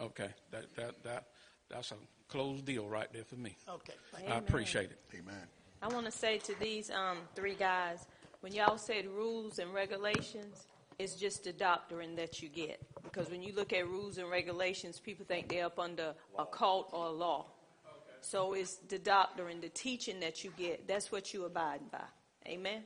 Okay, 0.00 0.28
that 0.50 0.74
that 0.76 1.02
that 1.04 1.24
that's 1.70 1.92
a 1.92 1.96
closed 2.28 2.64
deal 2.64 2.88
right 2.88 3.08
there 3.12 3.24
for 3.24 3.36
me. 3.36 3.56
Okay, 3.68 3.94
thank 4.12 4.30
I 4.30 4.38
appreciate 4.38 4.90
it. 4.90 4.98
Amen. 5.14 5.46
I 5.82 5.88
want 5.88 6.06
to 6.06 6.12
say 6.12 6.38
to 6.38 6.58
these 6.58 6.90
um, 6.90 7.18
three 7.34 7.54
guys, 7.54 8.06
when 8.40 8.52
y'all 8.52 8.78
said 8.78 9.06
rules 9.06 9.58
and 9.58 9.72
regulations, 9.72 10.66
it's 10.98 11.14
just 11.14 11.44
the 11.44 11.52
doctrine 11.52 12.16
that 12.16 12.42
you 12.42 12.48
get. 12.48 12.80
Because 13.02 13.30
when 13.30 13.42
you 13.42 13.54
look 13.54 13.72
at 13.72 13.86
rules 13.86 14.18
and 14.18 14.30
regulations, 14.30 14.98
people 14.98 15.24
think 15.26 15.48
they're 15.48 15.66
up 15.66 15.78
under 15.78 16.14
a 16.38 16.46
cult 16.46 16.90
or 16.92 17.06
a 17.06 17.10
law. 17.10 17.46
So 18.24 18.54
it's 18.54 18.76
the 18.88 18.98
doctrine, 18.98 19.60
the 19.60 19.68
teaching 19.68 20.18
that 20.20 20.44
you 20.44 20.52
get. 20.56 20.88
That's 20.88 21.12
what 21.12 21.34
you 21.34 21.44
abide 21.44 21.90
by. 21.92 22.04
Amen. 22.46 22.82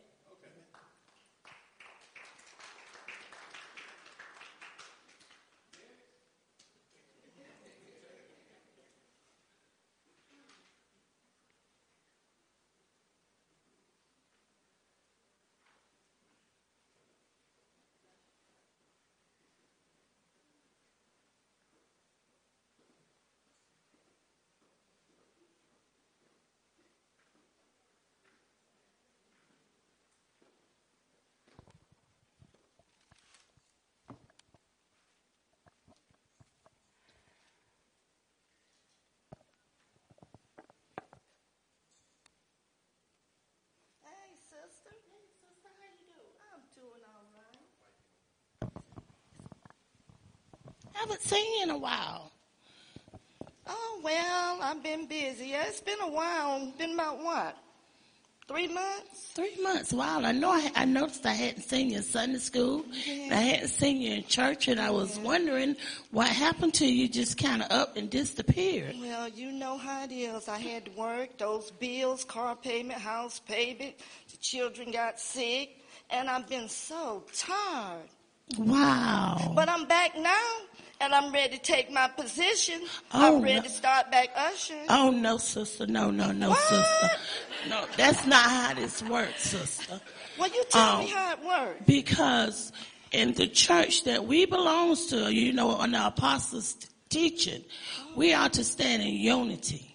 Haven't 51.08 51.22
seen 51.22 51.56
you 51.56 51.62
in 51.62 51.70
a 51.70 51.78
while. 51.78 52.30
Oh, 53.66 54.00
well, 54.04 54.58
I've 54.62 54.82
been 54.82 55.06
busy. 55.06 55.48
Yeah, 55.48 55.64
It's 55.66 55.80
been 55.80 55.98
a 56.02 56.10
while. 56.10 56.70
Been 56.78 56.92
about 56.92 57.22
what? 57.24 57.56
Three 58.46 58.66
months? 58.68 59.30
Three 59.34 59.56
months. 59.62 59.90
Wow. 59.92 60.20
I 60.22 60.32
know. 60.32 60.50
I, 60.50 60.70
I 60.74 60.84
noticed 60.84 61.24
I 61.24 61.32
hadn't 61.32 61.62
seen 61.62 61.88
you 61.90 61.96
in 61.98 62.02
Sunday 62.02 62.38
school. 62.38 62.84
and 63.08 63.32
I 63.32 63.36
hadn't 63.40 63.68
seen 63.68 64.02
you 64.02 64.12
in 64.16 64.24
church, 64.24 64.68
and 64.68 64.78
I 64.78 64.90
was 64.90 65.18
wondering 65.18 65.76
what 66.10 66.28
happened 66.28 66.74
to 66.74 66.86
you. 66.86 67.08
Just 67.08 67.38
kind 67.38 67.62
of 67.62 67.70
up 67.70 67.96
and 67.96 68.10
disappeared. 68.10 68.94
Well, 69.00 69.28
you 69.30 69.50
know 69.50 69.78
how 69.78 70.04
it 70.04 70.12
is. 70.12 70.46
I 70.46 70.58
had 70.58 70.84
to 70.86 70.90
work, 70.92 71.38
those 71.38 71.70
bills, 71.70 72.24
car 72.24 72.54
payment, 72.54 73.00
house 73.00 73.38
payment, 73.40 73.94
the 74.30 74.36
children 74.38 74.92
got 74.92 75.18
sick, 75.20 75.70
and 76.10 76.28
I've 76.28 76.48
been 76.48 76.68
so 76.68 77.24
tired. 77.34 78.08
Wow. 78.56 79.52
But 79.54 79.68
I'm 79.68 79.84
back 79.86 80.16
now, 80.18 80.46
and 81.00 81.14
I'm 81.14 81.32
ready 81.32 81.56
to 81.56 81.62
take 81.62 81.90
my 81.90 82.08
position. 82.08 82.80
Oh, 83.12 83.36
I'm 83.36 83.42
ready 83.42 83.56
no. 83.56 83.62
to 83.62 83.68
start 83.68 84.10
back 84.10 84.30
ushering. 84.36 84.86
Oh 84.88 85.10
no, 85.10 85.38
sister. 85.38 85.86
No, 85.86 86.10
no, 86.10 86.32
no, 86.32 86.54
sister. 86.54 87.10
No, 87.68 87.84
that's 87.96 88.26
not 88.26 88.44
how 88.44 88.74
this 88.74 89.02
works, 89.02 89.42
sister. 89.42 90.00
Well, 90.38 90.48
you 90.48 90.64
tell 90.70 90.98
me 90.98 91.04
Um, 91.04 91.10
how 91.10 91.32
it 91.32 91.44
works. 91.44 91.82
Because 91.86 92.72
in 93.12 93.32
the 93.34 93.46
church 93.48 94.04
that 94.04 94.26
we 94.26 94.46
belongs 94.46 95.06
to, 95.06 95.32
you 95.32 95.52
know, 95.52 95.70
on 95.70 95.92
the 95.92 96.06
apostles' 96.06 96.76
teaching, 97.08 97.64
we 98.16 98.32
are 98.32 98.48
to 98.50 98.64
stand 98.64 99.02
in 99.02 99.08
unity. 99.14 99.87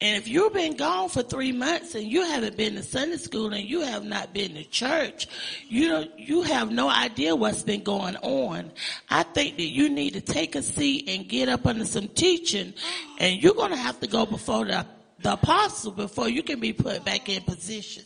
And 0.00 0.16
if 0.16 0.28
you've 0.28 0.52
been 0.52 0.76
gone 0.76 1.08
for 1.08 1.24
three 1.24 1.50
months 1.50 1.96
and 1.96 2.06
you 2.06 2.22
haven't 2.22 2.56
been 2.56 2.76
to 2.76 2.84
Sunday 2.84 3.16
school 3.16 3.52
and 3.52 3.64
you 3.64 3.80
have 3.80 4.04
not 4.04 4.32
been 4.32 4.54
to 4.54 4.62
church, 4.64 5.26
you 5.66 6.04
you 6.16 6.42
have 6.42 6.70
no 6.70 6.88
idea 6.88 7.34
what's 7.34 7.64
been 7.64 7.82
going 7.82 8.14
on. 8.18 8.70
I 9.10 9.24
think 9.24 9.56
that 9.56 9.66
you 9.66 9.88
need 9.88 10.14
to 10.14 10.20
take 10.20 10.54
a 10.54 10.62
seat 10.62 11.08
and 11.08 11.28
get 11.28 11.48
up 11.48 11.66
under 11.66 11.84
some 11.84 12.06
teaching 12.06 12.74
and 13.18 13.42
you're 13.42 13.54
going 13.54 13.72
to 13.72 13.76
have 13.76 13.98
to 13.98 14.06
go 14.06 14.24
before 14.24 14.66
the, 14.66 14.86
the 15.18 15.32
apostle 15.32 15.90
before 15.90 16.28
you 16.28 16.44
can 16.44 16.60
be 16.60 16.72
put 16.72 17.04
back 17.04 17.28
in 17.28 17.42
position. 17.42 18.04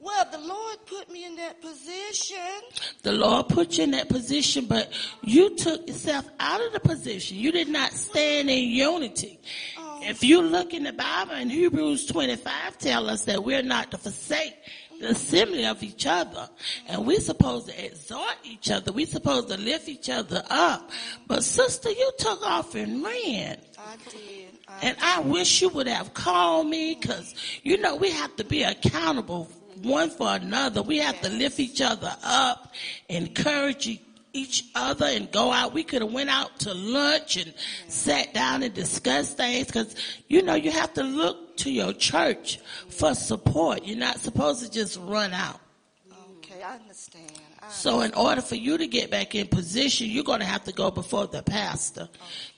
Well, 0.00 0.26
the 0.30 0.38
Lord 0.38 0.76
put 0.86 1.10
me 1.10 1.24
in 1.24 1.36
that 1.36 1.60
position. 1.60 2.38
The 3.02 3.12
Lord 3.12 3.48
put 3.48 3.78
you 3.78 3.84
in 3.84 3.90
that 3.92 4.08
position, 4.08 4.66
but 4.66 4.92
you 5.22 5.56
took 5.56 5.88
yourself 5.88 6.28
out 6.38 6.64
of 6.64 6.72
the 6.72 6.80
position. 6.80 7.36
You 7.36 7.50
did 7.50 7.68
not 7.68 7.92
stand 7.92 8.48
in 8.48 8.68
unity. 8.68 9.40
If 10.02 10.24
you 10.24 10.42
look 10.42 10.72
in 10.74 10.84
the 10.84 10.92
Bible 10.92 11.34
in 11.34 11.50
Hebrews 11.50 12.06
25 12.06 12.78
tell 12.78 13.10
us 13.10 13.24
that 13.24 13.42
we're 13.44 13.62
not 13.62 13.90
to 13.90 13.98
forsake 13.98 14.54
the 15.00 15.10
assembly 15.10 15.64
of 15.66 15.82
each 15.82 16.06
other. 16.06 16.48
And 16.88 17.06
we're 17.06 17.20
supposed 17.20 17.68
to 17.68 17.84
exhort 17.84 18.36
each 18.44 18.70
other. 18.70 18.92
We're 18.92 19.06
supposed 19.06 19.48
to 19.48 19.56
lift 19.56 19.88
each 19.88 20.10
other 20.10 20.42
up. 20.50 20.90
But 21.26 21.44
sister, 21.44 21.90
you 21.90 22.10
took 22.18 22.42
off 22.44 22.74
and 22.74 23.02
ran. 23.04 23.58
I 23.78 23.96
did. 24.10 24.48
I 24.68 24.78
And 24.82 24.96
I 25.00 25.20
wish 25.20 25.62
you 25.62 25.68
would 25.70 25.86
have 25.86 26.14
called 26.14 26.66
me 26.68 26.96
because, 27.00 27.34
you 27.62 27.78
know, 27.78 27.96
we 27.96 28.10
have 28.10 28.34
to 28.36 28.44
be 28.44 28.62
accountable 28.62 29.48
one 29.82 30.10
for 30.10 30.34
another. 30.34 30.82
We 30.82 30.98
have 30.98 31.20
to 31.22 31.30
lift 31.30 31.60
each 31.60 31.80
other 31.80 32.14
up, 32.24 32.72
encourage 33.08 33.86
e- 33.86 34.00
each 34.38 34.64
other 34.74 35.06
and 35.06 35.30
go 35.30 35.50
out. 35.52 35.74
We 35.74 35.82
could 35.82 36.02
have 36.02 36.12
went 36.12 36.30
out 36.30 36.58
to 36.60 36.74
lunch 36.74 37.36
and 37.36 37.52
sat 37.88 38.32
down 38.32 38.62
and 38.62 38.72
discussed 38.72 39.36
things 39.36 39.66
because, 39.66 39.94
you 40.28 40.42
know, 40.42 40.54
you 40.54 40.70
have 40.70 40.92
to 40.94 41.02
look 41.02 41.56
to 41.58 41.70
your 41.70 41.92
church 41.92 42.58
for 42.88 43.14
support. 43.14 43.84
You're 43.84 43.98
not 43.98 44.18
supposed 44.18 44.64
to 44.64 44.70
just 44.70 44.98
run 45.00 45.32
out. 45.32 45.60
Okay, 46.38 46.62
I 46.62 46.76
understand. 46.76 47.32
I 47.60 47.68
So 47.70 48.00
in 48.02 48.14
order 48.14 48.40
for 48.40 48.54
you 48.54 48.78
to 48.78 48.86
get 48.86 49.10
back 49.10 49.34
in 49.34 49.48
position, 49.48 50.06
you're 50.08 50.24
going 50.24 50.40
to 50.40 50.46
have 50.46 50.64
to 50.64 50.72
go 50.72 50.90
before 50.90 51.26
the 51.26 51.42
pastor. 51.42 52.08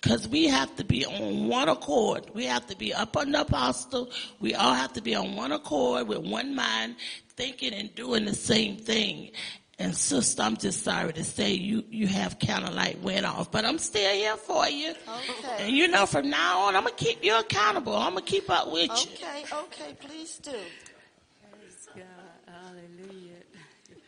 Cause 0.03 0.29
we 0.29 0.47
have 0.49 0.75
to 0.77 0.85
be 0.85 1.07
on 1.07 1.49
one 1.49 1.69
accord. 1.69 2.31
We 2.35 2.45
have 2.45 2.67
to 2.67 2.77
be 2.77 2.93
up 2.93 3.17
on 3.17 3.33
the 3.33 3.41
apostle. 3.41 4.11
We 4.39 4.55
all 4.55 4.75
have 4.75 4.93
to 4.95 5.01
be 5.03 5.15
on 5.15 5.35
one 5.35 5.53
accord 5.53 6.07
with 6.07 6.19
one 6.19 6.55
mind, 6.55 6.97
thinking 7.37 7.73
and 7.73 7.95
doing 7.95 8.27
the 8.27 8.35
same 8.35 8.77
thing. 8.77 9.31
And 9.81 9.97
sister, 9.97 10.43
I'm 10.43 10.59
just 10.59 10.85
sorry 10.85 11.15
to 11.15 11.25
say 11.25 11.55
you, 11.55 11.83
you 11.89 12.07
have 12.07 12.39
kind 12.39 12.67
of 12.67 12.75
like 12.75 12.99
went 13.03 13.25
off, 13.25 13.51
but 13.51 13.65
I'm 13.65 13.79
still 13.79 14.13
here 14.13 14.37
for 14.37 14.69
you. 14.69 14.91
Okay. 14.91 15.57
And 15.61 15.75
you 15.75 15.89
know, 15.89 16.05
from 16.05 16.29
now 16.29 16.67
on, 16.67 16.77
I'm 16.77 16.83
going 16.83 16.95
to 16.95 17.03
keep 17.03 17.25
you 17.25 17.39
accountable. 17.39 17.97
I'm 17.97 18.13
going 18.13 18.23
to 18.23 18.31
keep 18.31 18.51
up 18.51 18.71
with 18.71 18.91
you. 18.91 19.15
Okay, 19.15 19.45
okay, 19.51 19.97
please 19.99 20.37
do. 20.37 20.51
Praise 20.51 21.89
God. 21.97 22.05
Hallelujah. 22.47 23.41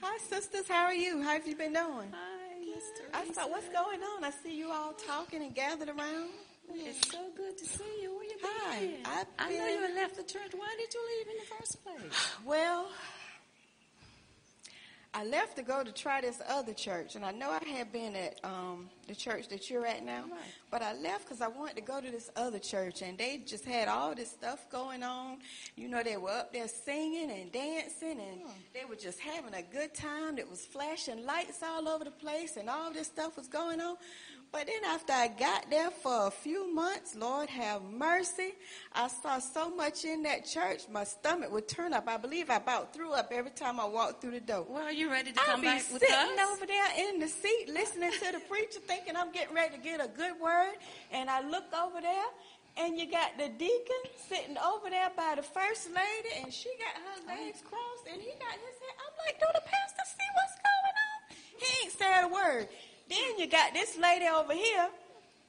Hi, 0.02 0.18
sisters. 0.18 0.68
How 0.68 0.84
are 0.84 0.94
you? 0.94 1.22
How 1.22 1.30
have 1.30 1.48
you 1.48 1.56
been 1.56 1.72
doing? 1.72 2.12
Hi, 2.12 2.58
Miss 2.60 2.84
I 3.14 3.24
thought, 3.32 3.48
what's 3.48 3.68
going 3.70 4.02
on? 4.02 4.24
I 4.24 4.30
see 4.30 4.54
you 4.54 4.70
all 4.70 4.92
talking 4.92 5.42
and 5.42 5.54
gathered 5.54 5.88
around. 5.88 6.28
It's 6.74 7.10
so 7.10 7.30
good 7.34 7.56
to 7.56 7.64
see 7.64 8.02
you. 8.02 8.14
Where 8.14 8.24
you 8.24 8.36
been? 8.36 8.50
Hi. 8.66 8.90
I've 9.06 9.26
I 9.38 9.56
know 9.56 9.68
you 9.68 9.80
had 9.80 9.94
left 9.94 10.16
the 10.16 10.22
church. 10.22 10.52
Why 10.54 10.76
did 10.78 10.92
you 10.92 11.00
leave 11.16 11.28
in 11.28 11.36
the 11.40 11.56
first 11.56 11.82
place? 11.82 12.28
Well, 12.44 12.90
I 15.14 15.24
left 15.26 15.56
to 15.56 15.62
go 15.62 15.84
to 15.84 15.92
try 15.92 16.22
this 16.22 16.40
other 16.48 16.72
church, 16.72 17.16
and 17.16 17.24
I 17.24 17.32
know 17.32 17.50
I 17.50 17.62
had 17.68 17.92
been 17.92 18.16
at 18.16 18.40
um, 18.44 18.88
the 19.06 19.14
church 19.14 19.48
that 19.48 19.68
you're 19.68 19.84
at 19.84 20.02
now, 20.02 20.24
but 20.70 20.80
I 20.80 20.94
left 20.94 21.26
because 21.26 21.42
I 21.42 21.48
wanted 21.48 21.76
to 21.76 21.82
go 21.82 22.00
to 22.00 22.10
this 22.10 22.30
other 22.34 22.58
church, 22.58 23.02
and 23.02 23.18
they 23.18 23.42
just 23.44 23.66
had 23.66 23.88
all 23.88 24.14
this 24.14 24.30
stuff 24.30 24.70
going 24.70 25.02
on. 25.02 25.38
You 25.76 25.88
know, 25.88 26.02
they 26.02 26.16
were 26.16 26.30
up 26.30 26.54
there 26.54 26.66
singing 26.66 27.30
and 27.30 27.52
dancing, 27.52 28.20
and 28.20 28.40
they 28.72 28.86
were 28.88 28.96
just 28.96 29.20
having 29.20 29.52
a 29.52 29.62
good 29.62 29.92
time. 29.92 30.38
It 30.38 30.48
was 30.48 30.64
flashing 30.64 31.26
lights 31.26 31.62
all 31.62 31.88
over 31.88 32.04
the 32.04 32.10
place, 32.10 32.56
and 32.56 32.70
all 32.70 32.90
this 32.90 33.08
stuff 33.08 33.36
was 33.36 33.48
going 33.48 33.82
on. 33.82 33.96
But 34.52 34.66
then 34.66 34.84
after 34.84 35.14
I 35.14 35.28
got 35.28 35.70
there 35.70 35.90
for 35.90 36.26
a 36.26 36.30
few 36.30 36.72
months, 36.74 37.16
Lord 37.16 37.48
have 37.48 37.82
mercy, 37.82 38.52
I 38.92 39.08
saw 39.08 39.38
so 39.38 39.74
much 39.74 40.04
in 40.04 40.22
that 40.24 40.44
church, 40.44 40.82
my 40.92 41.04
stomach 41.04 41.50
would 41.50 41.68
turn 41.68 41.94
up. 41.94 42.06
I 42.06 42.18
believe 42.18 42.50
I 42.50 42.56
about 42.56 42.92
threw 42.92 43.12
up 43.12 43.32
every 43.32 43.50
time 43.50 43.80
I 43.80 43.86
walked 43.86 44.20
through 44.20 44.32
the 44.32 44.40
door. 44.40 44.66
Well, 44.68 44.82
are 44.82 44.92
you 44.92 45.10
ready 45.10 45.32
to 45.32 45.40
I'd 45.40 45.46
come 45.46 45.62
back 45.62 45.82
with 45.90 46.02
sitting 46.02 46.38
us? 46.38 46.52
over 46.52 46.66
there 46.66 46.84
in 47.08 47.18
the 47.18 47.28
seat 47.28 47.70
listening 47.72 48.12
to 48.12 48.32
the 48.32 48.40
preacher 48.40 48.80
thinking 48.86 49.16
I'm 49.16 49.32
getting 49.32 49.54
ready 49.54 49.74
to 49.76 49.82
get 49.82 50.04
a 50.04 50.08
good 50.08 50.38
word. 50.38 50.74
And 51.10 51.30
I 51.30 51.40
look 51.48 51.72
over 51.72 52.02
there 52.02 52.28
and 52.76 52.98
you 52.98 53.10
got 53.10 53.38
the 53.38 53.48
deacon 53.48 54.02
sitting 54.28 54.58
over 54.58 54.90
there 54.90 55.10
by 55.16 55.32
the 55.36 55.42
first 55.42 55.88
lady 55.88 56.44
and 56.44 56.52
she 56.52 56.68
got 56.76 57.00
her 57.00 57.24
oh. 57.24 57.40
legs 57.40 57.62
crossed 57.64 58.04
and 58.12 58.20
he 58.20 58.32
got 58.36 58.52
his 58.52 58.76
head. 58.84 58.96
I'm 59.00 59.14
like, 59.24 59.40
do 59.40 59.46
the 59.54 59.64
pastor 59.64 60.04
see 60.12 60.28
what's 60.36 60.56
going 60.60 60.96
on? 61.08 61.18
He 61.56 61.84
ain't 61.84 61.92
said 61.96 62.24
a 62.24 62.28
word. 62.28 62.68
Then 63.12 63.38
you 63.38 63.46
got 63.46 63.74
this 63.74 63.98
lady 63.98 64.26
over 64.26 64.54
here. 64.54 64.88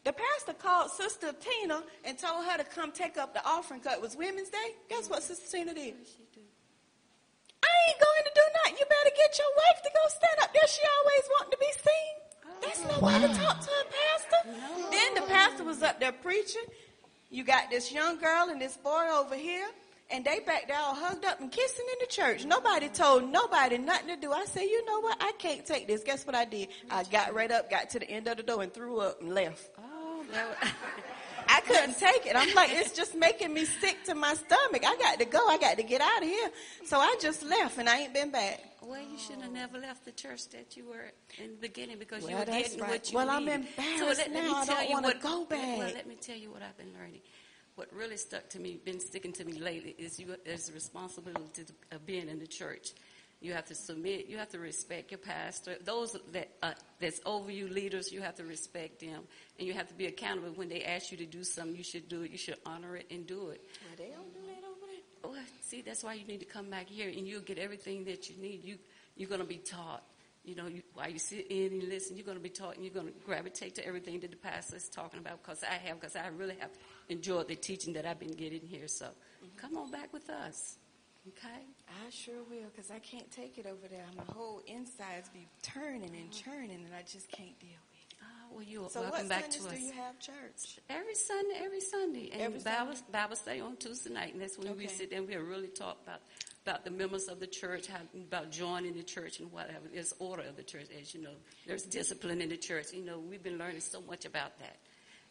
The 0.03 0.11
pastor 0.11 0.53
called 0.53 0.91
Sister 0.91 1.31
Tina 1.39 1.81
and 2.03 2.17
told 2.17 2.45
her 2.45 2.57
to 2.57 2.65
come 2.65 2.91
take 2.91 3.17
up 3.17 3.33
the 3.33 3.45
offering 3.45 3.79
because 3.79 3.95
it 3.97 4.01
was 4.01 4.17
Women's 4.17 4.49
Day. 4.49 4.75
Guess 4.89 5.09
what 5.09 5.23
Sister 5.23 5.57
Tina 5.57 5.73
did? 5.73 5.95
I 7.63 7.71
ain't 7.87 7.99
going 7.99 8.23
to 8.25 8.31
do 8.35 8.41
nothing. 8.59 8.77
You 8.79 8.85
better 8.85 9.15
get 9.15 9.37
your 9.39 9.47
wife 9.55 9.81
to 9.83 9.89
go 9.93 10.09
stand 10.09 10.39
up 10.43 10.53
there. 10.53 10.67
She 10.67 10.81
always 10.99 11.23
wanting 11.31 11.51
to 11.51 11.57
be 11.57 11.71
seen. 11.71 12.13
That's 12.61 12.81
no 12.83 13.05
way 13.05 13.19
to 13.19 13.27
talk 13.39 13.59
to 13.61 13.71
a 13.71 13.85
pastor. 13.95 14.91
Then 14.91 15.13
the 15.15 15.21
pastor 15.21 15.63
was 15.63 15.81
up 15.83 16.01
there 16.01 16.11
preaching. 16.11 16.63
You 17.29 17.45
got 17.45 17.69
this 17.69 17.91
young 17.91 18.19
girl 18.19 18.49
and 18.49 18.61
this 18.61 18.75
boy 18.77 19.07
over 19.11 19.35
here, 19.35 19.67
and 20.13 20.23
they 20.23 20.39
back 20.41 20.67
there 20.67 20.77
all 20.77 20.93
hugged 20.95 21.25
up 21.25 21.41
and 21.41 21.51
kissing 21.51 21.85
in 21.91 21.95
the 21.99 22.05
church. 22.07 22.45
Nobody 22.45 22.87
told 22.87 23.29
nobody 23.29 23.77
nothing 23.79 24.09
to 24.09 24.15
do. 24.15 24.31
I 24.31 24.45
said, 24.45 24.61
you 24.63 24.85
know 24.85 24.99
what? 25.01 25.17
I 25.19 25.31
can't 25.39 25.65
take 25.65 25.87
this. 25.87 26.03
Guess 26.03 26.25
what 26.27 26.35
I 26.35 26.45
did? 26.45 26.69
I 26.89 27.03
got 27.03 27.33
right 27.33 27.51
up, 27.51 27.69
got 27.69 27.89
to 27.91 27.99
the 27.99 28.09
end 28.09 28.27
of 28.27 28.37
the 28.37 28.43
door, 28.43 28.61
and 28.61 28.71
threw 28.73 28.99
up 28.99 29.19
and 29.21 29.33
left. 29.33 29.71
Oh, 29.79 30.23
I 31.49 31.59
couldn't 31.61 31.97
take 31.97 32.25
it. 32.25 32.35
I'm 32.35 32.53
like, 32.55 32.69
it's 32.71 32.93
just 32.93 33.15
making 33.15 33.53
me 33.53 33.65
sick 33.65 34.03
to 34.05 34.15
my 34.15 34.33
stomach. 34.35 34.83
I 34.85 34.95
got 34.97 35.19
to 35.19 35.25
go. 35.25 35.45
I 35.49 35.57
got 35.57 35.77
to 35.77 35.83
get 35.83 35.99
out 35.99 36.21
of 36.21 36.27
here. 36.29 36.49
So 36.85 36.99
I 36.99 37.15
just 37.19 37.43
left, 37.43 37.77
and 37.77 37.89
I 37.89 37.99
ain't 38.01 38.13
been 38.13 38.31
back. 38.31 38.61
Well, 38.81 39.01
you 39.01 39.17
should 39.17 39.41
have 39.41 39.51
never 39.51 39.77
left 39.77 40.05
the 40.05 40.11
church 40.11 40.49
that 40.49 40.77
you 40.77 40.85
were 40.85 41.11
in 41.43 41.51
the 41.51 41.57
beginning 41.67 41.97
because 41.99 42.27
you 42.29 42.35
were 42.35 42.45
getting 42.45 42.79
right. 42.79 42.89
what 42.91 43.11
you 43.11 43.15
Well, 43.17 43.29
I'm 43.29 43.45
needed. 43.45 43.65
embarrassed 43.77 44.19
let, 44.19 44.31
let 44.31 44.31
now. 44.33 44.41
me 44.41 44.49
I 44.55 44.65
tell 44.65 44.75
don't 44.75 44.87
you 44.87 44.93
wanna 44.93 45.07
what, 45.07 45.21
go 45.21 45.47
Well, 45.49 45.77
let 45.79 46.07
me 46.07 46.15
tell 46.15 46.35
you 46.35 46.51
what 46.51 46.61
I've 46.61 46.77
been 46.77 46.93
learning. 46.97 47.21
What 47.75 47.91
really 47.91 48.17
stuck 48.17 48.49
to 48.49 48.59
me, 48.59 48.79
been 48.83 48.99
sticking 48.99 49.33
to 49.33 49.45
me 49.45 49.53
lately, 49.53 49.95
is 49.97 50.19
you, 50.19 50.35
there's 50.45 50.69
a 50.69 50.73
responsibility 50.73 51.65
of 51.91 52.05
being 52.05 52.29
in 52.29 52.39
the 52.39 52.47
church. 52.47 52.91
You 53.41 53.53
have 53.53 53.65
to 53.65 53.75
submit. 53.75 54.27
You 54.27 54.37
have 54.37 54.49
to 54.49 54.59
respect 54.59 55.11
your 55.11 55.17
pastor. 55.17 55.75
Those 55.83 56.15
that 56.31 56.49
uh, 56.61 56.73
that's 57.01 57.19
over 57.25 57.51
you, 57.51 57.67
leaders, 57.67 58.11
you 58.11 58.21
have 58.21 58.35
to 58.35 58.45
respect 58.45 59.01
them, 59.01 59.23
and 59.59 59.67
you 59.67 59.73
have 59.73 59.87
to 59.89 59.93
be 59.93 60.05
accountable. 60.05 60.51
When 60.51 60.69
they 60.69 60.83
ask 60.83 61.11
you 61.11 61.17
to 61.17 61.25
do 61.25 61.43
something, 61.43 61.75
you 61.75 61.83
should 61.83 62.07
do 62.07 62.21
it. 62.21 62.31
You 62.31 62.37
should 62.37 62.57
honor 62.65 62.95
it 62.95 63.07
and 63.11 63.27
do 63.27 63.49
it. 63.49 63.61
Well, 63.81 63.97
they 63.97 64.13
don't 64.13 64.33
do 64.33 64.39
that 64.47 64.63
over 64.63 65.35
there. 65.35 65.43
See, 65.61 65.81
that's 65.81 66.03
why 66.03 66.13
you 66.13 66.25
need 66.25 66.39
to 66.39 66.45
come 66.45 66.69
back 66.69 66.87
here, 66.87 67.09
and 67.09 67.27
you'll 67.27 67.41
get 67.41 67.57
everything 67.57 68.05
that 68.05 68.29
you 68.29 68.37
need. 68.37 68.63
You 68.63 68.77
you're 69.17 69.29
going 69.29 69.41
to 69.41 69.47
be 69.47 69.57
taught. 69.57 70.03
You 70.43 70.55
know, 70.55 70.67
you, 70.67 70.81
while 70.93 71.09
you 71.09 71.19
sit 71.19 71.47
in 71.49 71.71
and 71.71 71.83
listen, 71.83 72.17
you're 72.17 72.25
going 72.25 72.37
to 72.37 72.43
be 72.43 72.49
talking, 72.49 72.83
you're 72.83 72.93
going 72.93 73.07
to 73.07 73.13
gravitate 73.25 73.75
to 73.75 73.87
everything 73.87 74.19
that 74.19 74.31
the 74.31 74.37
pastor 74.37 74.75
is 74.75 74.89
talking 74.89 75.19
about. 75.19 75.41
Because 75.41 75.63
I 75.63 75.75
have, 75.87 76.01
because 76.01 76.17
I 76.17 76.27
really 76.27 76.57
have 76.59 76.71
enjoyed 77.07 77.47
the 77.47 77.55
teaching 77.55 77.93
that 77.93 78.05
I've 78.05 78.19
been 78.19 78.33
getting 78.33 78.59
here. 78.59 78.89
So, 78.89 79.05
mm-hmm. 79.05 79.57
come 79.57 79.77
on 79.77 79.89
back 79.89 80.11
with 80.11 80.29
us, 80.29 80.77
okay? 81.29 81.63
I 81.87 82.09
sure 82.09 82.43
will, 82.49 82.67
because 82.75 82.91
I 82.91 82.99
can't 82.99 83.31
take 83.31 83.57
it 83.57 83.65
over 83.65 83.87
there. 83.89 84.03
My 84.17 84.25
whole 84.33 84.61
insides 84.67 85.29
be 85.29 85.47
turning 85.61 86.03
and 86.03 86.29
mm-hmm. 86.29 86.51
churning, 86.51 86.83
and 86.85 86.93
I 86.93 87.03
just 87.03 87.31
can't 87.31 87.57
deal 87.59 87.69
with 87.69 87.99
it. 88.09 88.15
Oh, 88.21 88.55
well, 88.55 88.63
you're 88.63 88.89
So 88.89 88.99
welcome 88.99 89.29
back 89.29 89.43
Sundays 89.43 89.61
to 89.61 89.63
us. 89.63 89.63
So 89.63 89.69
what 89.69 89.79
do 89.79 89.85
you 89.85 89.93
have 89.93 90.19
church? 90.19 90.79
Every 90.89 91.15
Sunday, 91.15 91.55
every 91.63 91.79
Sunday, 91.79 92.29
and 92.33 92.41
Every 92.41 92.59
Bible, 92.59 92.95
Sunday? 92.95 93.11
Bible 93.13 93.35
study 93.37 93.61
on 93.61 93.77
Tuesday 93.77 94.13
night, 94.13 94.33
and 94.33 94.41
that's 94.41 94.57
when 94.57 94.75
we 94.75 94.87
sit 94.87 95.09
there 95.09 95.19
and 95.19 95.27
we 95.27 95.35
really 95.37 95.69
talk 95.69 95.99
about 96.03 96.19
about 96.65 96.85
the 96.85 96.91
members 96.91 97.27
of 97.27 97.39
the 97.39 97.47
church, 97.47 97.87
how, 97.87 97.99
about 98.15 98.51
joining 98.51 98.93
the 98.93 99.03
church 99.03 99.39
and 99.39 99.51
whatever. 99.51 99.87
There's 99.93 100.13
order 100.19 100.43
of 100.43 100.55
the 100.55 100.63
church, 100.63 100.87
as 100.99 101.13
you 101.13 101.21
know. 101.21 101.35
There's 101.67 101.83
discipline 101.83 102.41
in 102.41 102.49
the 102.49 102.57
church. 102.57 102.93
You 102.93 103.03
know, 103.03 103.19
we've 103.19 103.43
been 103.43 103.57
learning 103.57 103.81
so 103.81 104.01
much 104.01 104.25
about 104.25 104.57
that, 104.59 104.77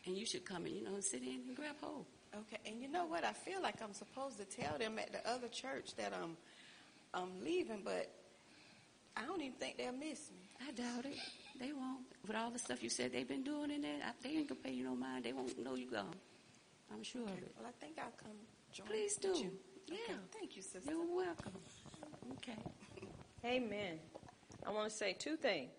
and 0.07 0.17
you 0.17 0.27
should 0.27 0.45
come 0.45 0.67
and 0.67 0.75
you 0.75 0.85
know 0.85 1.01
sit 1.01 1.23
in 1.23 1.41
and 1.49 1.57
grab 1.57 1.77
hold. 1.81 2.05
Okay, 2.35 2.59
and 2.67 2.81
you 2.81 2.89
know 2.89 3.07
what? 3.07 3.25
I 3.25 3.33
feel 3.33 3.63
like 3.63 3.83
I'm 3.83 3.93
supposed 3.93 4.39
to 4.39 4.45
tell 4.45 4.79
them 4.79 4.99
at 4.99 5.13
the 5.13 5.31
other 5.31 5.49
church 5.49 5.95
that 5.97 6.13
I'm 6.15 6.37
I'm 7.15 7.43
leaving, 7.43 7.81
but 7.85 8.11
I 9.17 9.25
don't 9.25 9.41
even 9.41 9.53
think 9.59 9.79
they'll 9.79 9.93
miss 9.93 10.31
me. 10.31 10.49
I 10.67 10.73
doubt 10.73 11.05
it. 11.07 11.19
They 11.59 11.73
won't. 11.73 12.01
With 12.27 12.37
all 12.37 12.51
the 12.51 12.59
stuff 12.59 12.83
you 12.83 12.89
said 12.89 13.13
they've 13.13 13.29
been 13.29 13.45
doing 13.45 13.71
in 13.71 13.83
there, 13.83 14.01
they 14.23 14.31
ain't 14.31 14.49
gonna 14.49 14.61
pay 14.61 14.73
you 14.73 14.85
no 14.85 14.95
mind. 14.95 15.25
They 15.25 15.33
won't 15.33 15.59
know 15.63 15.75
you 15.75 15.91
gone. 15.91 16.15
I'm 16.93 17.03
sure 17.03 17.23
of 17.23 17.39
it. 17.39 17.55
Well, 17.59 17.69
I 17.69 17.85
think 17.85 17.99
I'll 17.99 18.13
come 18.23 18.37
join. 18.73 18.87
Please 18.87 19.17
do. 19.17 19.29
You. 19.29 19.51
Yeah. 19.93 20.15
Thank 20.33 20.57
you, 20.57 20.63
sister. 20.63 20.91
You're 20.91 21.15
welcome. 21.15 21.53
Okay. 22.39 22.59
Amen. 23.45 23.99
I 24.67 24.71
want 24.71 24.91
to 24.91 24.97
say 24.97 25.15
two 25.19 25.37
things. 25.37 25.71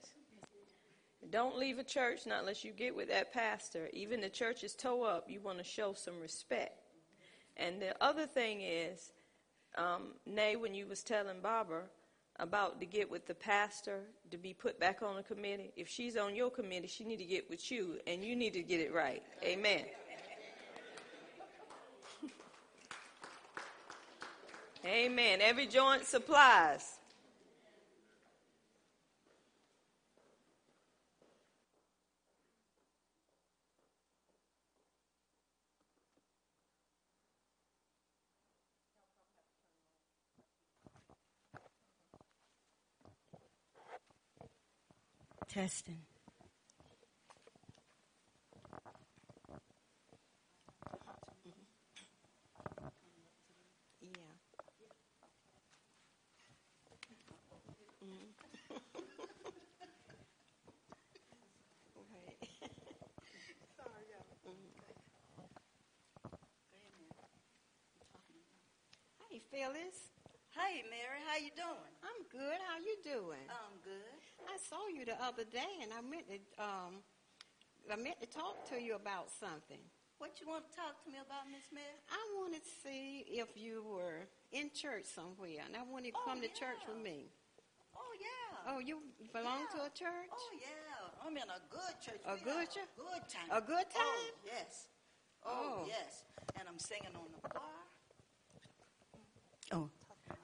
Don't 1.29 1.57
leave 1.57 1.79
a 1.79 1.83
church 1.83 2.27
not 2.27 2.41
unless 2.41 2.63
you 2.63 2.71
get 2.71 2.95
with 2.95 3.09
that 3.09 3.33
pastor. 3.33 3.89
Even 3.93 4.21
the 4.21 4.29
church 4.29 4.63
is 4.63 4.75
toe 4.75 5.03
up, 5.03 5.29
you 5.29 5.39
want 5.39 5.57
to 5.57 5.63
show 5.63 5.93
some 5.93 6.19
respect. 6.21 6.77
And 7.57 7.81
the 7.81 7.95
other 8.03 8.25
thing 8.25 8.61
is, 8.61 9.11
um, 9.77 10.13
Nay, 10.25 10.55
when 10.55 10.73
you 10.73 10.85
was 10.85 11.01
telling 11.01 11.39
Barbara 11.41 11.83
about 12.39 12.79
to 12.81 12.85
get 12.85 13.09
with 13.09 13.25
the 13.25 13.33
pastor 13.33 14.01
to 14.31 14.37
be 14.37 14.53
put 14.53 14.79
back 14.79 15.01
on 15.01 15.17
a 15.17 15.23
committee, 15.23 15.71
if 15.75 15.87
she's 15.87 16.17
on 16.17 16.35
your 16.35 16.49
committee, 16.49 16.87
she 16.87 17.03
need 17.03 17.17
to 17.17 17.25
get 17.25 17.49
with 17.49 17.71
you, 17.71 17.99
and 18.05 18.23
you 18.23 18.35
need 18.35 18.53
to 18.53 18.61
get 18.63 18.79
it 18.79 18.93
right. 18.93 19.23
Amen. 19.43 19.85
Amen. 24.85 25.39
Every 25.41 25.65
joint 25.65 26.05
supplies. 26.05 26.97
Testing. 45.47 46.12
Phyllis. 69.53 70.09
Hey, 70.57 70.81
Mary, 70.89 71.21
how 71.29 71.37
you 71.37 71.53
doing? 71.53 71.93
I'm 72.01 72.21
good. 72.33 72.57
How 72.65 72.81
you 72.81 72.97
doing? 73.05 73.45
I'm 73.53 73.77
good. 73.85 74.17
I 74.49 74.57
saw 74.57 74.81
you 74.89 75.05
the 75.05 75.13
other 75.21 75.45
day, 75.45 75.77
and 75.85 75.93
I 75.93 76.01
meant 76.01 76.25
to, 76.29 76.37
um, 76.57 77.05
I 77.85 77.97
meant 78.01 78.17
to 78.21 78.29
talk 78.29 78.65
to 78.73 78.81
you 78.81 78.97
about 78.97 79.29
something. 79.29 79.77
What 80.17 80.41
you 80.41 80.49
want 80.49 80.65
to 80.69 80.73
talk 80.73 80.97
to 81.05 81.07
me 81.13 81.21
about, 81.21 81.45
Miss 81.53 81.69
Mary? 81.69 81.93
I 82.09 82.17
wanted 82.41 82.65
to 82.65 82.73
see 82.81 83.25
if 83.29 83.53
you 83.53 83.85
were 83.85 84.25
in 84.53 84.73
church 84.73 85.05
somewhere, 85.05 85.61
and 85.69 85.77
I 85.77 85.85
wanted 85.85 86.13
you 86.13 86.17
to 86.17 86.21
Oh, 86.25 86.29
come 86.33 86.41
to 86.41 86.49
church 86.49 86.81
with 86.89 86.97
me. 87.01 87.29
Oh 87.93 88.13
yeah. 88.17 88.73
Oh, 88.73 88.79
you 88.81 89.05
belong 89.33 89.69
to 89.77 89.85
a 89.85 89.91
church? 89.93 90.33
Oh 90.33 90.51
yeah. 90.57 91.13
I'm 91.25 91.37
in 91.37 91.45
a 91.49 91.61
good 91.69 91.93
church. 92.01 92.21
A 92.25 92.33
We 92.33 92.41
good 92.41 92.69
church? 92.73 92.89
A 92.97 93.01
good 93.05 93.23
time. 93.29 93.49
A 93.53 93.61
good 93.61 93.85
Oh 93.93 94.01
time? 94.01 94.33
yes. 94.49 94.87
Oh, 95.45 95.49
Oh. 95.53 95.85
yes. 95.85 96.25
And 96.57 96.65
I'm 96.65 96.79
singing 96.79 97.13
on 97.13 97.29
the 97.35 97.41
choir. 97.49 97.82
Oh, 99.73 99.89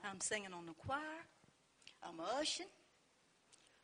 I'm 0.04 0.20
singing 0.20 0.54
on 0.54 0.66
the 0.66 0.74
choir. 0.74 1.22
I'm 2.02 2.20
ushering. 2.20 2.70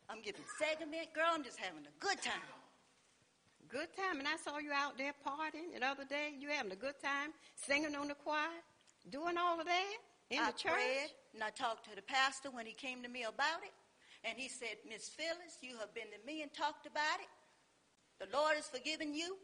I'm 0.10 0.22
giving 0.22 0.42
segment. 0.58 1.14
Girl, 1.14 1.30
I'm 1.34 1.44
just 1.44 1.60
having 1.60 1.86
a 1.86 1.94
good 2.00 2.20
time. 2.22 2.50
Good 3.70 3.90
time, 3.98 4.20
and 4.20 4.28
I 4.28 4.38
saw 4.38 4.58
you 4.58 4.72
out 4.72 4.98
there 4.98 5.14
partying 5.26 5.78
the 5.78 5.86
other 5.86 6.06
day. 6.06 6.34
You 6.40 6.50
having 6.50 6.72
a 6.72 6.76
good 6.76 6.98
time, 7.04 7.32
singing 7.56 7.96
on 7.96 8.08
the 8.08 8.16
choir, 8.16 8.54
doing 9.10 9.38
all 9.38 9.60
of 9.60 9.66
that 9.66 9.94
in 10.30 10.40
I 10.40 10.52
the 10.52 10.58
church. 10.58 10.74
prayed 10.74 11.10
and 11.34 11.44
I 11.44 11.50
talked 11.50 11.90
to 11.90 11.96
the 11.96 12.02
pastor 12.02 12.50
when 12.52 12.66
he 12.66 12.74
came 12.74 13.04
to 13.04 13.10
me 13.10 13.24
about 13.24 13.62
it. 13.64 13.74
And 14.24 14.38
he 14.38 14.50
said, 14.50 14.78
Miss 14.88 15.10
Phyllis, 15.10 15.58
you 15.62 15.78
have 15.80 15.94
been 15.94 16.10
to 16.10 16.26
me 16.26 16.42
and 16.42 16.52
talked 16.54 16.88
about 16.88 17.20
it. 17.22 17.30
The 18.20 18.36
Lord 18.36 18.56
has 18.56 18.66
forgiven 18.68 19.14
you. 19.14 19.38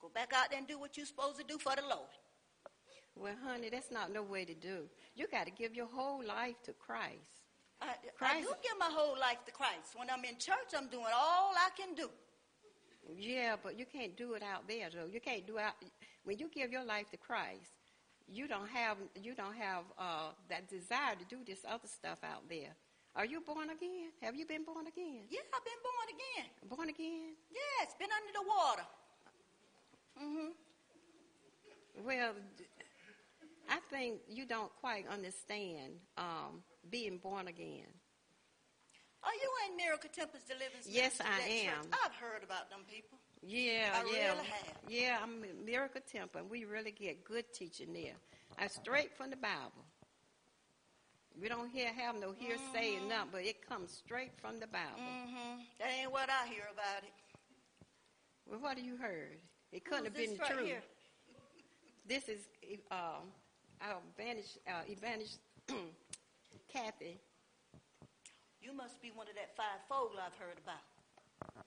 Go 0.00 0.10
back 0.14 0.32
out 0.34 0.50
there 0.50 0.58
and 0.58 0.68
do 0.68 0.78
what 0.78 0.96
you're 0.96 1.06
supposed 1.06 1.38
to 1.38 1.44
do 1.44 1.58
for 1.58 1.74
the 1.74 1.82
Lord. 1.82 2.10
Well, 3.14 3.34
honey, 3.44 3.68
that's 3.70 3.90
not 3.90 4.12
no 4.12 4.22
way 4.22 4.44
to 4.44 4.54
do. 4.54 4.88
You 5.14 5.26
got 5.30 5.46
to 5.46 5.52
give 5.52 5.74
your 5.74 5.86
whole 5.86 6.24
life 6.24 6.56
to 6.64 6.72
Christ. 6.72 7.42
I, 7.80 7.94
I 8.20 8.40
do 8.40 8.48
give 8.62 8.78
my 8.78 8.88
whole 8.90 9.18
life 9.18 9.44
to 9.46 9.52
Christ. 9.52 9.94
When 9.96 10.08
I'm 10.08 10.24
in 10.24 10.38
church, 10.38 10.70
I'm 10.76 10.88
doing 10.88 11.12
all 11.14 11.52
I 11.56 11.68
can 11.76 11.94
do. 11.94 12.08
Yeah, 13.18 13.56
but 13.62 13.78
you 13.78 13.84
can't 13.84 14.16
do 14.16 14.34
it 14.34 14.42
out 14.42 14.68
there 14.68 14.88
though. 14.94 15.08
You 15.12 15.20
can't 15.20 15.46
do 15.46 15.58
out 15.58 15.74
when 16.24 16.38
you 16.38 16.48
give 16.48 16.70
your 16.70 16.84
life 16.84 17.10
to 17.10 17.16
Christ. 17.16 17.74
You 18.28 18.46
don't 18.46 18.68
have 18.68 18.96
you 19.20 19.34
don't 19.34 19.56
have 19.56 19.84
uh, 19.98 20.30
that 20.48 20.68
desire 20.68 21.16
to 21.18 21.24
do 21.28 21.42
this 21.44 21.58
other 21.68 21.88
stuff 21.88 22.18
out 22.22 22.48
there. 22.48 22.74
Are 23.14 23.26
you 23.26 23.40
born 23.40 23.68
again? 23.70 24.08
Have 24.22 24.36
you 24.36 24.46
been 24.46 24.64
born 24.64 24.86
again? 24.86 25.26
Yeah, 25.28 25.40
I've 25.52 25.64
been 25.64 25.82
born 25.82 26.08
again. 26.14 26.48
Born 26.70 26.88
again? 26.88 27.34
Yes, 27.50 27.94
been 27.98 28.08
under 28.08 28.32
the 28.32 28.44
water. 28.48 28.86
Mm-hmm. 30.22 32.06
Well, 32.06 32.32
I 33.72 33.78
think 33.90 34.20
you 34.28 34.44
don't 34.44 34.70
quite 34.80 35.06
understand 35.08 35.94
um, 36.18 36.60
being 36.90 37.16
born 37.16 37.48
again. 37.48 37.88
Are 39.24 39.32
you 39.32 39.50
in 39.70 39.76
Miracle 39.78 40.10
Temple's 40.12 40.42
Deliverance? 40.42 40.86
Yes, 40.86 41.20
I 41.20 41.24
that 41.24 41.40
church? 41.40 41.68
am. 41.68 41.88
I've 42.04 42.14
heard 42.16 42.42
about 42.44 42.68
them 42.68 42.80
people. 42.86 43.18
Yeah, 43.40 43.88
I 43.94 44.04
yeah, 44.12 44.32
really 44.32 44.46
have. 44.46 44.76
yeah. 44.88 45.18
I'm 45.22 45.42
in 45.44 45.64
Miracle 45.64 46.02
Temple, 46.12 46.42
and 46.42 46.50
we 46.50 46.66
really 46.66 46.90
get 46.90 47.24
good 47.24 47.44
teaching 47.54 47.94
there. 47.94 48.12
I 48.58 48.66
straight 48.66 49.16
from 49.16 49.30
the 49.30 49.36
Bible. 49.36 49.86
We 51.40 51.48
don't 51.48 51.70
hear 51.70 51.88
have 51.94 52.16
no 52.20 52.32
hearsay 52.36 52.98
nothing, 53.08 53.30
but 53.32 53.42
it 53.42 53.66
comes 53.66 53.90
straight 53.90 54.32
from 54.36 54.60
the 54.60 54.66
Bible. 54.66 55.00
Mm-hmm. 55.00 55.60
That 55.78 55.88
ain't 55.98 56.12
what 56.12 56.28
I 56.28 56.46
hear 56.48 56.64
about 56.70 57.04
it. 57.04 57.12
Well, 58.46 58.60
what 58.60 58.76
have 58.76 58.84
you 58.84 58.96
heard? 58.96 59.38
It 59.72 59.86
couldn't 59.86 60.14
Who's 60.14 60.28
have 60.28 60.38
been 60.38 60.38
right 60.38 60.50
truth. 60.50 60.66
here? 60.66 60.82
This 62.06 62.28
is 62.28 62.40
um, 62.90 63.32
our 63.82 63.98
advantage, 64.10 64.58
uh, 64.68 64.82
advantage 64.90 65.36
Kathy. 66.72 67.18
You 68.60 68.72
must 68.72 69.00
be 69.02 69.10
one 69.14 69.26
of 69.28 69.34
that 69.34 69.56
fivefold 69.56 70.12
I've 70.24 70.38
heard 70.38 70.58
about. 70.62 70.80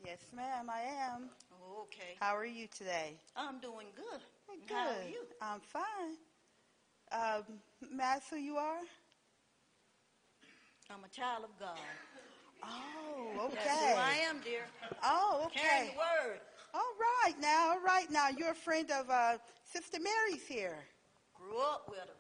Yes, 0.06 0.20
ma'am, 0.36 0.70
I 0.70 0.82
am. 0.82 1.30
Oh, 1.52 1.84
okay. 1.84 2.16
How 2.20 2.36
are 2.36 2.46
you 2.46 2.68
today? 2.68 3.20
I'm 3.36 3.60
doing 3.60 3.88
good. 3.96 4.22
Good. 4.68 4.76
How 4.76 4.88
are 4.88 5.10
you? 5.10 5.26
I'm 5.42 5.60
fine. 5.60 6.16
Um, 7.12 7.44
may 7.92 8.04
I 8.04 8.16
ask 8.16 8.30
who 8.30 8.38
you 8.38 8.56
are? 8.56 8.80
I'm 10.90 11.04
a 11.04 11.10
child 11.10 11.44
of 11.44 11.60
God. 11.60 11.78
Oh, 12.64 13.46
okay. 13.48 13.56
That's 13.66 13.80
who 13.80 14.00
I 14.00 14.14
am, 14.30 14.40
dear. 14.44 14.62
Oh, 15.04 15.44
okay. 15.48 15.60
Carrying 15.60 15.92
the 15.92 15.98
word. 15.98 16.40
All 16.74 16.94
right 17.24 17.36
now, 17.42 17.72
all 17.72 17.82
right 17.82 18.10
now. 18.10 18.30
You're 18.30 18.52
a 18.52 18.56
friend 18.56 18.90
of 18.92 19.10
uh, 19.10 19.38
Sister 19.64 19.98
Mary's 20.00 20.46
here. 20.48 20.78
Grew 21.46 21.60
up 21.60 21.86
with 21.90 22.00
her. 22.00 22.16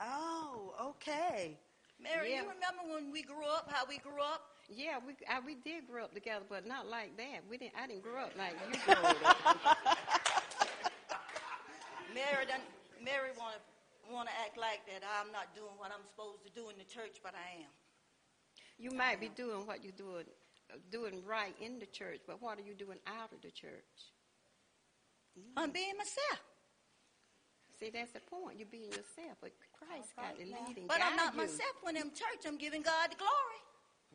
Oh, 0.00 0.74
okay. 0.92 1.56
Mary, 1.98 2.30
Yeah. 2.32 2.42
you 2.42 2.48
remember 2.48 2.82
when 2.92 3.10
we 3.10 3.22
grew 3.22 3.46
up, 3.46 3.70
how 3.72 3.86
we 3.88 3.96
grew 3.98 4.20
up? 4.20 4.42
Yeah, 4.68 4.98
we 5.06 5.14
I, 5.30 5.40
we 5.40 5.54
did 5.54 5.86
grow 5.86 6.04
up 6.04 6.12
together, 6.12 6.44
but 6.48 6.66
not 6.66 6.86
like 6.88 7.16
that. 7.16 7.40
We 7.48 7.56
didn't. 7.56 7.74
I 7.80 7.86
didn't 7.86 8.02
grow 8.02 8.24
up 8.24 8.32
like 8.36 8.52
you 8.68 8.78
grew 8.84 8.94
up. 8.94 9.16
Mary 12.12 12.44
done, 12.46 12.60
Mary 13.02 13.30
wanna 13.38 13.56
wanna 14.10 14.30
act 14.44 14.58
like 14.58 14.84
that 14.86 15.06
I'm 15.20 15.32
not 15.32 15.54
doing 15.54 15.72
what 15.78 15.90
I'm 15.90 16.04
supposed 16.10 16.42
to 16.44 16.50
do 16.50 16.68
in 16.68 16.76
the 16.78 16.84
church, 16.84 17.18
but 17.22 17.32
I 17.34 17.62
am. 17.62 17.70
You 18.78 18.90
might 18.90 19.20
be 19.20 19.28
doing 19.28 19.66
what 19.66 19.82
you're 19.84 19.96
doing, 19.96 20.24
doing 20.90 21.22
right 21.24 21.54
in 21.60 21.78
the 21.78 21.86
church, 21.86 22.20
but 22.26 22.42
what 22.42 22.58
are 22.58 22.62
you 22.62 22.74
doing 22.74 22.98
out 23.06 23.32
of 23.32 23.40
the 23.40 23.50
church? 23.50 24.12
I'm 25.56 25.70
being 25.70 25.96
myself. 25.96 26.40
See, 27.78 27.90
that's 27.92 28.12
the 28.12 28.20
point. 28.20 28.58
You're 28.58 28.72
being 28.72 28.88
yourself, 28.88 29.36
but 29.40 29.52
Christ 29.76 30.16
got 30.16 30.38
to 30.38 30.44
lead 30.44 30.76
and 30.76 30.88
But 30.88 31.00
I'm 31.04 31.16
not 31.16 31.34
you. 31.34 31.40
myself 31.44 31.76
when 31.82 31.96
I'm 31.96 32.10
church. 32.10 32.46
I'm 32.46 32.56
giving 32.56 32.80
God 32.80 33.12
the 33.12 33.16
glory. 33.16 33.60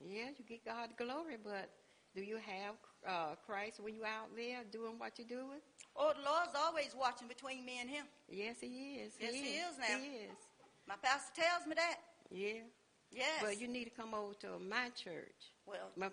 Yeah, 0.01 0.29
you 0.33 0.43
get 0.47 0.65
God 0.65 0.89
the 0.97 1.03
glory, 1.03 1.37
but 1.37 1.69
do 2.15 2.21
you 2.23 2.37
have 2.37 2.75
uh, 3.07 3.35
Christ 3.45 3.79
when 3.79 3.93
you 3.93 4.03
out 4.03 4.33
there 4.35 4.63
doing 4.71 4.97
what 4.97 5.19
you're 5.19 5.27
doing? 5.27 5.61
Oh, 5.95 6.13
the 6.17 6.25
Lord's 6.25 6.57
always 6.57 6.95
watching 6.97 7.27
between 7.27 7.63
me 7.65 7.77
and 7.81 7.89
Him. 7.89 8.05
Yes, 8.27 8.57
He 8.61 8.97
is. 9.05 9.13
Yes, 9.19 9.33
He 9.33 9.61
is 9.61 9.77
now. 9.77 9.97
He 9.97 10.25
is. 10.25 10.37
My 10.87 10.95
pastor 11.01 11.41
tells 11.41 11.67
me 11.67 11.75
that. 11.75 11.97
Yeah. 12.31 12.65
Yes. 13.11 13.43
But 13.43 13.59
you 13.61 13.67
need 13.67 13.85
to 13.85 13.91
come 13.91 14.13
over 14.13 14.33
to 14.41 14.57
my 14.57 14.89
church. 14.95 15.53
Well, 15.67 15.91
my 15.95 16.09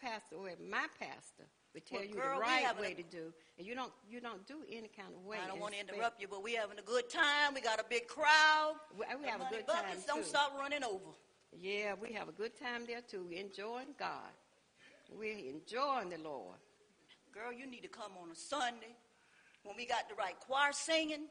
pastor, 0.00 0.36
or 0.36 0.50
my 0.68 0.86
pastor, 0.98 1.46
would 1.74 1.86
tell 1.86 1.98
Well, 1.98 2.08
you 2.08 2.14
girl, 2.14 2.34
the 2.34 2.40
we 2.40 2.42
right 2.42 2.80
way 2.80 2.92
a- 2.92 2.94
to 2.96 3.02
do, 3.02 3.32
and 3.58 3.66
you 3.66 3.74
don't 3.74 3.92
you 4.08 4.20
don't 4.20 4.46
do 4.46 4.58
any 4.70 4.88
kind 4.88 5.14
of 5.14 5.24
way. 5.24 5.38
I 5.42 5.46
don't 5.46 5.60
want 5.60 5.74
to 5.74 5.80
interrupt 5.80 6.20
you, 6.20 6.28
but 6.28 6.42
we 6.42 6.54
having 6.54 6.78
a 6.78 6.82
good 6.82 7.08
time. 7.08 7.54
We 7.54 7.60
got 7.60 7.80
a 7.80 7.84
big 7.88 8.06
crowd. 8.06 8.74
We, 8.98 9.04
we 9.22 9.28
have 9.28 9.40
a 9.40 9.48
good 9.50 9.66
time 9.66 9.84
buckets 9.84 10.04
don't 10.04 10.22
too. 10.22 10.28
stop 10.28 10.56
running 10.58 10.82
over. 10.84 11.10
Yeah, 11.52 11.94
we 12.00 12.12
have 12.12 12.28
a 12.28 12.32
good 12.32 12.58
time 12.58 12.86
there 12.86 13.00
too, 13.00 13.28
enjoying 13.32 13.94
God. 13.98 14.30
We're 15.12 15.36
enjoying 15.36 16.10
the 16.10 16.18
Lord. 16.18 16.56
Girl, 17.32 17.52
you 17.52 17.66
need 17.66 17.82
to 17.82 17.88
come 17.88 18.12
on 18.22 18.30
a 18.30 18.34
Sunday 18.34 18.94
when 19.62 19.76
we 19.76 19.86
got 19.86 20.08
the 20.08 20.14
right 20.14 20.38
choir 20.38 20.72
singing. 20.72 21.26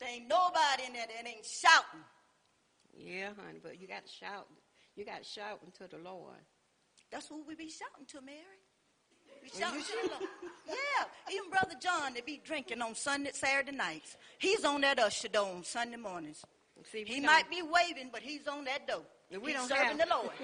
There 0.00 0.08
ain't 0.08 0.28
nobody 0.28 0.84
in 0.86 0.92
there 0.94 1.06
that 1.06 1.28
ain't 1.28 1.44
shouting. 1.44 2.04
Yeah, 2.96 3.30
honey, 3.36 3.60
but 3.62 3.80
you 3.80 3.86
got 3.86 4.06
to 4.06 4.12
shout. 4.12 4.46
You 4.96 5.04
got 5.04 5.22
to 5.22 5.24
shout 5.24 5.60
unto 5.64 5.88
the 5.88 6.02
Lord. 6.02 6.36
That's 7.10 7.30
what 7.30 7.46
we 7.46 7.54
be 7.54 7.68
shouting 7.68 8.06
to, 8.08 8.20
Mary. 8.20 8.63
We 9.44 9.50
shouting 9.60 9.82
to 9.82 9.92
the 10.02 10.08
Lord. 10.10 10.22
Yeah, 10.66 11.04
even 11.34 11.50
Brother 11.50 11.74
John, 11.80 12.14
that 12.14 12.24
be 12.24 12.40
drinking 12.44 12.80
on 12.80 12.94
Sunday, 12.94 13.30
Saturday 13.34 13.76
nights. 13.76 14.16
He's 14.38 14.64
on 14.64 14.80
that 14.80 14.98
usher 14.98 15.28
door 15.28 15.50
on 15.54 15.62
Sunday 15.64 15.96
mornings. 15.98 16.42
See, 16.90 17.04
he 17.04 17.20
might 17.20 17.48
be 17.50 17.62
waving, 17.62 18.08
but 18.12 18.22
he's 18.22 18.48
on 18.48 18.64
that 18.64 18.88
door. 18.88 19.02
We 19.30 19.52
he's 19.52 19.54
don't 19.60 19.68
serving 19.68 19.98
have- 19.98 20.08
the 20.08 20.14
Lord. 20.14 20.30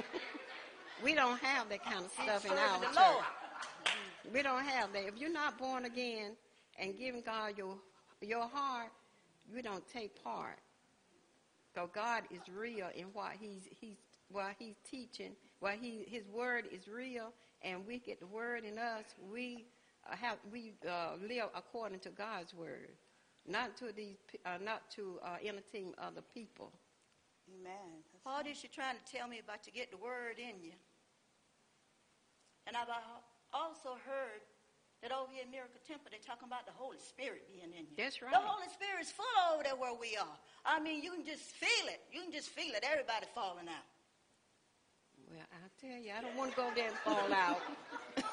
We 1.03 1.15
don't 1.15 1.41
have 1.41 1.71
that 1.71 1.83
kind 1.83 2.05
of 2.05 2.13
He's 2.15 2.25
stuff 2.27 2.45
in 2.45 2.51
serving 2.51 2.59
our 2.63 2.79
the 2.81 2.87
church. 2.89 2.97
Lord. 2.97 3.25
Mm-hmm. 3.25 4.35
We 4.35 4.43
don't 4.43 4.63
have 4.65 4.93
that. 4.93 5.07
If 5.09 5.17
you're 5.17 5.33
not 5.33 5.57
born 5.57 5.87
again 5.87 6.33
and 6.79 6.95
giving 6.99 7.23
God 7.23 7.57
your 7.57 7.77
your 8.21 8.47
heart, 8.47 8.91
you 9.51 9.63
don't 9.63 9.83
take 9.89 10.23
part. 10.23 10.59
So 11.75 11.89
God 11.95 12.25
is 12.31 12.41
real 12.55 12.89
in 12.95 13.07
what 13.15 13.33
He's 13.41 13.63
He's 13.81 13.97
what 14.31 14.55
He's 14.59 14.75
teaching. 14.91 15.33
What 15.61 15.77
He 15.81 16.05
His 16.07 16.29
Word 16.29 16.67
is 16.71 16.87
real, 16.87 17.33
and 17.63 17.87
we 17.87 17.99
get 17.99 18.21
the 18.21 18.27
Word 18.27 18.65
in 18.65 18.79
us. 18.79 19.05
We 19.31 19.67
uh, 20.11 20.17
have 20.17 20.39
we 20.53 20.73
uh, 20.89 21.17
live 21.27 21.51
according 21.55 22.01
to 22.01 22.11
God's 22.11 22.55
Word, 22.55 22.91
not 23.47 23.77
to 23.79 23.93
these 23.93 24.17
uh, 24.47 24.59
not 24.63 24.91
to 24.93 25.19
uh, 25.23 25.37
entertain 25.45 25.95
other 25.99 26.23
people. 26.35 26.73
Amen. 27.59 28.05
All 28.25 28.43
this 28.45 28.63
you're 28.63 28.71
trying 28.71 28.97
to 28.97 29.07
tell 29.11 29.27
me 29.27 29.41
about 29.41 29.63
to 29.65 29.71
get 29.71 29.91
the 29.91 29.97
word 29.97 30.39
in 30.39 30.63
you. 30.63 30.77
And 32.67 32.77
I've 32.77 32.93
also 33.53 33.99
heard 34.07 34.41
that 35.03 35.11
over 35.11 35.33
here 35.33 35.43
in 35.43 35.51
Miracle 35.51 35.81
Temple, 35.89 36.13
they're 36.13 36.23
talking 36.23 36.47
about 36.47 36.69
the 36.69 36.77
Holy 36.77 37.01
Spirit 37.01 37.49
being 37.49 37.73
in 37.73 37.89
you. 37.89 37.97
That's 37.97 38.21
right. 38.21 38.31
The 38.31 38.45
Holy 38.45 38.69
Spirit's 38.71 39.11
full 39.11 39.27
over 39.51 39.65
there 39.65 39.75
where 39.75 39.97
we 39.97 40.15
are. 40.21 40.37
I 40.63 40.79
mean, 40.79 41.03
you 41.03 41.11
can 41.11 41.25
just 41.25 41.43
feel 41.57 41.89
it. 41.89 42.05
You 42.13 42.23
can 42.23 42.33
just 42.33 42.53
feel 42.53 42.71
it. 42.77 42.85
Everybody 42.85 43.27
falling 43.35 43.67
out. 43.67 43.87
Well, 45.31 45.47
I 45.53 45.87
tell 45.87 45.97
you, 45.97 46.11
I 46.17 46.21
don't 46.21 46.37
want 46.37 46.51
to 46.51 46.57
go 46.57 46.71
there 46.75 46.89
and 46.89 46.97
fall 47.05 47.33
out. 47.33 47.61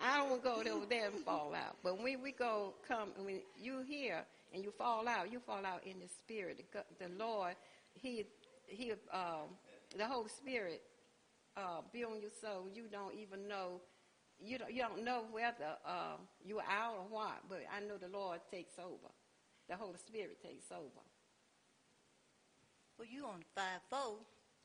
I 0.00 0.18
don't 0.18 0.30
want 0.30 0.42
to 0.44 0.48
go 0.48 0.76
over 0.76 0.86
there 0.86 1.06
and 1.06 1.24
fall 1.24 1.52
out. 1.52 1.76
But 1.82 2.00
when 2.00 2.22
we 2.22 2.30
go, 2.30 2.74
come, 2.86 3.08
when 3.18 3.40
you 3.60 3.82
here 3.88 4.24
and 4.52 4.62
you 4.62 4.70
fall 4.70 5.08
out, 5.08 5.32
you 5.32 5.40
fall 5.40 5.66
out 5.66 5.82
in 5.84 5.98
the 5.98 6.06
spirit. 6.06 6.64
The, 6.72 7.08
Lord, 7.18 7.56
He, 7.94 8.24
He, 8.66 8.92
um, 9.12 9.56
the 9.96 10.06
Holy 10.06 10.28
Spirit, 10.28 10.82
uh, 11.56 11.80
be 11.92 12.04
on 12.04 12.20
your 12.20 12.30
soul. 12.40 12.68
You 12.72 12.84
don't 12.90 13.14
even 13.14 13.48
know. 13.48 13.80
You 14.40 14.58
don't, 14.58 14.72
you 14.72 14.82
don't 14.82 15.04
know 15.04 15.22
whether 15.32 15.76
uh, 15.86 16.16
you're 16.44 16.62
out 16.62 16.94
or 16.98 17.06
what, 17.08 17.38
but 17.48 17.62
I 17.74 17.80
know 17.80 17.96
the 17.96 18.16
Lord 18.16 18.40
takes 18.48 18.78
over. 18.78 19.10
The 19.68 19.76
Holy 19.76 19.98
Spirit 20.06 20.40
takes 20.40 20.70
over. 20.70 21.02
Well, 22.98 23.08
you 23.10 23.24
on 23.26 23.42
five-fold. 23.56 24.20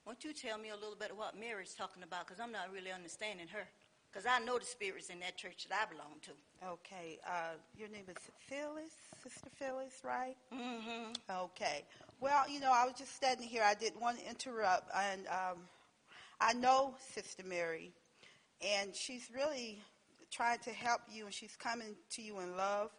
Won't 0.09 0.23
you 0.23 0.33
tell 0.33 0.57
me 0.57 0.69
a 0.69 0.73
little 0.73 0.95
bit 0.99 1.11
of 1.11 1.19
what 1.19 1.39
Mary's 1.39 1.75
talking 1.75 2.01
about? 2.01 2.25
Because 2.25 2.39
I'm 2.39 2.51
not 2.51 2.73
really 2.73 2.91
understanding 2.91 3.45
her. 3.49 3.67
Because 4.11 4.25
I 4.25 4.43
know 4.43 4.57
the 4.57 4.65
spirits 4.65 5.09
in 5.09 5.19
that 5.19 5.37
church 5.37 5.67
that 5.69 5.85
I 5.87 5.93
belong 5.93 6.15
to. 6.23 6.31
Okay, 6.67 7.19
uh, 7.27 7.53
your 7.77 7.89
name 7.89 8.05
is 8.09 8.17
Phyllis, 8.47 8.91
Sister 9.21 9.51
Phyllis, 9.59 10.01
right? 10.03 10.35
Mm-hmm. 10.51 11.11
Okay. 11.29 11.83
Well, 12.19 12.49
you 12.49 12.59
know, 12.59 12.71
I 12.73 12.85
was 12.85 12.95
just 12.97 13.15
standing 13.15 13.47
here. 13.47 13.61
I 13.63 13.75
didn't 13.75 14.01
want 14.01 14.17
to 14.17 14.27
interrupt, 14.27 14.89
and 14.97 15.27
um, 15.27 15.57
I 16.41 16.53
know 16.53 16.95
Sister 17.13 17.43
Mary, 17.45 17.91
and 18.67 18.95
she's 18.95 19.29
really 19.31 19.77
trying 20.31 20.57
to 20.63 20.71
help 20.71 21.01
you, 21.07 21.25
and 21.25 21.33
she's 21.35 21.55
coming 21.55 21.95
to 22.13 22.23
you 22.23 22.39
in 22.39 22.57
love. 22.57 22.89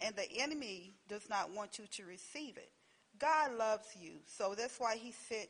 And 0.00 0.14
the 0.14 0.30
enemy 0.40 0.94
does 1.08 1.28
not 1.28 1.52
want 1.52 1.76
you 1.80 1.86
to 1.90 2.04
receive 2.04 2.56
it. 2.56 2.70
God 3.18 3.58
loves 3.58 3.88
you, 4.00 4.12
so 4.26 4.54
that's 4.56 4.78
why 4.78 4.94
He 4.94 5.10
sent 5.10 5.48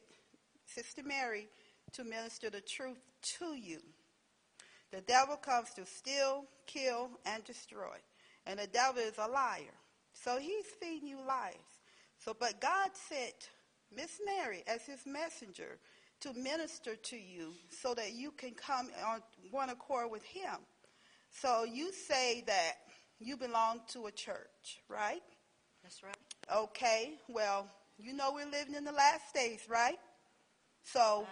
Sister 0.66 1.02
Mary 1.04 1.48
to 1.92 2.04
minister 2.04 2.50
the 2.50 2.60
truth 2.60 2.98
to 3.38 3.54
you. 3.54 3.80
The 4.92 5.00
devil 5.00 5.36
comes 5.36 5.70
to 5.74 5.84
steal, 5.86 6.44
kill, 6.66 7.10
and 7.26 7.42
destroy. 7.44 7.96
And 8.46 8.58
the 8.58 8.66
devil 8.66 9.02
is 9.02 9.18
a 9.18 9.28
liar. 9.28 9.74
So 10.12 10.38
he's 10.38 10.66
feeding 10.80 11.08
you 11.08 11.18
lies. 11.26 11.54
So, 12.18 12.34
but 12.38 12.60
God 12.60 12.90
sent 12.94 13.50
Miss 13.94 14.20
Mary 14.24 14.62
as 14.66 14.86
his 14.86 15.00
messenger 15.06 15.78
to 16.20 16.32
minister 16.32 16.96
to 16.96 17.16
you 17.16 17.52
so 17.70 17.94
that 17.94 18.12
you 18.12 18.30
can 18.30 18.52
come 18.52 18.88
on 19.06 19.20
one 19.50 19.70
accord 19.70 20.10
with 20.10 20.22
him. 20.24 20.56
So 21.30 21.64
you 21.64 21.92
say 21.92 22.44
that 22.46 22.74
you 23.18 23.36
belong 23.36 23.80
to 23.88 24.06
a 24.06 24.12
church, 24.12 24.80
right? 24.88 25.22
That's 25.82 26.02
right. 26.02 26.16
Okay, 26.54 27.14
well, 27.28 27.68
you 27.98 28.14
know 28.14 28.32
we're 28.32 28.50
living 28.50 28.74
in 28.74 28.84
the 28.84 28.92
last 28.92 29.34
days, 29.34 29.66
right? 29.68 29.98
So 30.84 31.26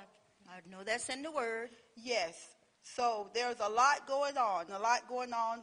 I 0.48 0.68
know 0.70 0.82
that's 0.84 1.08
in 1.08 1.22
the 1.22 1.30
word. 1.30 1.70
Yes. 1.96 2.34
So 2.82 3.28
there's 3.34 3.60
a 3.60 3.68
lot 3.68 4.06
going 4.08 4.36
on, 4.36 4.66
a 4.70 4.78
lot 4.78 5.08
going 5.08 5.32
on 5.32 5.60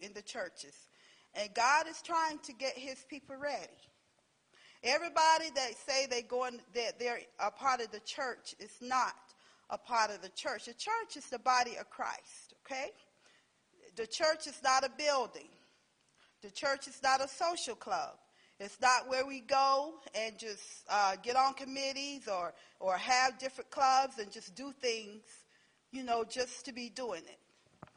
in 0.00 0.12
the 0.12 0.22
churches. 0.22 0.74
And 1.34 1.52
God 1.54 1.88
is 1.88 2.00
trying 2.02 2.38
to 2.40 2.52
get 2.52 2.78
his 2.78 3.04
people 3.08 3.36
ready. 3.36 3.66
Everybody 4.82 5.50
that 5.54 5.72
say 5.86 6.06
they 6.06 6.22
going 6.22 6.60
that 6.74 6.98
they're 6.98 7.20
a 7.40 7.50
part 7.50 7.80
of 7.80 7.90
the 7.90 8.00
church 8.00 8.54
is 8.60 8.72
not 8.80 9.14
a 9.70 9.78
part 9.78 10.10
of 10.10 10.22
the 10.22 10.28
church. 10.28 10.66
The 10.66 10.74
church 10.74 11.16
is 11.16 11.26
the 11.26 11.40
body 11.40 11.76
of 11.80 11.90
Christ, 11.90 12.54
okay? 12.64 12.90
The 13.96 14.06
church 14.06 14.46
is 14.46 14.60
not 14.62 14.84
a 14.84 14.90
building. 14.96 15.48
The 16.42 16.50
church 16.50 16.86
is 16.86 17.00
not 17.02 17.20
a 17.20 17.28
social 17.28 17.74
club. 17.74 18.16
It's 18.58 18.80
not 18.80 19.08
where 19.08 19.26
we 19.26 19.40
go 19.40 19.94
and 20.14 20.38
just 20.38 20.84
uh, 20.88 21.16
get 21.22 21.36
on 21.36 21.54
committees 21.54 22.26
or, 22.26 22.54
or 22.80 22.96
have 22.96 23.38
different 23.38 23.70
clubs 23.70 24.18
and 24.18 24.30
just 24.30 24.54
do 24.54 24.72
things, 24.80 25.22
you 25.92 26.02
know, 26.02 26.24
just 26.24 26.64
to 26.64 26.72
be 26.72 26.88
doing 26.88 27.22
it. 27.26 27.38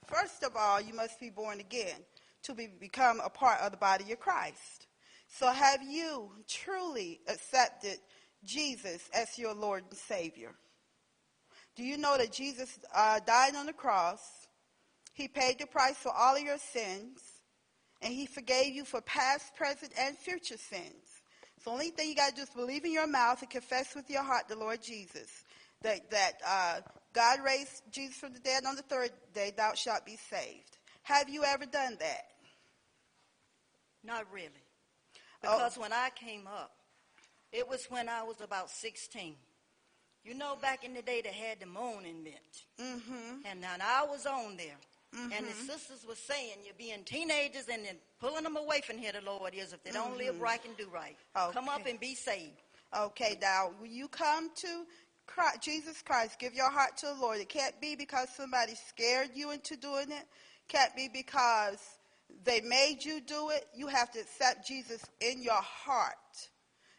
First 0.05 0.43
of 0.43 0.55
all, 0.57 0.81
you 0.81 0.93
must 0.93 1.19
be 1.19 1.29
born 1.29 1.59
again 1.59 1.95
to 2.43 2.53
be, 2.53 2.67
become 2.67 3.21
a 3.23 3.29
part 3.29 3.61
of 3.61 3.71
the 3.71 3.77
body 3.77 4.11
of 4.11 4.19
Christ. 4.19 4.87
So 5.27 5.49
have 5.49 5.81
you 5.83 6.31
truly 6.47 7.21
accepted 7.27 7.97
Jesus 8.43 9.09
as 9.13 9.37
your 9.37 9.53
Lord 9.53 9.83
and 9.89 9.97
Savior? 9.97 10.55
Do 11.75 11.83
you 11.83 11.97
know 11.97 12.17
that 12.17 12.33
Jesus 12.33 12.79
uh, 12.93 13.19
died 13.25 13.55
on 13.55 13.67
the 13.67 13.73
cross? 13.73 14.19
He 15.13 15.27
paid 15.27 15.59
the 15.59 15.67
price 15.67 15.95
for 15.95 16.11
all 16.11 16.35
of 16.35 16.41
your 16.41 16.57
sins, 16.57 17.21
and 18.01 18.13
He 18.13 18.25
forgave 18.25 18.73
you 18.73 18.85
for 18.85 19.01
past, 19.01 19.55
present, 19.55 19.91
and 19.99 20.17
future 20.17 20.57
sins. 20.57 21.21
So 21.63 21.71
the 21.71 21.71
only 21.71 21.89
thing 21.89 22.09
you 22.09 22.15
got 22.15 22.29
to 22.29 22.35
do 22.35 22.41
is 22.41 22.49
believe 22.49 22.85
in 22.85 22.93
your 22.93 23.07
mouth 23.07 23.41
and 23.41 23.49
confess 23.49 23.95
with 23.95 24.09
your 24.09 24.23
heart 24.23 24.47
the 24.47 24.55
Lord 24.55 24.81
Jesus. 24.81 25.43
That, 25.81 26.11
that 26.11 26.33
uh, 26.45 26.79
God 27.13 27.39
raised 27.43 27.83
Jesus 27.91 28.17
from 28.17 28.33
the 28.33 28.39
dead 28.39 28.65
on 28.65 28.75
the 28.75 28.81
third 28.81 29.11
day, 29.33 29.53
thou 29.55 29.73
shalt 29.75 30.05
be 30.05 30.17
saved. 30.29 30.77
Have 31.03 31.29
you 31.29 31.43
ever 31.45 31.65
done 31.65 31.95
that? 31.99 32.25
Not 34.03 34.25
really. 34.31 34.49
Because 35.41 35.77
when 35.77 35.93
I 35.93 36.09
came 36.15 36.47
up, 36.47 36.71
it 37.51 37.67
was 37.67 37.85
when 37.89 38.09
I 38.09 38.23
was 38.23 38.41
about 38.41 38.69
16. 38.69 39.35
You 40.23 40.33
know, 40.33 40.57
back 40.61 40.83
in 40.83 40.93
the 40.93 41.01
day, 41.01 41.21
they 41.23 41.31
had 41.31 41.59
the 41.59 41.65
moaning 41.65 42.23
bench. 42.23 42.67
Mm-hmm. 42.79 43.39
And 43.45 43.61
now 43.61 43.75
I 43.81 44.05
was 44.05 44.25
on 44.25 44.57
there. 44.57 44.77
And 45.11 45.47
the 45.47 45.53
Mhm. 45.53 45.65
sisters 45.65 46.05
were 46.05 46.15
saying, 46.15 46.63
you're 46.63 46.73
being 46.75 47.03
teenagers 47.03 47.67
and 47.67 47.83
then 47.83 47.99
pulling 48.19 48.43
them 48.43 48.57
away 48.57 48.81
from 48.81 48.97
here, 48.97 49.11
the 49.11 49.21
Lord 49.21 49.53
is, 49.55 49.73
if 49.73 49.83
they 49.83 49.91
don't 49.91 50.17
live 50.17 50.35
Mhm. 50.35 50.41
right 50.41 50.63
and 50.65 50.77
do 50.77 50.87
right. 50.89 51.17
Come 51.33 51.67
up 51.67 51.85
and 51.85 51.99
be 51.99 52.15
saved. 52.15 52.61
Okay, 52.93 53.37
now 53.41 53.69
when 53.79 53.91
you 53.91 54.07
come 54.07 54.53
to 54.55 54.87
Christ, 55.25 55.61
Jesus 55.61 56.01
Christ, 56.01 56.39
give 56.39 56.53
your 56.53 56.69
heart 56.71 56.97
to 56.97 57.07
the 57.07 57.13
Lord. 57.13 57.39
It 57.39 57.49
can't 57.49 57.79
be 57.79 57.95
because 57.95 58.29
somebody 58.35 58.75
scared 58.75 59.35
you 59.35 59.51
into 59.51 59.75
doing 59.77 60.11
it. 60.11 60.27
Can't 60.67 60.95
be 60.95 61.07
because 61.07 61.79
they 62.43 62.61
made 62.61 63.03
you 63.03 63.19
do 63.21 63.49
it. 63.49 63.67
You 63.73 63.87
have 63.87 64.11
to 64.11 64.19
accept 64.19 64.67
Jesus 64.67 65.03
in 65.19 65.41
your 65.41 65.61
heart. 65.61 66.49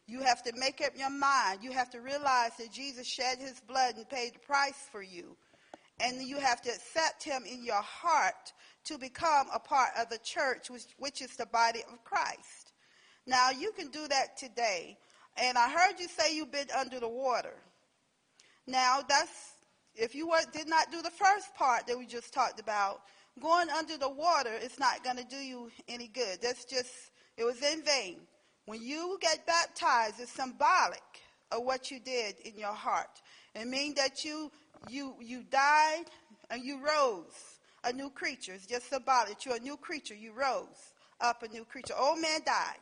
You 0.06 0.20
have 0.20 0.42
to 0.42 0.52
make 0.56 0.80
up 0.80 0.96
your 0.96 1.11
mind. 1.11 1.62
You 1.62 1.70
have 1.72 1.90
to 1.90 2.00
realize 2.00 2.56
that 2.58 2.72
Jesus 2.72 3.06
shed 3.06 3.38
his 3.38 3.61
blood 3.61 3.96
and 3.96 4.08
paid 4.08 4.34
the 4.34 4.40
price 4.40 4.88
for 4.90 5.02
you. 5.02 5.36
And 6.03 6.22
you 6.22 6.38
have 6.38 6.62
to 6.62 6.70
accept 6.70 7.22
him 7.22 7.44
in 7.44 7.64
your 7.64 7.82
heart 7.82 8.53
to 8.84 8.98
become 8.98 9.48
a 9.55 9.59
part 9.59 9.90
of 9.98 10.09
the 10.09 10.18
church, 10.18 10.70
which, 10.70 10.86
which 10.98 11.20
is 11.20 11.36
the 11.36 11.46
body 11.46 11.80
of 11.92 12.03
Christ. 12.05 12.72
Now, 13.26 13.51
you 13.51 13.72
can 13.72 13.88
do 13.88 14.09
that 14.09 14.36
today. 14.38 14.96
And 15.36 15.59
I 15.59 15.68
heard 15.68 16.01
you 16.01 16.09
say 16.09 16.34
you've 16.34 16.53
been 16.53 16.68
under 16.76 16.98
the 17.01 17.09
water. 17.09 17.55
Now, 18.66 19.01
that's, 19.07 19.55
if 19.94 20.14
you 20.14 20.28
were, 20.28 20.40
did 20.53 20.68
not 20.68 20.90
do 20.90 21.03
the 21.03 21.11
first 21.11 21.55
part 21.55 21.86
that 21.86 21.98
we 21.98 22.07
just 22.07 22.32
talked 22.32 22.61
about, 22.61 23.03
going 23.40 23.68
under 23.70 23.96
the 23.96 24.09
water 24.09 24.53
is 24.62 24.78
not 24.78 25.05
going 25.05 25.16
to 25.16 25.24
do 25.24 25.36
you 25.36 25.70
any 25.88 26.09
good. 26.09 26.38
That's 26.42 26.64
just, 26.64 26.90
it 27.36 27.44
was 27.44 27.62
in 27.62 27.82
vain. 27.82 28.20
When 28.66 28.82
you 28.82 29.18
get 29.20 29.46
baptized, 29.46 30.20
it's 30.20 30.32
symbolic 30.32 31.03
of 31.51 31.64
what 31.64 31.90
you 31.90 32.01
did 32.01 32.36
in 32.44 32.59
your 32.59 32.72
heart. 32.72 33.20
It 33.55 33.66
means 33.66 33.96
that 33.96 34.24
you, 34.24 34.51
you, 34.88 35.14
you 35.20 35.42
died 35.50 36.04
and 36.50 36.64
you 36.64 36.78
rose 36.84 37.58
a 37.84 37.92
new 37.92 38.10
creature. 38.10 38.52
It's 38.54 38.66
just 38.66 38.90
symbolic. 38.90 39.44
You're 39.44 39.56
a 39.56 39.60
new 39.60 39.76
creature. 39.76 40.14
You 40.14 40.32
rose 40.32 40.92
up 41.20 41.42
a 41.42 41.48
new 41.48 41.64
creature. 41.64 41.94
Old 41.98 42.20
man 42.20 42.40
died. 42.44 42.78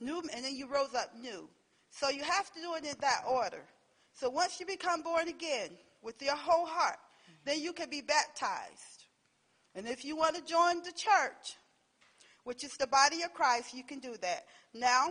New, 0.00 0.22
and 0.34 0.44
then 0.44 0.54
you 0.54 0.66
rose 0.66 0.94
up 0.94 1.12
new. 1.20 1.48
So 1.90 2.08
you 2.08 2.22
have 2.22 2.50
to 2.52 2.60
do 2.60 2.74
it 2.74 2.84
in 2.84 2.94
that 3.00 3.22
order. 3.28 3.62
So 4.14 4.30
once 4.30 4.60
you 4.60 4.66
become 4.66 5.02
born 5.02 5.28
again 5.28 5.70
with 6.02 6.20
your 6.22 6.36
whole 6.36 6.66
heart, 6.66 6.98
then 7.44 7.60
you 7.60 7.72
can 7.72 7.90
be 7.90 8.00
baptized. 8.00 9.04
And 9.74 9.86
if 9.86 10.04
you 10.04 10.16
want 10.16 10.36
to 10.36 10.42
join 10.42 10.82
the 10.82 10.92
church, 10.92 11.56
which 12.44 12.64
is 12.64 12.76
the 12.76 12.86
body 12.86 13.22
of 13.22 13.34
Christ, 13.34 13.74
you 13.74 13.84
can 13.84 13.98
do 13.98 14.16
that. 14.20 14.44
Now, 14.74 15.10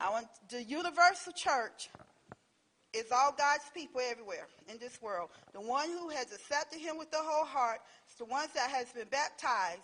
I 0.00 0.10
want 0.10 0.26
the 0.50 0.62
universal 0.62 1.32
church 1.32 1.88
is 2.94 3.10
all 3.10 3.34
God's 3.36 3.64
people 3.74 4.00
everywhere 4.00 4.46
in 4.68 4.78
this 4.78 5.02
world. 5.02 5.30
The 5.52 5.60
one 5.60 5.90
who 5.90 6.08
has 6.10 6.32
accepted 6.32 6.78
him 6.78 6.96
with 6.96 7.10
the 7.10 7.20
whole 7.20 7.44
heart, 7.44 7.80
it's 8.06 8.16
the 8.16 8.24
ones 8.24 8.50
that 8.54 8.70
has 8.70 8.86
been 8.92 9.08
baptized. 9.10 9.82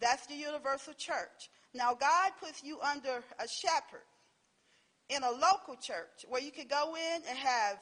That's 0.00 0.26
the 0.26 0.34
universal 0.34 0.94
church. 0.94 1.50
Now 1.74 1.94
God 1.94 2.32
puts 2.40 2.62
you 2.62 2.78
under 2.80 3.22
a 3.38 3.48
shepherd 3.48 4.06
in 5.08 5.22
a 5.22 5.30
local 5.30 5.76
church 5.80 6.24
where 6.28 6.40
you 6.40 6.50
can 6.50 6.66
go 6.68 6.94
in 6.94 7.22
and 7.28 7.38
have 7.38 7.78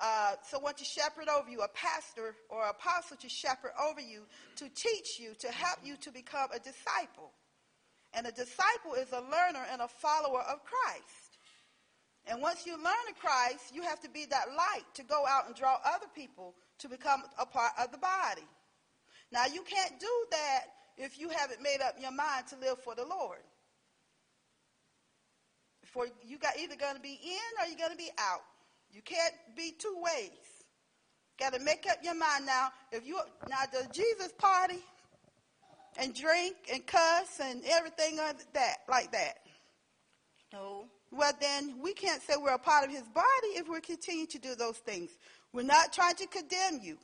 uh, 0.00 0.32
someone 0.42 0.74
to 0.74 0.84
shepherd 0.84 1.28
over 1.28 1.50
you, 1.50 1.60
a 1.60 1.68
pastor 1.68 2.34
or 2.48 2.66
apostle 2.68 3.16
to 3.18 3.28
shepherd 3.28 3.70
over 3.88 4.00
you, 4.00 4.22
to 4.56 4.68
teach 4.74 5.20
you, 5.20 5.34
to 5.38 5.48
help 5.50 5.78
you 5.84 5.96
to 5.96 6.10
become 6.10 6.48
a 6.54 6.58
disciple. 6.58 7.30
And 8.14 8.26
a 8.26 8.32
disciple 8.32 8.94
is 8.98 9.12
a 9.12 9.20
learner 9.20 9.64
and 9.72 9.80
a 9.80 9.88
follower 9.88 10.40
of 10.40 10.60
Christ. 10.64 11.21
And 12.26 12.40
once 12.40 12.66
you 12.66 12.76
learn 12.76 13.06
of 13.10 13.18
Christ, 13.18 13.74
you 13.74 13.82
have 13.82 14.00
to 14.00 14.08
be 14.08 14.26
that 14.26 14.46
light 14.56 14.84
to 14.94 15.02
go 15.02 15.24
out 15.26 15.46
and 15.46 15.56
draw 15.56 15.78
other 15.84 16.06
people 16.14 16.54
to 16.78 16.88
become 16.88 17.22
a 17.38 17.46
part 17.46 17.72
of 17.82 17.90
the 17.90 17.98
body. 17.98 18.46
Now, 19.32 19.46
you 19.46 19.62
can't 19.62 19.98
do 19.98 20.26
that 20.30 20.60
if 20.96 21.18
you 21.18 21.30
haven't 21.30 21.62
made 21.62 21.80
up 21.80 21.96
your 22.00 22.12
mind 22.12 22.46
to 22.48 22.56
live 22.56 22.78
for 22.78 22.94
the 22.94 23.04
Lord. 23.04 23.40
For 25.84 26.06
you 26.24 26.38
got 26.38 26.58
either 26.58 26.76
going 26.76 26.94
to 26.94 27.00
be 27.00 27.18
in 27.22 27.52
or 27.60 27.68
you're 27.68 27.78
going 27.78 27.90
to 27.90 27.96
be 27.96 28.10
out. 28.18 28.42
You 28.92 29.02
can't 29.02 29.34
be 29.56 29.74
two 29.78 29.96
ways. 29.98 30.62
Got 31.38 31.54
to 31.54 31.60
make 31.60 31.86
up 31.90 31.98
your 32.02 32.14
mind 32.14 32.46
now. 32.46 32.68
If 32.92 33.06
you 33.06 33.18
now 33.48 33.62
the 33.72 33.88
Jesus 33.92 34.32
party 34.38 34.78
and 35.98 36.14
drink 36.14 36.54
and 36.72 36.86
cuss 36.86 37.40
and 37.42 37.62
everything 37.64 38.18
like 38.18 38.52
that 38.52 38.76
like 38.88 39.12
that. 39.12 39.38
No. 40.52 40.86
Well, 41.12 41.32
then 41.40 41.74
we 41.82 41.92
can't 41.92 42.22
say 42.22 42.34
we're 42.40 42.54
a 42.54 42.58
part 42.58 42.84
of 42.84 42.90
His 42.90 43.02
body 43.02 43.52
if 43.54 43.68
we 43.68 43.80
continue 43.80 44.26
to 44.26 44.38
do 44.38 44.54
those 44.54 44.78
things. 44.78 45.10
We're 45.52 45.62
not 45.62 45.92
trying 45.92 46.16
to 46.16 46.26
condemn 46.26 46.80
you. 46.82 46.96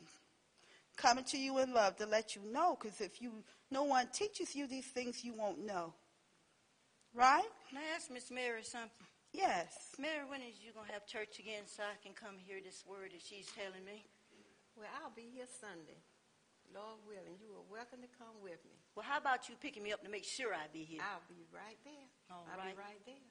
Coming 0.96 1.24
to 1.24 1.38
you 1.38 1.58
in 1.58 1.74
love 1.74 1.96
to 1.96 2.06
let 2.06 2.34
you 2.34 2.42
know, 2.50 2.76
because 2.80 3.00
if 3.00 3.22
you 3.22 3.44
no 3.70 3.84
one 3.84 4.08
teaches 4.12 4.56
you 4.56 4.66
these 4.66 4.86
things, 4.86 5.22
you 5.22 5.34
won't 5.34 5.64
know. 5.64 5.92
Right? 7.14 7.46
Can 7.68 7.78
I 7.78 7.94
ask 7.94 8.10
Miss 8.10 8.30
Mary 8.30 8.64
something? 8.64 8.90
Yes. 9.32 9.94
Mary, 10.00 10.24
when 10.26 10.40
is 10.40 10.56
you 10.64 10.72
gonna 10.72 10.90
have 10.90 11.06
church 11.06 11.38
again 11.38 11.68
so 11.68 11.84
I 11.84 11.94
can 12.02 12.16
come 12.16 12.34
hear 12.40 12.58
this 12.64 12.82
word 12.88 13.12
that 13.12 13.20
she's 13.22 13.46
telling 13.52 13.84
me? 13.84 14.02
Well, 14.74 14.88
I'll 15.04 15.14
be 15.14 15.28
here 15.30 15.46
Sunday. 15.60 16.00
Lord 16.74 17.00
willing, 17.06 17.36
you 17.40 17.52
are 17.54 17.68
welcome 17.70 18.00
to 18.00 18.10
come 18.16 18.40
with 18.42 18.60
me. 18.64 18.76
Well, 18.96 19.04
how 19.04 19.18
about 19.18 19.48
you 19.48 19.54
picking 19.60 19.82
me 19.82 19.92
up 19.92 20.02
to 20.02 20.10
make 20.10 20.24
sure 20.24 20.52
I 20.52 20.66
be 20.72 20.84
here? 20.84 21.00
I'll 21.04 21.24
be 21.28 21.44
right 21.52 21.78
there. 21.84 22.08
All 22.32 22.44
I'll 22.50 22.58
right. 22.58 22.72
be 22.72 22.80
right 22.80 23.02
there. 23.06 23.24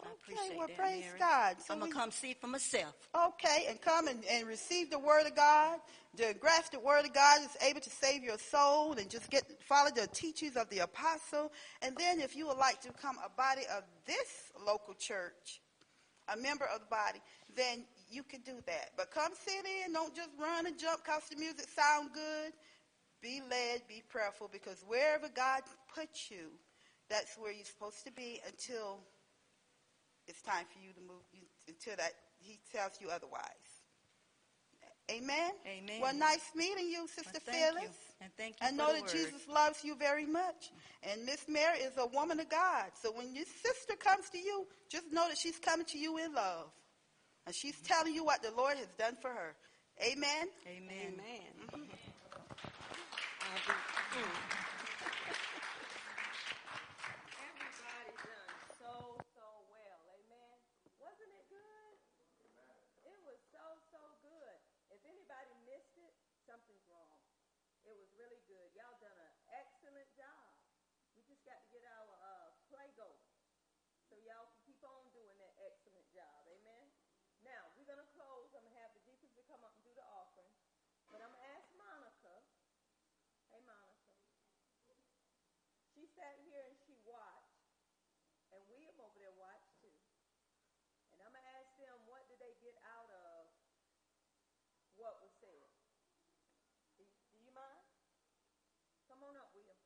Okay, 0.00 0.56
well, 0.56 0.68
that, 0.68 0.76
praise 0.76 1.04
Mary. 1.04 1.18
God. 1.18 1.56
So 1.60 1.74
I'm 1.74 1.80
gonna 1.80 1.92
come 1.92 2.10
see 2.10 2.34
for 2.40 2.46
myself. 2.46 2.94
Okay, 3.14 3.66
and 3.68 3.80
come 3.80 4.06
and, 4.06 4.22
and 4.30 4.46
receive 4.46 4.90
the 4.90 4.98
word 4.98 5.26
of 5.26 5.34
God. 5.34 5.80
The 6.14 6.34
grasp 6.38 6.72
the 6.72 6.78
word 6.78 7.04
of 7.04 7.12
God 7.12 7.40
is 7.42 7.56
able 7.62 7.80
to 7.80 7.90
save 7.90 8.22
your 8.22 8.38
soul 8.38 8.92
and 8.92 9.10
just 9.10 9.28
get 9.28 9.44
follow 9.62 9.90
the 9.90 10.06
teachings 10.06 10.56
of 10.56 10.68
the 10.70 10.80
apostle. 10.80 11.50
And 11.82 11.96
then 11.96 12.20
if 12.20 12.36
you 12.36 12.46
would 12.46 12.58
like 12.58 12.80
to 12.82 12.92
become 12.92 13.16
a 13.24 13.28
body 13.30 13.62
of 13.76 13.82
this 14.06 14.52
local 14.64 14.94
church, 14.94 15.60
a 16.32 16.36
member 16.36 16.64
of 16.72 16.80
the 16.80 16.86
body, 16.86 17.20
then 17.56 17.84
you 18.10 18.22
can 18.22 18.40
do 18.42 18.54
that. 18.66 18.90
But 18.96 19.10
come 19.10 19.32
sit 19.34 19.64
in, 19.84 19.92
don't 19.92 20.14
just 20.14 20.30
run 20.40 20.66
and 20.66 20.78
jump 20.78 21.04
because 21.04 21.22
the 21.28 21.36
music 21.36 21.66
sound 21.74 22.10
good. 22.14 22.52
Be 23.20 23.42
led, 23.50 23.82
be 23.88 24.04
prayerful, 24.08 24.48
because 24.52 24.84
wherever 24.86 25.28
God 25.28 25.62
puts 25.92 26.30
you, 26.30 26.52
that's 27.10 27.36
where 27.36 27.50
you're 27.50 27.64
supposed 27.64 28.04
to 28.04 28.12
be 28.12 28.40
until 28.46 29.00
it's 30.28 30.42
time 30.42 30.64
for 30.72 30.78
you 30.78 30.92
to 30.92 31.00
move, 31.00 31.24
you, 31.32 31.42
until 31.66 31.96
that 31.96 32.12
He 32.38 32.60
tells 32.72 33.00
you 33.00 33.08
otherwise. 33.10 33.42
Amen. 35.10 35.52
Amen. 35.66 36.00
Well, 36.02 36.12
nice 36.14 36.50
meeting 36.54 36.88
you, 36.90 37.08
Sister 37.08 37.30
Well, 37.32 37.42
thank 37.46 37.56
Phyllis. 37.56 37.82
you. 37.84 37.88
And 38.20 38.30
thank 38.36 38.60
you 38.60 38.66
I 38.66 38.70
for 38.70 38.76
know 38.76 38.88
the 38.88 38.92
that 39.00 39.02
word. 39.02 39.10
Jesus 39.10 39.48
loves 39.48 39.82
you 39.82 39.96
very 39.96 40.26
much. 40.26 40.70
And 41.02 41.24
Miss 41.24 41.48
Mary 41.48 41.78
is 41.78 41.96
a 41.96 42.06
woman 42.06 42.40
of 42.40 42.48
God. 42.50 42.92
So 43.02 43.10
when 43.12 43.34
your 43.34 43.46
sister 43.46 43.96
comes 43.96 44.28
to 44.30 44.38
you, 44.38 44.66
just 44.90 45.10
know 45.10 45.26
that 45.28 45.38
she's 45.38 45.58
coming 45.58 45.86
to 45.86 45.98
you 45.98 46.18
in 46.18 46.34
love. 46.34 46.66
And 47.46 47.54
she's 47.54 47.80
telling 47.80 48.12
you 48.14 48.22
what 48.24 48.42
the 48.42 48.50
Lord 48.52 48.76
has 48.76 48.88
done 48.98 49.16
for 49.22 49.30
her. 49.30 49.56
Amen. 50.04 50.48
Amen. 50.68 51.16
Amen. 51.16 51.52
Mm-hmm. 51.72 51.88
Everybody 57.40 58.12
done 58.20 58.52
so, 58.76 58.92
so 59.32 59.46
well. 59.72 60.00
Amen. 60.12 60.56
Wasn't 61.00 61.32
it 61.32 61.46
good? 61.48 61.94
It 63.08 63.18
was 63.24 63.40
so, 63.48 63.64
so 63.88 64.00
good. 64.20 64.56
If 64.92 65.00
anybody 65.08 65.52
missed 65.68 65.96
it, 66.00 66.12
something's 66.44 66.84
wrong. 66.88 67.20
It 67.88 67.94
was 67.96 68.08
really 68.16 68.40
good. 68.48 68.68
Y'all 68.76 68.96
done 69.00 69.16
an 69.16 69.34
excellent 69.56 70.08
job. 70.16 70.48
We 71.16 71.24
just 71.28 71.44
got 71.48 71.56
to 71.60 71.68
get 71.72 71.84
our 71.88 72.08
uh, 72.20 72.48
play 72.72 72.88
going. 72.96 73.24
So 74.08 74.16
y'all 74.24 74.48
can 74.48 74.60
keep 74.64 74.80
on 74.84 75.04
doing 75.12 75.36
that 75.40 75.54
excellent 75.68 76.08
job. 76.12 76.38
Amen. 76.48 76.88
Now, 77.44 77.68
we're 77.76 77.86
going 77.86 78.00
to 78.00 78.10
close. 78.16 78.48
I'm 78.56 78.64
going 78.64 78.72
to 78.72 78.80
have 78.82 78.92
the 78.96 79.02
deacons 79.04 79.36
to 79.36 79.44
come 79.46 79.60
up 79.62 79.76
and 79.76 79.84
do 79.84 79.92
the 79.92 80.06
offering. 80.08 80.50
But 81.12 81.20
I'm 81.20 81.30
going 81.32 81.44
to 81.44 81.52
ask 81.54 81.68
Monica. 81.76 82.34
Hey, 83.52 83.60
Monica. 83.64 84.12
She 85.94 86.07
sat 86.18 86.34
here 86.42 86.66
and 86.66 86.74
she 86.82 86.98
watched, 87.06 87.62
and 88.50 88.58
William 88.66 88.98
over 88.98 89.14
there 89.22 89.30
watched 89.38 89.70
too. 89.78 89.94
And 91.14 91.22
I'm 91.22 91.30
gonna 91.30 91.46
ask 91.62 91.70
them 91.78 91.94
what 92.10 92.26
did 92.26 92.42
they 92.42 92.58
get 92.58 92.74
out 92.90 93.06
of 93.06 93.46
what 94.98 95.14
was 95.22 95.30
said. 95.38 95.62
Do, 96.98 97.06
do 97.06 97.38
you 97.38 97.54
mind? 97.54 97.86
Come 99.06 99.22
on 99.22 99.38
up, 99.38 99.54
William. 99.54 99.78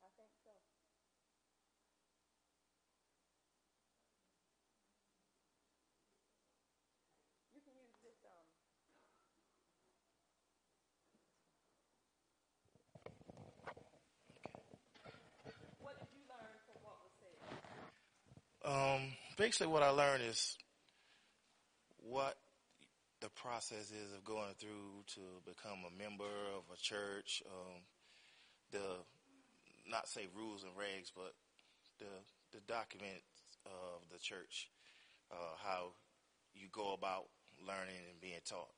I 0.00 0.08
think 0.16 0.32
so. 0.40 0.56
You 7.52 7.60
can 7.60 7.76
use 7.76 8.00
this 8.00 8.16
um. 8.24 8.48
What 15.80 15.96
did 16.00 16.10
you 16.12 16.24
learn 16.28 16.56
from 16.66 16.76
what 16.84 16.96
was 17.00 17.12
said? 17.20 17.38
Um, 18.68 19.00
basically, 19.38 19.68
what 19.68 19.82
I 19.82 19.88
learned 19.88 20.22
is 20.28 20.58
what 22.04 22.36
the 23.20 23.30
process 23.30 23.90
is 23.90 24.12
of 24.12 24.22
going 24.24 24.52
through 24.58 25.08
to 25.14 25.20
become 25.46 25.88
a 25.88 25.98
member 26.02 26.28
of 26.54 26.64
a 26.70 26.76
church. 26.76 27.42
Um, 27.48 27.80
the 28.70 28.84
not 29.90 30.06
say 30.06 30.28
rules 30.36 30.64
and 30.64 30.72
regs, 30.76 31.10
but 31.16 31.32
the 31.98 32.12
the 32.52 32.60
documents 32.68 33.24
of 33.64 34.04
the 34.12 34.18
church, 34.18 34.68
uh, 35.32 35.56
how 35.64 35.92
you 36.54 36.66
go 36.70 36.92
about 36.92 37.24
learning 37.66 38.04
and 38.10 38.20
being 38.20 38.44
taught. 38.44 38.68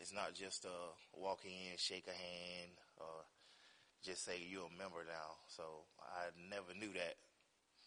It's 0.00 0.14
not 0.14 0.32
just 0.32 0.64
uh, 0.64 0.92
walk 1.12 1.40
in, 1.44 1.76
shake 1.76 2.06
a 2.06 2.16
hand, 2.16 2.70
or 2.96 3.28
just 4.02 4.24
say 4.24 4.40
you're 4.40 4.72
a 4.72 4.78
member 4.78 5.04
now. 5.04 5.36
So 5.48 5.62
I 6.00 6.32
never 6.48 6.72
knew 6.72 6.94
that, 6.94 7.16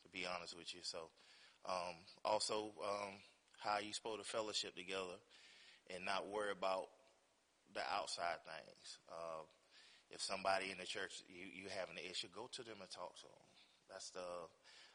to 0.04 0.08
be 0.14 0.28
honest 0.28 0.56
with 0.56 0.76
you. 0.76 0.82
So 0.84 1.10
um, 1.66 1.96
also 2.26 2.74
um, 2.82 3.14
how 3.60 3.80
you 3.80 3.94
supposed 3.94 4.24
to 4.24 4.28
fellowship 4.28 4.76
together 4.76 5.20
and 5.94 6.06
not 6.06 6.28
worry 6.28 6.52
about 6.52 6.90
the 7.74 7.82
outside 7.94 8.42
things. 8.44 9.00
Uh, 9.08 9.46
if 10.12 10.20
somebody 10.22 10.72
in 10.72 10.78
the 10.78 10.86
church 10.86 11.24
you 11.32 11.48
you 11.48 11.72
having 11.72 11.96
an 11.96 12.04
issue, 12.04 12.28
go 12.36 12.52
to 12.52 12.64
them 12.64 12.84
and 12.84 12.92
talk 12.92 13.16
to 13.24 13.28
them. 13.30 13.46
That's 13.88 14.12
the 14.12 14.26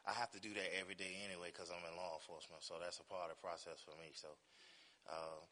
I 0.07 0.15
have 0.15 0.31
to 0.39 0.41
do 0.41 0.55
that 0.55 0.71
every 0.79 0.95
day 0.95 1.19
anyway 1.27 1.51
because 1.51 1.73
I'm 1.73 1.83
in 1.83 1.97
law 1.99 2.21
enforcement, 2.21 2.63
so 2.63 2.79
that's 2.79 3.03
a 3.03 3.07
part 3.11 3.33
of 3.33 3.37
the 3.37 3.43
process 3.43 3.83
for 3.83 3.97
me. 3.99 4.15
So, 4.15 4.31
uh, 5.11 5.43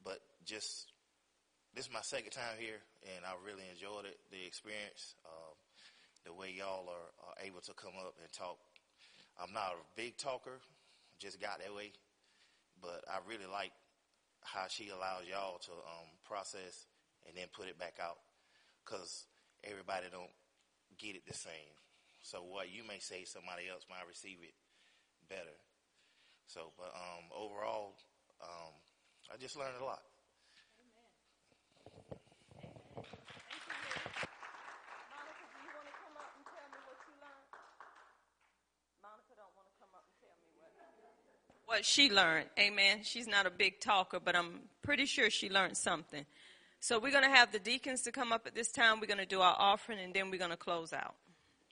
but 0.00 0.22
just 0.48 0.94
this 1.74 1.90
is 1.90 1.92
my 1.92 2.00
second 2.06 2.30
time 2.30 2.56
here, 2.56 2.78
and 3.04 3.26
I 3.26 3.34
really 3.42 3.66
enjoyed 3.68 4.06
it. 4.06 4.16
The 4.30 4.40
experience, 4.46 5.18
uh, 5.26 5.52
the 6.24 6.32
way 6.32 6.54
y'all 6.54 6.86
are, 6.88 7.10
are 7.26 7.36
able 7.42 7.60
to 7.66 7.74
come 7.74 7.98
up 7.98 8.14
and 8.22 8.30
talk. 8.32 8.56
I'm 9.40 9.52
not 9.52 9.74
a 9.74 9.84
big 9.96 10.16
talker, 10.16 10.60
just 11.18 11.40
got 11.40 11.58
that 11.58 11.74
way, 11.74 11.92
but 12.80 13.04
I 13.08 13.18
really 13.28 13.46
like 13.50 13.72
how 14.42 14.68
she 14.68 14.90
allows 14.90 15.26
y'all 15.28 15.58
to 15.58 15.72
um, 15.72 16.08
process 16.24 16.86
and 17.26 17.36
then 17.36 17.48
put 17.52 17.66
it 17.68 17.78
back 17.78 17.98
out, 18.00 18.18
because 18.84 19.26
everybody 19.64 20.06
don't 20.12 20.30
get 20.98 21.16
it 21.16 21.26
the 21.26 21.34
same. 21.34 21.74
So 22.22 22.40
what 22.44 22.70
you 22.70 22.84
may 22.86 23.00
say, 23.00 23.24
somebody 23.24 23.68
else 23.68 23.84
might 23.88 24.06
receive 24.08 24.38
it 24.40 24.54
better. 25.28 25.56
So, 26.46 26.72
but 26.76 26.92
um, 26.92 27.28
overall, 27.32 27.96
um, 28.40 28.72
I 29.32 29.36
just 29.40 29.56
learned 29.56 29.80
a 29.80 29.84
lot. 29.84 30.04
Monica, 35.08 35.44
do 35.48 35.58
you 35.64 35.72
want 35.72 35.88
to 35.88 35.96
come 35.96 36.16
up 36.20 36.28
and 36.36 36.44
tell 36.44 36.68
me 36.68 36.78
what 36.84 37.00
you 37.08 37.16
learned? 37.16 37.48
Monica 39.00 39.32
don't 39.40 39.56
want 39.56 39.68
to 39.68 39.76
come 39.80 39.92
up 39.96 40.04
and 40.04 40.16
tell 40.20 40.36
me 40.36 40.48
what. 40.60 40.72
What 41.74 41.84
she 41.84 42.08
learned, 42.08 42.46
amen. 42.56 43.00
She's 43.02 43.26
not 43.26 43.46
a 43.46 43.50
big 43.50 43.80
talker, 43.80 44.20
but 44.24 44.36
I'm 44.36 44.60
pretty 44.82 45.06
sure 45.06 45.28
she 45.28 45.50
learned 45.50 45.76
something. 45.76 46.24
So 46.78 47.00
we're 47.00 47.10
going 47.10 47.24
to 47.24 47.30
have 47.30 47.50
the 47.50 47.58
deacons 47.58 48.02
to 48.02 48.12
come 48.12 48.32
up 48.32 48.46
at 48.46 48.54
this 48.54 48.70
time. 48.70 49.00
We're 49.00 49.08
going 49.08 49.18
to 49.18 49.26
do 49.26 49.40
our 49.40 49.56
offering, 49.58 49.98
and 49.98 50.14
then 50.14 50.30
we're 50.30 50.38
going 50.38 50.52
to 50.52 50.56
close 50.56 50.92
out. 50.92 51.16